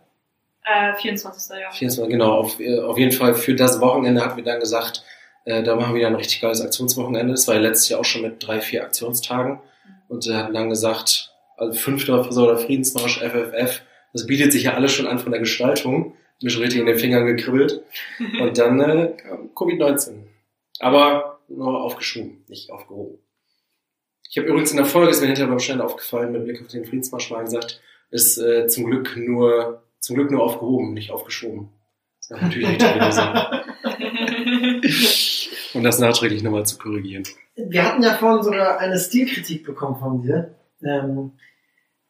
[0.66, 1.58] äh, 24.
[1.60, 1.72] Ja.
[1.72, 2.34] 24, genau.
[2.34, 5.04] Auf, äh, auf jeden Fall für das Wochenende hatten wir dann gesagt,
[5.46, 7.34] äh, da machen wir wieder ein richtig geiles Aktionswochenende.
[7.34, 9.60] Das war ja letztes Jahr auch schon mit drei, vier Aktionstagen.
[10.08, 13.82] Und äh, hatten dann gesagt, also fünfter Friseur oder Friedensmarsch, FFF,
[14.14, 16.16] das bietet sich ja alles schon an von der Gestaltung.
[16.42, 17.84] Mir schon richtig in den Fingern gekribbelt.
[18.42, 20.24] Und dann äh, kam Covid-19.
[20.80, 23.20] Aber nur aufgeschoben, nicht aufgehoben.
[24.30, 26.68] Ich habe übrigens in der Folge, ist mir hinterher beim Stellen aufgefallen, mit Blick auf
[26.68, 31.70] den Friedensmarsch mal gesagt, ist äh, zum Glück nur zum Glück nur aufgehoben, nicht aufgeschoben.
[32.20, 33.24] Das war natürlich richtig gewesen.
[35.74, 37.24] Um das nachträglich nochmal zu korrigieren.
[37.56, 40.56] Wir hatten ja vorhin sogar eine Stilkritik bekommen von dir.
[40.84, 41.32] Ähm,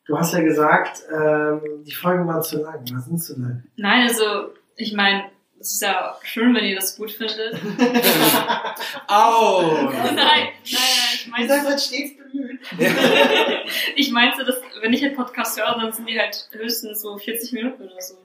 [0.06, 2.84] du hast ja gesagt, ähm, die Folgen waren zu lang.
[2.94, 3.64] Was sind zu lang?
[3.78, 5.24] Nein, also, ich meine,
[5.64, 7.56] es ist ja schön, wenn ihr das gut findet.
[9.08, 9.62] Au!
[9.62, 12.60] nein, nein, nein, ich Ihr meine, seid halt stets bemüht.
[13.96, 17.54] ich meinte, dass, wenn ich einen Podcast höre, dann sind die halt höchstens so 40
[17.54, 18.16] Minuten oder so.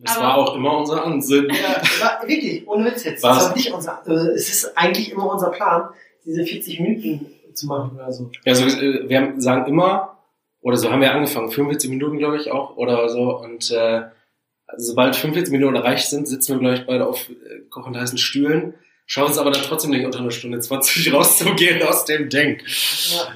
[0.00, 1.48] Das war auch immer unser Ansinn.
[1.50, 3.22] Ja, wirklich, ohne Witz jetzt.
[3.22, 3.38] Was?
[3.38, 5.88] Das war nicht unser, äh, es ist eigentlich immer unser Plan,
[6.24, 8.30] diese 40 Minuten zu machen oder so.
[8.46, 10.18] Also äh, wir haben- sagen immer,
[10.60, 13.36] oder so haben wir angefangen, 45 Minuten glaube ich auch oder so.
[13.38, 14.02] Und äh,
[14.66, 18.18] also sobald 45 Minuten erreicht sind, sitzen wir glaube ich beide auf äh, kochend heißen
[18.18, 18.74] Stühlen,
[19.06, 22.62] schauen uns aber dann trotzdem nicht unter einer Stunde 20 rauszugehen aus dem Denk.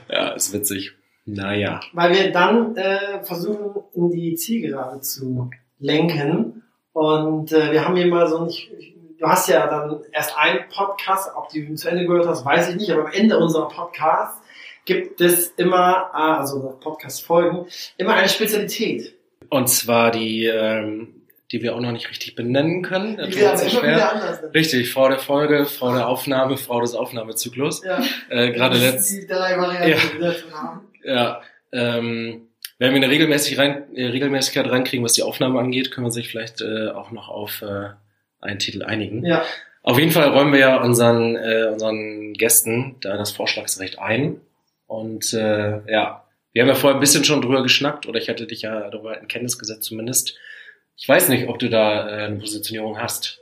[0.08, 0.14] Ja.
[0.14, 0.92] Ja, ist witzig.
[1.24, 1.80] Naja.
[1.92, 5.50] Weil wir dann äh, versuchen, in die Zielgerade zu
[5.82, 6.62] lenken.
[6.92, 8.70] Und äh, wir haben hier mal so nicht,
[9.18, 12.70] du hast ja dann erst einen Podcast, ob du ihn zu Ende gehört hast, weiß
[12.70, 14.40] ich nicht, aber am Ende unserer Podcasts
[14.84, 17.66] gibt es immer, ah, also Podcast-Folgen,
[17.98, 19.14] immer eine Spezialität.
[19.48, 21.22] Und zwar die, ähm,
[21.52, 23.16] die wir auch noch nicht richtig benennen können.
[23.16, 24.54] Das aber sehr immer wieder anders sind.
[24.54, 27.82] Richtig, vor der Folge, vor der Aufnahme, vor des Aufnahmezyklus.
[27.84, 28.00] Ja.
[28.28, 29.96] Äh, Gerade Das letzt, sind Die drei Varianten, Ja.
[29.96, 30.80] die wir dazu haben.
[31.04, 31.40] ja,
[31.72, 32.48] ähm,
[32.82, 36.28] wenn wir eine regelmäßig rein, äh, Regelmäßigkeit reinkriegen, was die Aufnahme angeht, können wir sich
[36.28, 37.90] vielleicht äh, auch noch auf äh,
[38.40, 39.24] einen Titel einigen.
[39.24, 39.44] Ja.
[39.82, 44.40] Auf jeden Fall räumen wir ja unseren, äh, unseren Gästen da das Vorschlagsrecht ein.
[44.86, 48.46] Und äh, ja, wir haben ja vorher ein bisschen schon drüber geschnackt, oder ich hatte
[48.46, 50.36] dich ja darüber in Kenntnis gesetzt zumindest.
[50.96, 53.40] Ich weiß nicht, ob du da äh, eine Positionierung hast.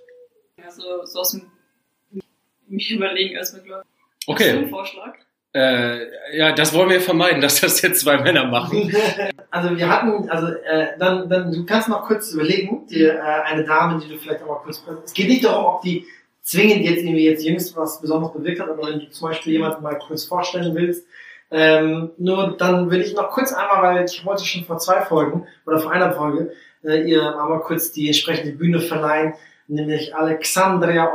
[0.63, 1.51] Also so aus dem
[2.69, 4.01] mich überlegen erstmal, glaube ich.
[4.01, 5.19] Hast du Okay, einen Vorschlag?
[5.53, 8.93] Äh, ja, das wollen wir vermeiden, dass das jetzt zwei Männer machen.
[9.53, 13.65] Also wir hatten, also äh, dann, dann du kannst noch kurz überlegen, die, äh, eine
[13.65, 14.81] Dame, die du vielleicht auch mal kurz.
[15.05, 16.07] Es geht nicht darum, ob die
[16.41, 19.83] zwingend jetzt irgendwie jetzt jüngst was Besonderes bewirkt hat, aber wenn du zum Beispiel jemanden
[19.83, 21.05] mal kurz vorstellen willst,
[21.51, 25.49] ähm, nur dann will ich noch kurz einmal, weil ich wollte schon vor zwei Folgen
[25.67, 26.53] oder vor einer Folge
[26.85, 29.35] äh, ihr einmal kurz die entsprechende Bühne verleihen,
[29.67, 31.13] nämlich Alexandria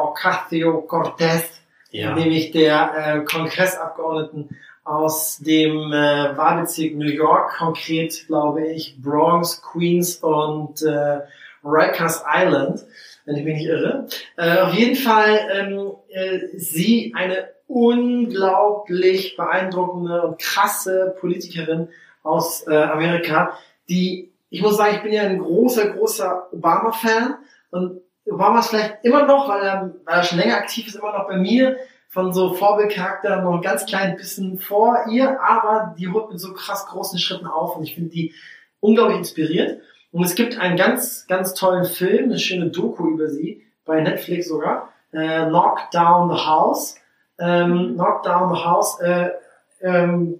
[1.95, 9.61] Ocasio-Cortez nämlich der äh, Kongressabgeordneten aus dem äh, Wahlbezirk New York, konkret glaube ich Bronx,
[9.61, 11.21] Queens und äh,
[11.63, 12.85] Rikers Island,
[13.25, 14.07] wenn ich mich nicht irre.
[14.37, 21.87] Äh, auf jeden Fall ähm, äh, sie eine unglaublich beeindruckende und krasse Politikerin
[22.21, 23.57] aus äh, Amerika,
[23.89, 27.37] die, ich muss sagen, ich bin ja ein großer, großer Obama-Fan
[27.71, 31.17] und Obama ist vielleicht immer noch, weil er, weil er schon länger aktiv ist, immer
[31.17, 31.77] noch bei mir
[32.09, 36.53] von so Vorbildcharakter noch ein ganz klein bisschen vor ihr, aber die holt mit so
[36.53, 38.33] krass großen Schritten auf und ich finde die
[38.79, 39.81] unglaublich inspiriert.
[40.11, 44.47] Und es gibt einen ganz, ganz tollen Film, eine schöne Doku über sie, bei Netflix
[44.47, 46.95] sogar, äh, Knock Down the House.
[47.37, 49.31] Ähm, Knock Down the House, äh,
[49.81, 50.39] ähm,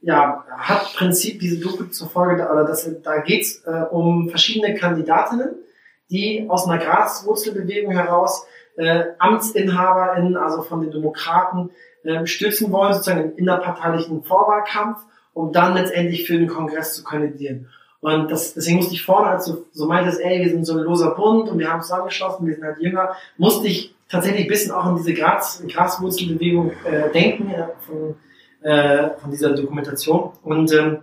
[0.00, 4.74] ja, hat im Prinzip diese Doku zur Folge, oder das, da geht's äh, um verschiedene
[4.76, 5.56] Kandidatinnen,
[6.10, 8.46] die aus einer Graswurzelbewegung heraus
[8.76, 11.70] äh, AmtsinhaberInnen, also von den Demokraten,
[12.04, 14.98] äh, stützen wollen, sozusagen im innerparteilichen Vorwahlkampf,
[15.32, 17.68] um dann letztendlich für den Kongress zu kandidieren.
[18.00, 20.84] Und das, deswegen musste ich vorne, als du so meintest, ey, wir sind so ein
[20.84, 24.72] loser Bund und wir haben zusammengeschlossen, wir sind halt jünger, musste ich tatsächlich ein bisschen
[24.72, 28.16] auch an diese Gras, Graswurzelbewegung äh, denken, äh, von,
[28.60, 30.32] äh, von dieser Dokumentation.
[30.42, 30.98] Und ähm,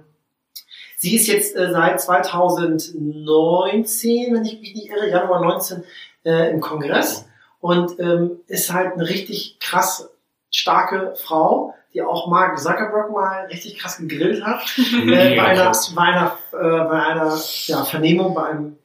[1.01, 5.83] sie ist jetzt äh, seit 2019, wenn ich mich nicht irre, Januar 19,
[6.23, 7.25] äh, im Kongress
[7.59, 10.11] und ähm, ist halt eine richtig krass
[10.51, 14.61] starke Frau, die auch Mark Zuckerberg mal richtig krass gegrillt hat.
[14.77, 17.35] äh, bei einer, bei einer, äh, bei einer
[17.65, 18.77] ja, Vernehmung, bei einem,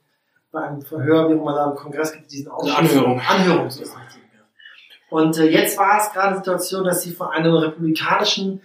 [0.50, 2.78] bei einem Verhör, wie auch immer da im Kongress gibt, diesen Ausschuss.
[2.78, 3.20] Anhörung.
[3.20, 4.22] Anhörung, so ist richtig.
[5.10, 8.62] Und äh, jetzt war es gerade die Situation, dass sie von einem republikanischen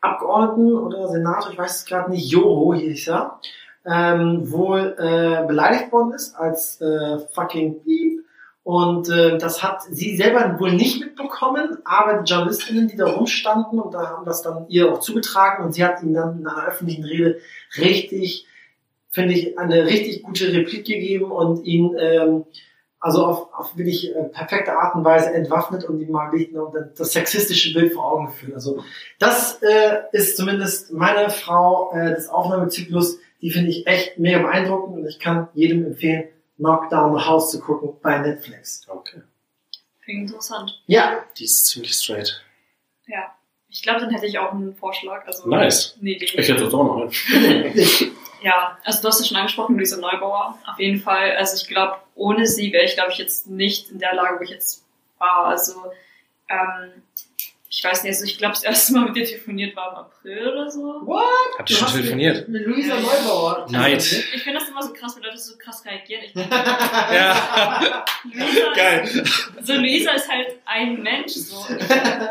[0.00, 3.40] Abgeordneten oder Senator, ich weiß es gerade nicht, Joho hieß er,
[3.84, 8.24] ähm, wohl äh, beleidigt worden ist als äh, fucking Piep.
[8.62, 13.80] Und äh, das hat sie selber wohl nicht mitbekommen, aber die Journalistinnen, die da rumstanden
[13.80, 16.68] und da haben das dann ihr auch zugetragen und sie hat ihm dann in einer
[16.68, 17.38] öffentlichen Rede
[17.78, 18.46] richtig,
[19.10, 22.44] finde ich, eine richtig gute Replik gegeben und ihn ähm,
[23.00, 26.72] also auf, auf wirklich äh, perfekte Art und Weise entwaffnet und ihm mal wirklich noch
[26.96, 28.54] das, sexistische Bild vor Augen geführt.
[28.54, 28.84] Also
[29.18, 34.98] das äh, ist zumindest meine Frau äh, des Aufnahmezyklus, die finde ich echt mega beeindruckend
[34.98, 36.28] und ich kann jedem empfehlen,
[36.58, 38.86] Knock Down the House zu gucken bei Netflix.
[38.86, 39.22] Okay.
[40.04, 40.82] Klingt interessant.
[40.86, 42.42] Ja, Die ist ziemlich straight.
[43.06, 43.34] Ja.
[43.72, 45.26] Ich glaube, dann hätte ich auch einen Vorschlag.
[45.26, 45.96] Also Nice.
[46.02, 46.24] Idee.
[46.24, 47.10] Ich hätte das auch noch einen.
[48.42, 50.58] Ja, also du hast es schon angesprochen, Luisa Neubauer.
[50.66, 51.36] Auf jeden Fall.
[51.36, 54.42] Also ich glaube, ohne sie wäre ich, glaube ich, jetzt nicht in der Lage, wo
[54.42, 54.84] ich jetzt
[55.18, 55.46] war.
[55.46, 55.74] Also
[56.48, 57.02] ähm,
[57.72, 60.48] ich weiß nicht, also ich glaube, das erste Mal mit dir telefoniert war im April
[60.48, 60.80] oder so.
[61.06, 61.24] What?
[61.56, 62.48] Habt ihr schon telefoniert?
[62.48, 63.66] Mit, mit Luisa Neubauer.
[63.70, 64.02] Neid.
[64.02, 66.24] Ich finde das immer so krass, wenn Leute so krass reagieren.
[66.24, 66.34] Ich
[67.14, 68.04] Ja.
[68.24, 69.04] Luisa Geil.
[69.04, 71.32] Ist, so Luisa ist halt ein Mensch.
[71.32, 71.64] So.
[71.78, 71.88] Ich,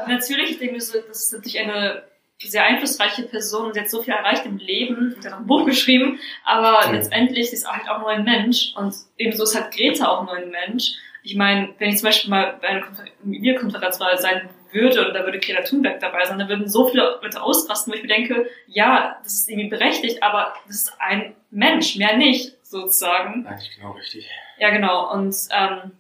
[0.08, 2.04] natürlich, ich denke mir so, das ist natürlich eine
[2.48, 5.48] sehr einflussreiche Person und sie hat so viel erreicht im Leben, sie hat auch ein
[5.48, 6.94] Buch geschrieben, aber Mhm.
[6.96, 10.34] letztendlich sie ist halt auch nur ein Mensch und ebenso ist halt Greta auch nur
[10.36, 10.94] ein Mensch.
[11.22, 15.14] Ich meine, wenn ich zum Beispiel mal bei einer Konfer Videokonferenz mal sein würde und
[15.14, 18.08] da würde Greta Thunberg dabei sein, dann würden so viele Leute ausrasten, wo ich mir
[18.08, 23.46] denke, ja, das ist irgendwie berechtigt, aber das ist ein Mensch, mehr nicht, sozusagen.
[23.48, 24.30] Eigentlich genau richtig.
[24.60, 25.12] Ja, genau.
[25.12, 25.92] Und ähm,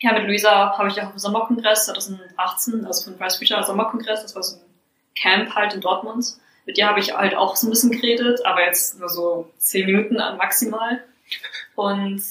[0.00, 4.34] ja, mit Luisa habe ich auch dem Sommerkongress 2018, also von Price Preacher Sommerkongress, das
[4.36, 4.62] war so ein
[5.14, 6.36] Camp halt in Dortmund.
[6.66, 9.86] Mit ihr habe ich halt auch so ein bisschen geredet, aber jetzt nur so zehn
[9.86, 11.02] Minuten an maximal.
[11.74, 12.22] Und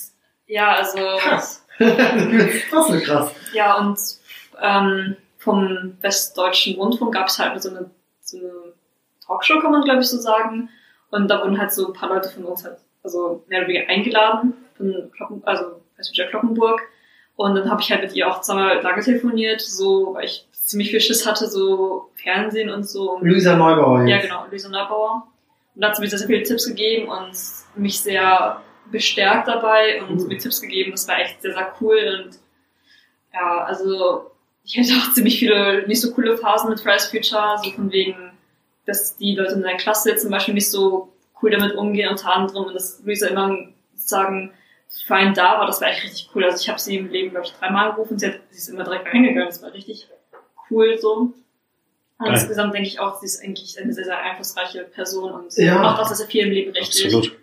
[0.48, 1.66] ja, also Krass.
[1.80, 3.34] das ist krass.
[3.54, 4.00] Ja, und
[4.62, 7.90] ähm, vom Westdeutschen Rundfunk gab es halt so eine,
[8.22, 8.52] so eine
[9.26, 10.70] Talkshow, kann man glaube ich so sagen.
[11.10, 13.90] Und da wurden halt so ein paar Leute von uns halt, also mehr oder weniger
[13.90, 16.82] eingeladen, von Kloppen, also Westdeutscher Kloppenburg.
[17.36, 20.90] Und dann habe ich halt mit ihr auch zweimal lange telefoniert, so, weil ich ziemlich
[20.92, 23.20] viel Schiss hatte, so Fernsehen und so.
[23.22, 24.24] Luisa Neubauer Ja, jetzt.
[24.24, 25.28] genau, Luisa Neubauer.
[25.76, 27.32] Und da hat sie mir sehr, sehr viele Tipps gegeben und
[27.76, 28.62] mich sehr
[28.92, 30.28] bestärkt dabei und Cool.
[30.28, 30.92] mir Tipps gegeben.
[30.92, 32.26] Das war echt sehr, sehr cool.
[32.26, 32.40] Und
[33.34, 34.32] ja, also
[34.64, 38.16] ich hatte auch ziemlich viele nicht so coole Phasen mit Fridays Future, so von wegen,
[38.86, 42.66] dass die Leute in der Klasse zum Beispiel nicht so cool damit umgehen, unter anderem,
[42.66, 43.58] und dass Luisa immer
[43.96, 44.52] sozusagen
[45.08, 46.44] für einen da war, das war echt richtig cool.
[46.44, 48.84] Also ich habe sie im Leben, glaube ich, dreimal angerufen, sie, hat, sie ist immer
[48.84, 50.08] direkt reingegangen, das war richtig
[50.72, 51.34] cool so.
[52.18, 55.80] Und insgesamt denke ich auch, sie ist eigentlich eine sehr, sehr einflussreiche Person und Ja.
[55.80, 57.06] macht auch sehr, sehr viel im Leben richtig.
[57.06, 57.38] Absolut.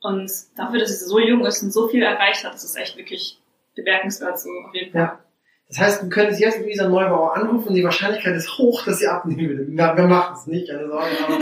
[0.00, 2.96] Und dafür, dass sie so jung ist und so viel erreicht hat, das ist echt
[2.96, 3.38] wirklich
[3.74, 5.00] bemerkenswert so auf jeden Fall.
[5.02, 5.18] Ja.
[5.68, 9.08] Das heißt, du könntest jetzt Luisa Neubauer anrufen und die Wahrscheinlichkeit ist hoch, dass sie
[9.08, 9.66] abnehmen würde.
[9.66, 11.06] Wir, wir machen es nicht, keine Sorge.
[11.26, 11.34] Aber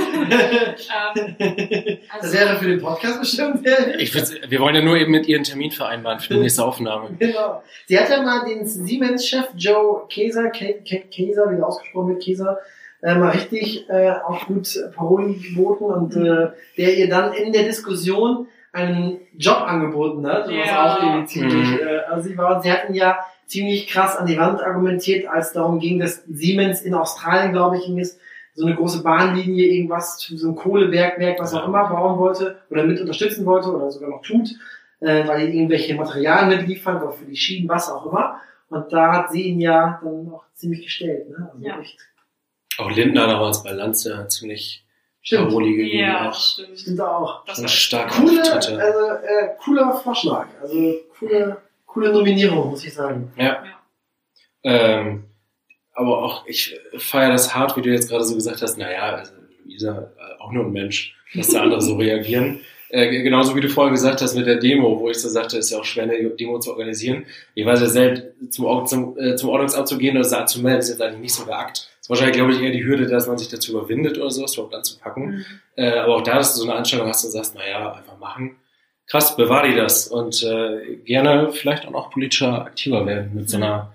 [1.15, 3.67] Ähm, das also, wäre für den Podcast bestimmt.
[3.67, 6.65] sehr Ich wir wollen ja nur eben mit ihr einen Termin vereinbaren für die nächste
[6.65, 7.11] Aufnahme.
[7.19, 7.63] Genau.
[7.87, 12.23] Sie hat ja mal den Siemens-Chef Joe Käser, Kä- Kä- Käser, wie der ausgesprochen wird,
[12.23, 12.59] Käser,
[13.03, 16.49] äh, mal richtig äh, auch gut Paroli geboten und äh,
[16.79, 20.95] der ihr dann in der Diskussion einen Job angeboten hat, was Ja.
[20.97, 21.79] auch irgendwie ziemlich, Mhm.
[21.87, 25.79] äh, also sie war, sie hatten ja ziemlich krass an die Wand argumentiert, als darum
[25.79, 28.19] ging, dass Siemens in Australien, glaube ich, ging es,
[28.57, 31.65] so eine große Bahnlinie, irgendwas, so ein Kohlebergwerk, was auch Ja.
[31.67, 34.49] immer bauen wollte oder mit unterstützen wollte oder sogar noch tut
[35.01, 38.41] äh, weil die irgendwelche Materialien mitliefern oder für die Schienen, was auch immer.
[38.71, 41.29] Und da hat sie ihn ja dann auch ziemlich gestellt.
[41.29, 41.51] Ne?
[41.53, 41.79] Also Ja.
[41.81, 41.99] echt.
[42.79, 44.87] Auch Lindner damals bei Lanz, hat ziemlich
[45.21, 45.49] Stimmt.
[45.49, 45.99] Paroli gegeben.
[45.99, 46.33] ja, auch.
[46.33, 46.79] das stimmt.
[46.79, 47.45] Stimmt auch.
[47.45, 50.47] Das war stark Coole, also, äh, cooler Vorschlag.
[50.63, 51.57] Also coole,
[51.95, 53.33] coole Nominierung, muss ich sagen.
[53.37, 53.63] Ja.
[54.65, 55.25] Ähm,
[55.93, 59.33] aber auch, ich feiere das hart, wie du jetzt gerade so gesagt hast, naja, also
[59.65, 62.61] Luisa, äh, auch nur ein Mensch, dass da andere so reagieren.
[62.91, 65.71] Äh, genauso wie du vorhin gesagt hast mit der Demo, wo ich so sagte, ist
[65.71, 67.27] ja auch schwer, eine Demo zu organisieren.
[67.55, 70.91] Ich weiß ja selbst, zum, zum, äh, zum Ordnungsamt zu gehen oder es anzumelden, ist
[70.91, 71.89] jetzt eigentlich nicht so der Akt.
[72.01, 74.75] ist wahrscheinlich, glaube ich, eher die Hürde, dass man sich dazu überwindet oder sowas, überhaupt
[74.75, 75.27] anzupacken.
[75.27, 75.45] Mhm.
[75.77, 78.57] Äh, aber auch da, dass du so eine Anstellung hast und sagst, naja, einfach machen.
[79.07, 83.59] Krass, bewahr dir das und äh, gerne vielleicht auch noch politischer aktiver werden mit so
[83.59, 83.93] einer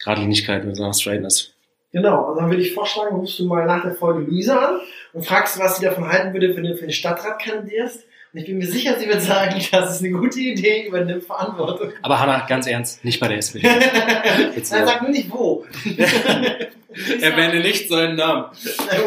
[0.00, 1.52] Gradlinigkeit, mit so einer Straightness.
[1.92, 4.80] Genau, und dann würde ich vorschlagen, rufst du mal nach der Folge Luisa an
[5.12, 8.04] und fragst, was sie davon halten würde, wenn du für den Stadtrat kandidierst.
[8.32, 11.92] Und ich bin mir sicher, sie wird sagen, das ist eine gute Idee, übernimm Verantwortung.
[12.02, 13.66] Aber Hanna, ganz ernst, nicht bei der SPD.
[13.68, 15.64] Nein, sag nur nicht wo.
[17.20, 18.46] Erwähne nicht seinen Namen.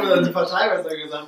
[0.02, 1.28] Oder die Partei besser gesagt.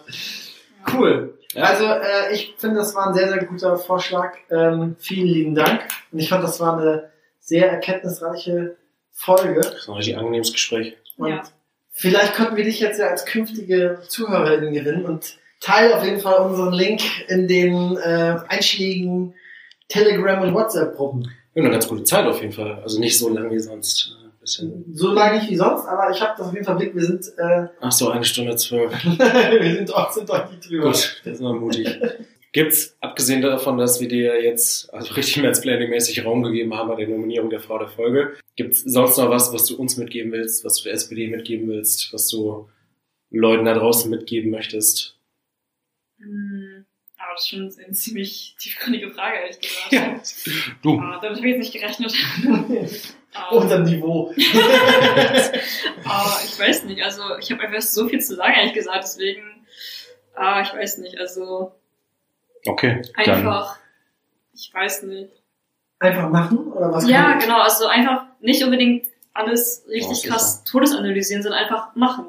[0.93, 1.37] Cool.
[1.53, 1.63] Ja.
[1.63, 4.33] Also äh, ich finde, das war ein sehr, sehr guter Vorschlag.
[4.51, 5.81] Ähm, vielen lieben Dank.
[6.11, 7.09] Und ich fand, das war eine
[7.39, 8.75] sehr erkenntnisreiche
[9.11, 9.61] Folge.
[9.61, 10.97] Das ist ein richtig angenehmes Gespräch.
[11.17, 11.43] Und Ja.
[11.91, 16.39] vielleicht könnten wir dich jetzt ja als künftige Zuhörerin gewinnen und teile auf jeden Fall
[16.45, 19.33] unseren Link in den äh, einschlägigen
[19.87, 21.31] Telegram- und WhatsApp-Gruppen.
[21.53, 22.79] Ja, eine ganz gute Zeit auf jeden Fall.
[22.83, 24.17] Also nicht so lang wie sonst.
[24.45, 24.85] Bisschen.
[24.93, 26.93] So lange nicht wie sonst, aber ich habe das auf jeden Fall Blick.
[26.93, 28.91] Wir sind, äh, Ach so, eine Stunde zwölf.
[29.03, 30.91] wir sind trotzdem deutlich drüber.
[30.91, 31.87] Gut, das ist mal mutig.
[32.51, 37.07] Gibt's, abgesehen davon, dass wir dir jetzt also richtig Mansplaining-mäßig Raum gegeben haben bei der
[37.07, 40.77] Nominierung der Frau der Folge, gibt's sonst noch was, was du uns mitgeben willst, was
[40.77, 42.69] du der SPD mitgeben willst, was du
[43.31, 45.17] Leuten da draußen mitgeben möchtest?
[46.19, 46.85] Mhm.
[47.17, 50.49] Aber das ist schon eine ziemlich tiefgründige Frage, ehrlich gesagt.
[50.83, 50.99] Du.
[50.99, 52.13] Ah, damit habe ich jetzt nicht gerechnet.
[53.35, 54.27] Auf Aber, unserem Niveau.
[54.29, 54.35] aber
[56.45, 59.65] ich weiß nicht, also ich habe einfach so viel zu sagen, ehrlich gesagt, deswegen,
[60.35, 61.73] ah, ich weiß nicht, also
[62.67, 63.35] Okay, dann.
[63.35, 63.77] einfach,
[64.53, 65.31] ich weiß nicht.
[65.99, 67.07] Einfach machen oder was?
[67.07, 70.33] Ja, kann- genau, also einfach nicht unbedingt alles Oh, richtig sicher.
[70.33, 72.25] krass todesanalysieren, sondern einfach machen.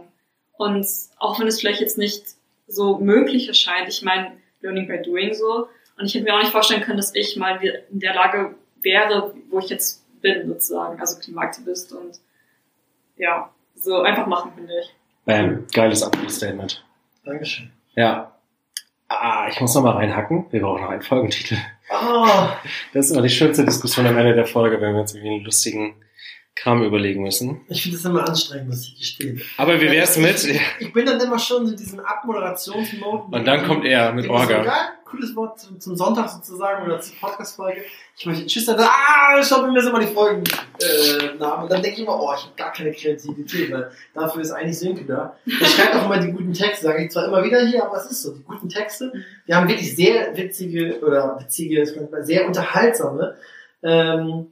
[0.58, 0.86] Und
[1.18, 2.24] auch wenn es vielleicht jetzt nicht
[2.66, 5.68] so möglich erscheint, ich meine, learning by doing so.
[5.98, 9.34] Und ich hätte mir auch nicht vorstellen können, dass ich mal in der Lage wäre,
[9.50, 12.18] wo ich jetzt bin, sozusagen, also Klimaaktivist und
[13.16, 14.94] ja, so einfach machen, finde ich.
[15.24, 16.84] Bam, geiles Abschlussstatement.
[17.24, 17.70] Dankeschön.
[17.94, 18.32] Ja.
[19.08, 20.46] Ah, ich muss noch mal reinhacken.
[20.50, 21.56] Wir brauchen noch einen Folgentitel.
[21.90, 22.26] Oh,
[22.92, 25.44] Das ist immer die schönste Diskussion am Ende der Folge, wenn wir uns irgendwie einen
[25.44, 25.94] lustigen
[26.56, 27.60] Kram überlegen müssen.
[27.68, 29.42] ich finde das immer anstrengend, muss ich gestehen.
[29.58, 30.42] Aber wie wär's mit?
[30.80, 33.24] Ich bin dann immer schon in diesem Abmoderationsmode.
[33.30, 34.62] Und dann kommt er mit ich So, Orga.
[34.62, 37.82] geil, cooles Wort zum, zum Sonntag sozusagen oder zur Podcast-Folge.
[38.16, 40.44] Ich möchte Tschüss sagen, ah, schau mir das immer die Folgen
[40.80, 41.64] äh, Namen.
[41.64, 44.78] Und dann denke ich immer, oh, ich habe gar keine Kreativität, weil dafür ist eigentlich
[44.78, 45.36] Sönke da.
[45.44, 48.10] Der schreibt auch immer die guten Texte, sage ich zwar immer wieder hier, aber es
[48.10, 49.12] ist so, die guten Texte.
[49.44, 51.84] Wir haben wirklich sehr witzige oder witzige,
[52.22, 53.36] sehr unterhaltsame
[53.82, 54.46] ähm,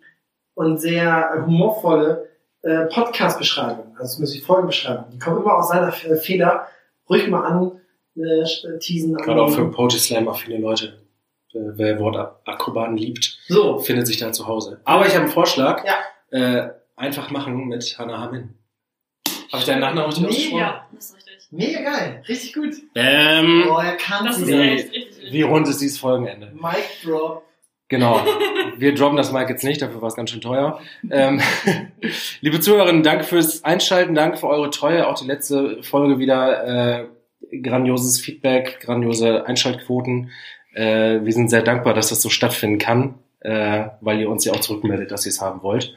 [0.55, 2.28] und sehr humorvolle
[2.62, 5.10] äh, Podcast-Beschreibungen, also zumindest die Folgenbeschreibungen.
[5.12, 6.66] Die kommen immer aus seiner F- Feder.
[7.09, 7.81] Ruhig mal an,
[8.16, 9.14] äh, teasen.
[9.16, 9.70] Gerade auch für.
[9.70, 11.01] Poetry Slam affine Leute.
[11.52, 14.81] Wer wer Wortakrobaten liebt, So, findet sich da zu Hause.
[14.85, 15.85] Aber ich habe einen Vorschlag.
[15.85, 15.94] Ja.
[16.31, 18.55] Äh, einfach machen mit Hannah Hamin.
[19.52, 20.59] Habe ich deinen Nachnamen richtig Nee, ausgesprochen?
[20.60, 21.48] Ja, das ist richtig.
[21.52, 22.22] mega geil.
[22.28, 22.74] Richtig gut.
[22.97, 25.32] Ähm, Oh, er kann Das ist Wie- echt richtig, richtig.
[25.32, 26.51] wie rund ist dieses Folgenende?
[26.55, 27.44] Mic Drop.
[27.94, 28.20] Genau.
[28.76, 30.80] Wir droppen das Mic jetzt nicht, dafür war es ganz schön teuer.
[31.08, 31.40] Ähm,
[32.40, 35.06] liebe Zuhörerinnen, danke fürs Einschalten, danke für eure Treue.
[35.06, 37.06] Auch die letzte Folge wieder äh,
[37.62, 40.32] grandioses Feedback, grandiose Einschaltquoten.
[40.74, 44.52] Äh, wir sind sehr dankbar, dass das so stattfinden kann, äh, weil ihr uns ja
[44.52, 45.96] auch zurückmeldet, dass ihr es haben wollt.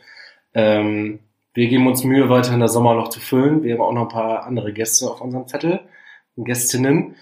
[0.53, 1.17] Ähm,
[1.55, 3.63] wir geben uns Mühe, weiterhin das Sommerloch zu füllen.
[3.63, 5.79] Wir haben auch noch ein paar andere Gäste auf unserem Zettel
[6.35, 7.15] Gästinnen.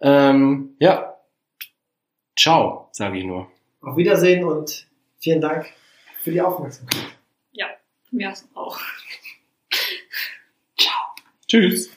[0.00, 1.16] Ähm, ja,
[2.38, 3.48] ciao, sage ich nur.
[3.80, 4.86] Auf Wiedersehen und
[5.18, 5.72] vielen Dank
[6.22, 7.06] für die Aufmerksamkeit.
[8.10, 8.78] Mir auch.
[11.46, 11.90] Tschüss.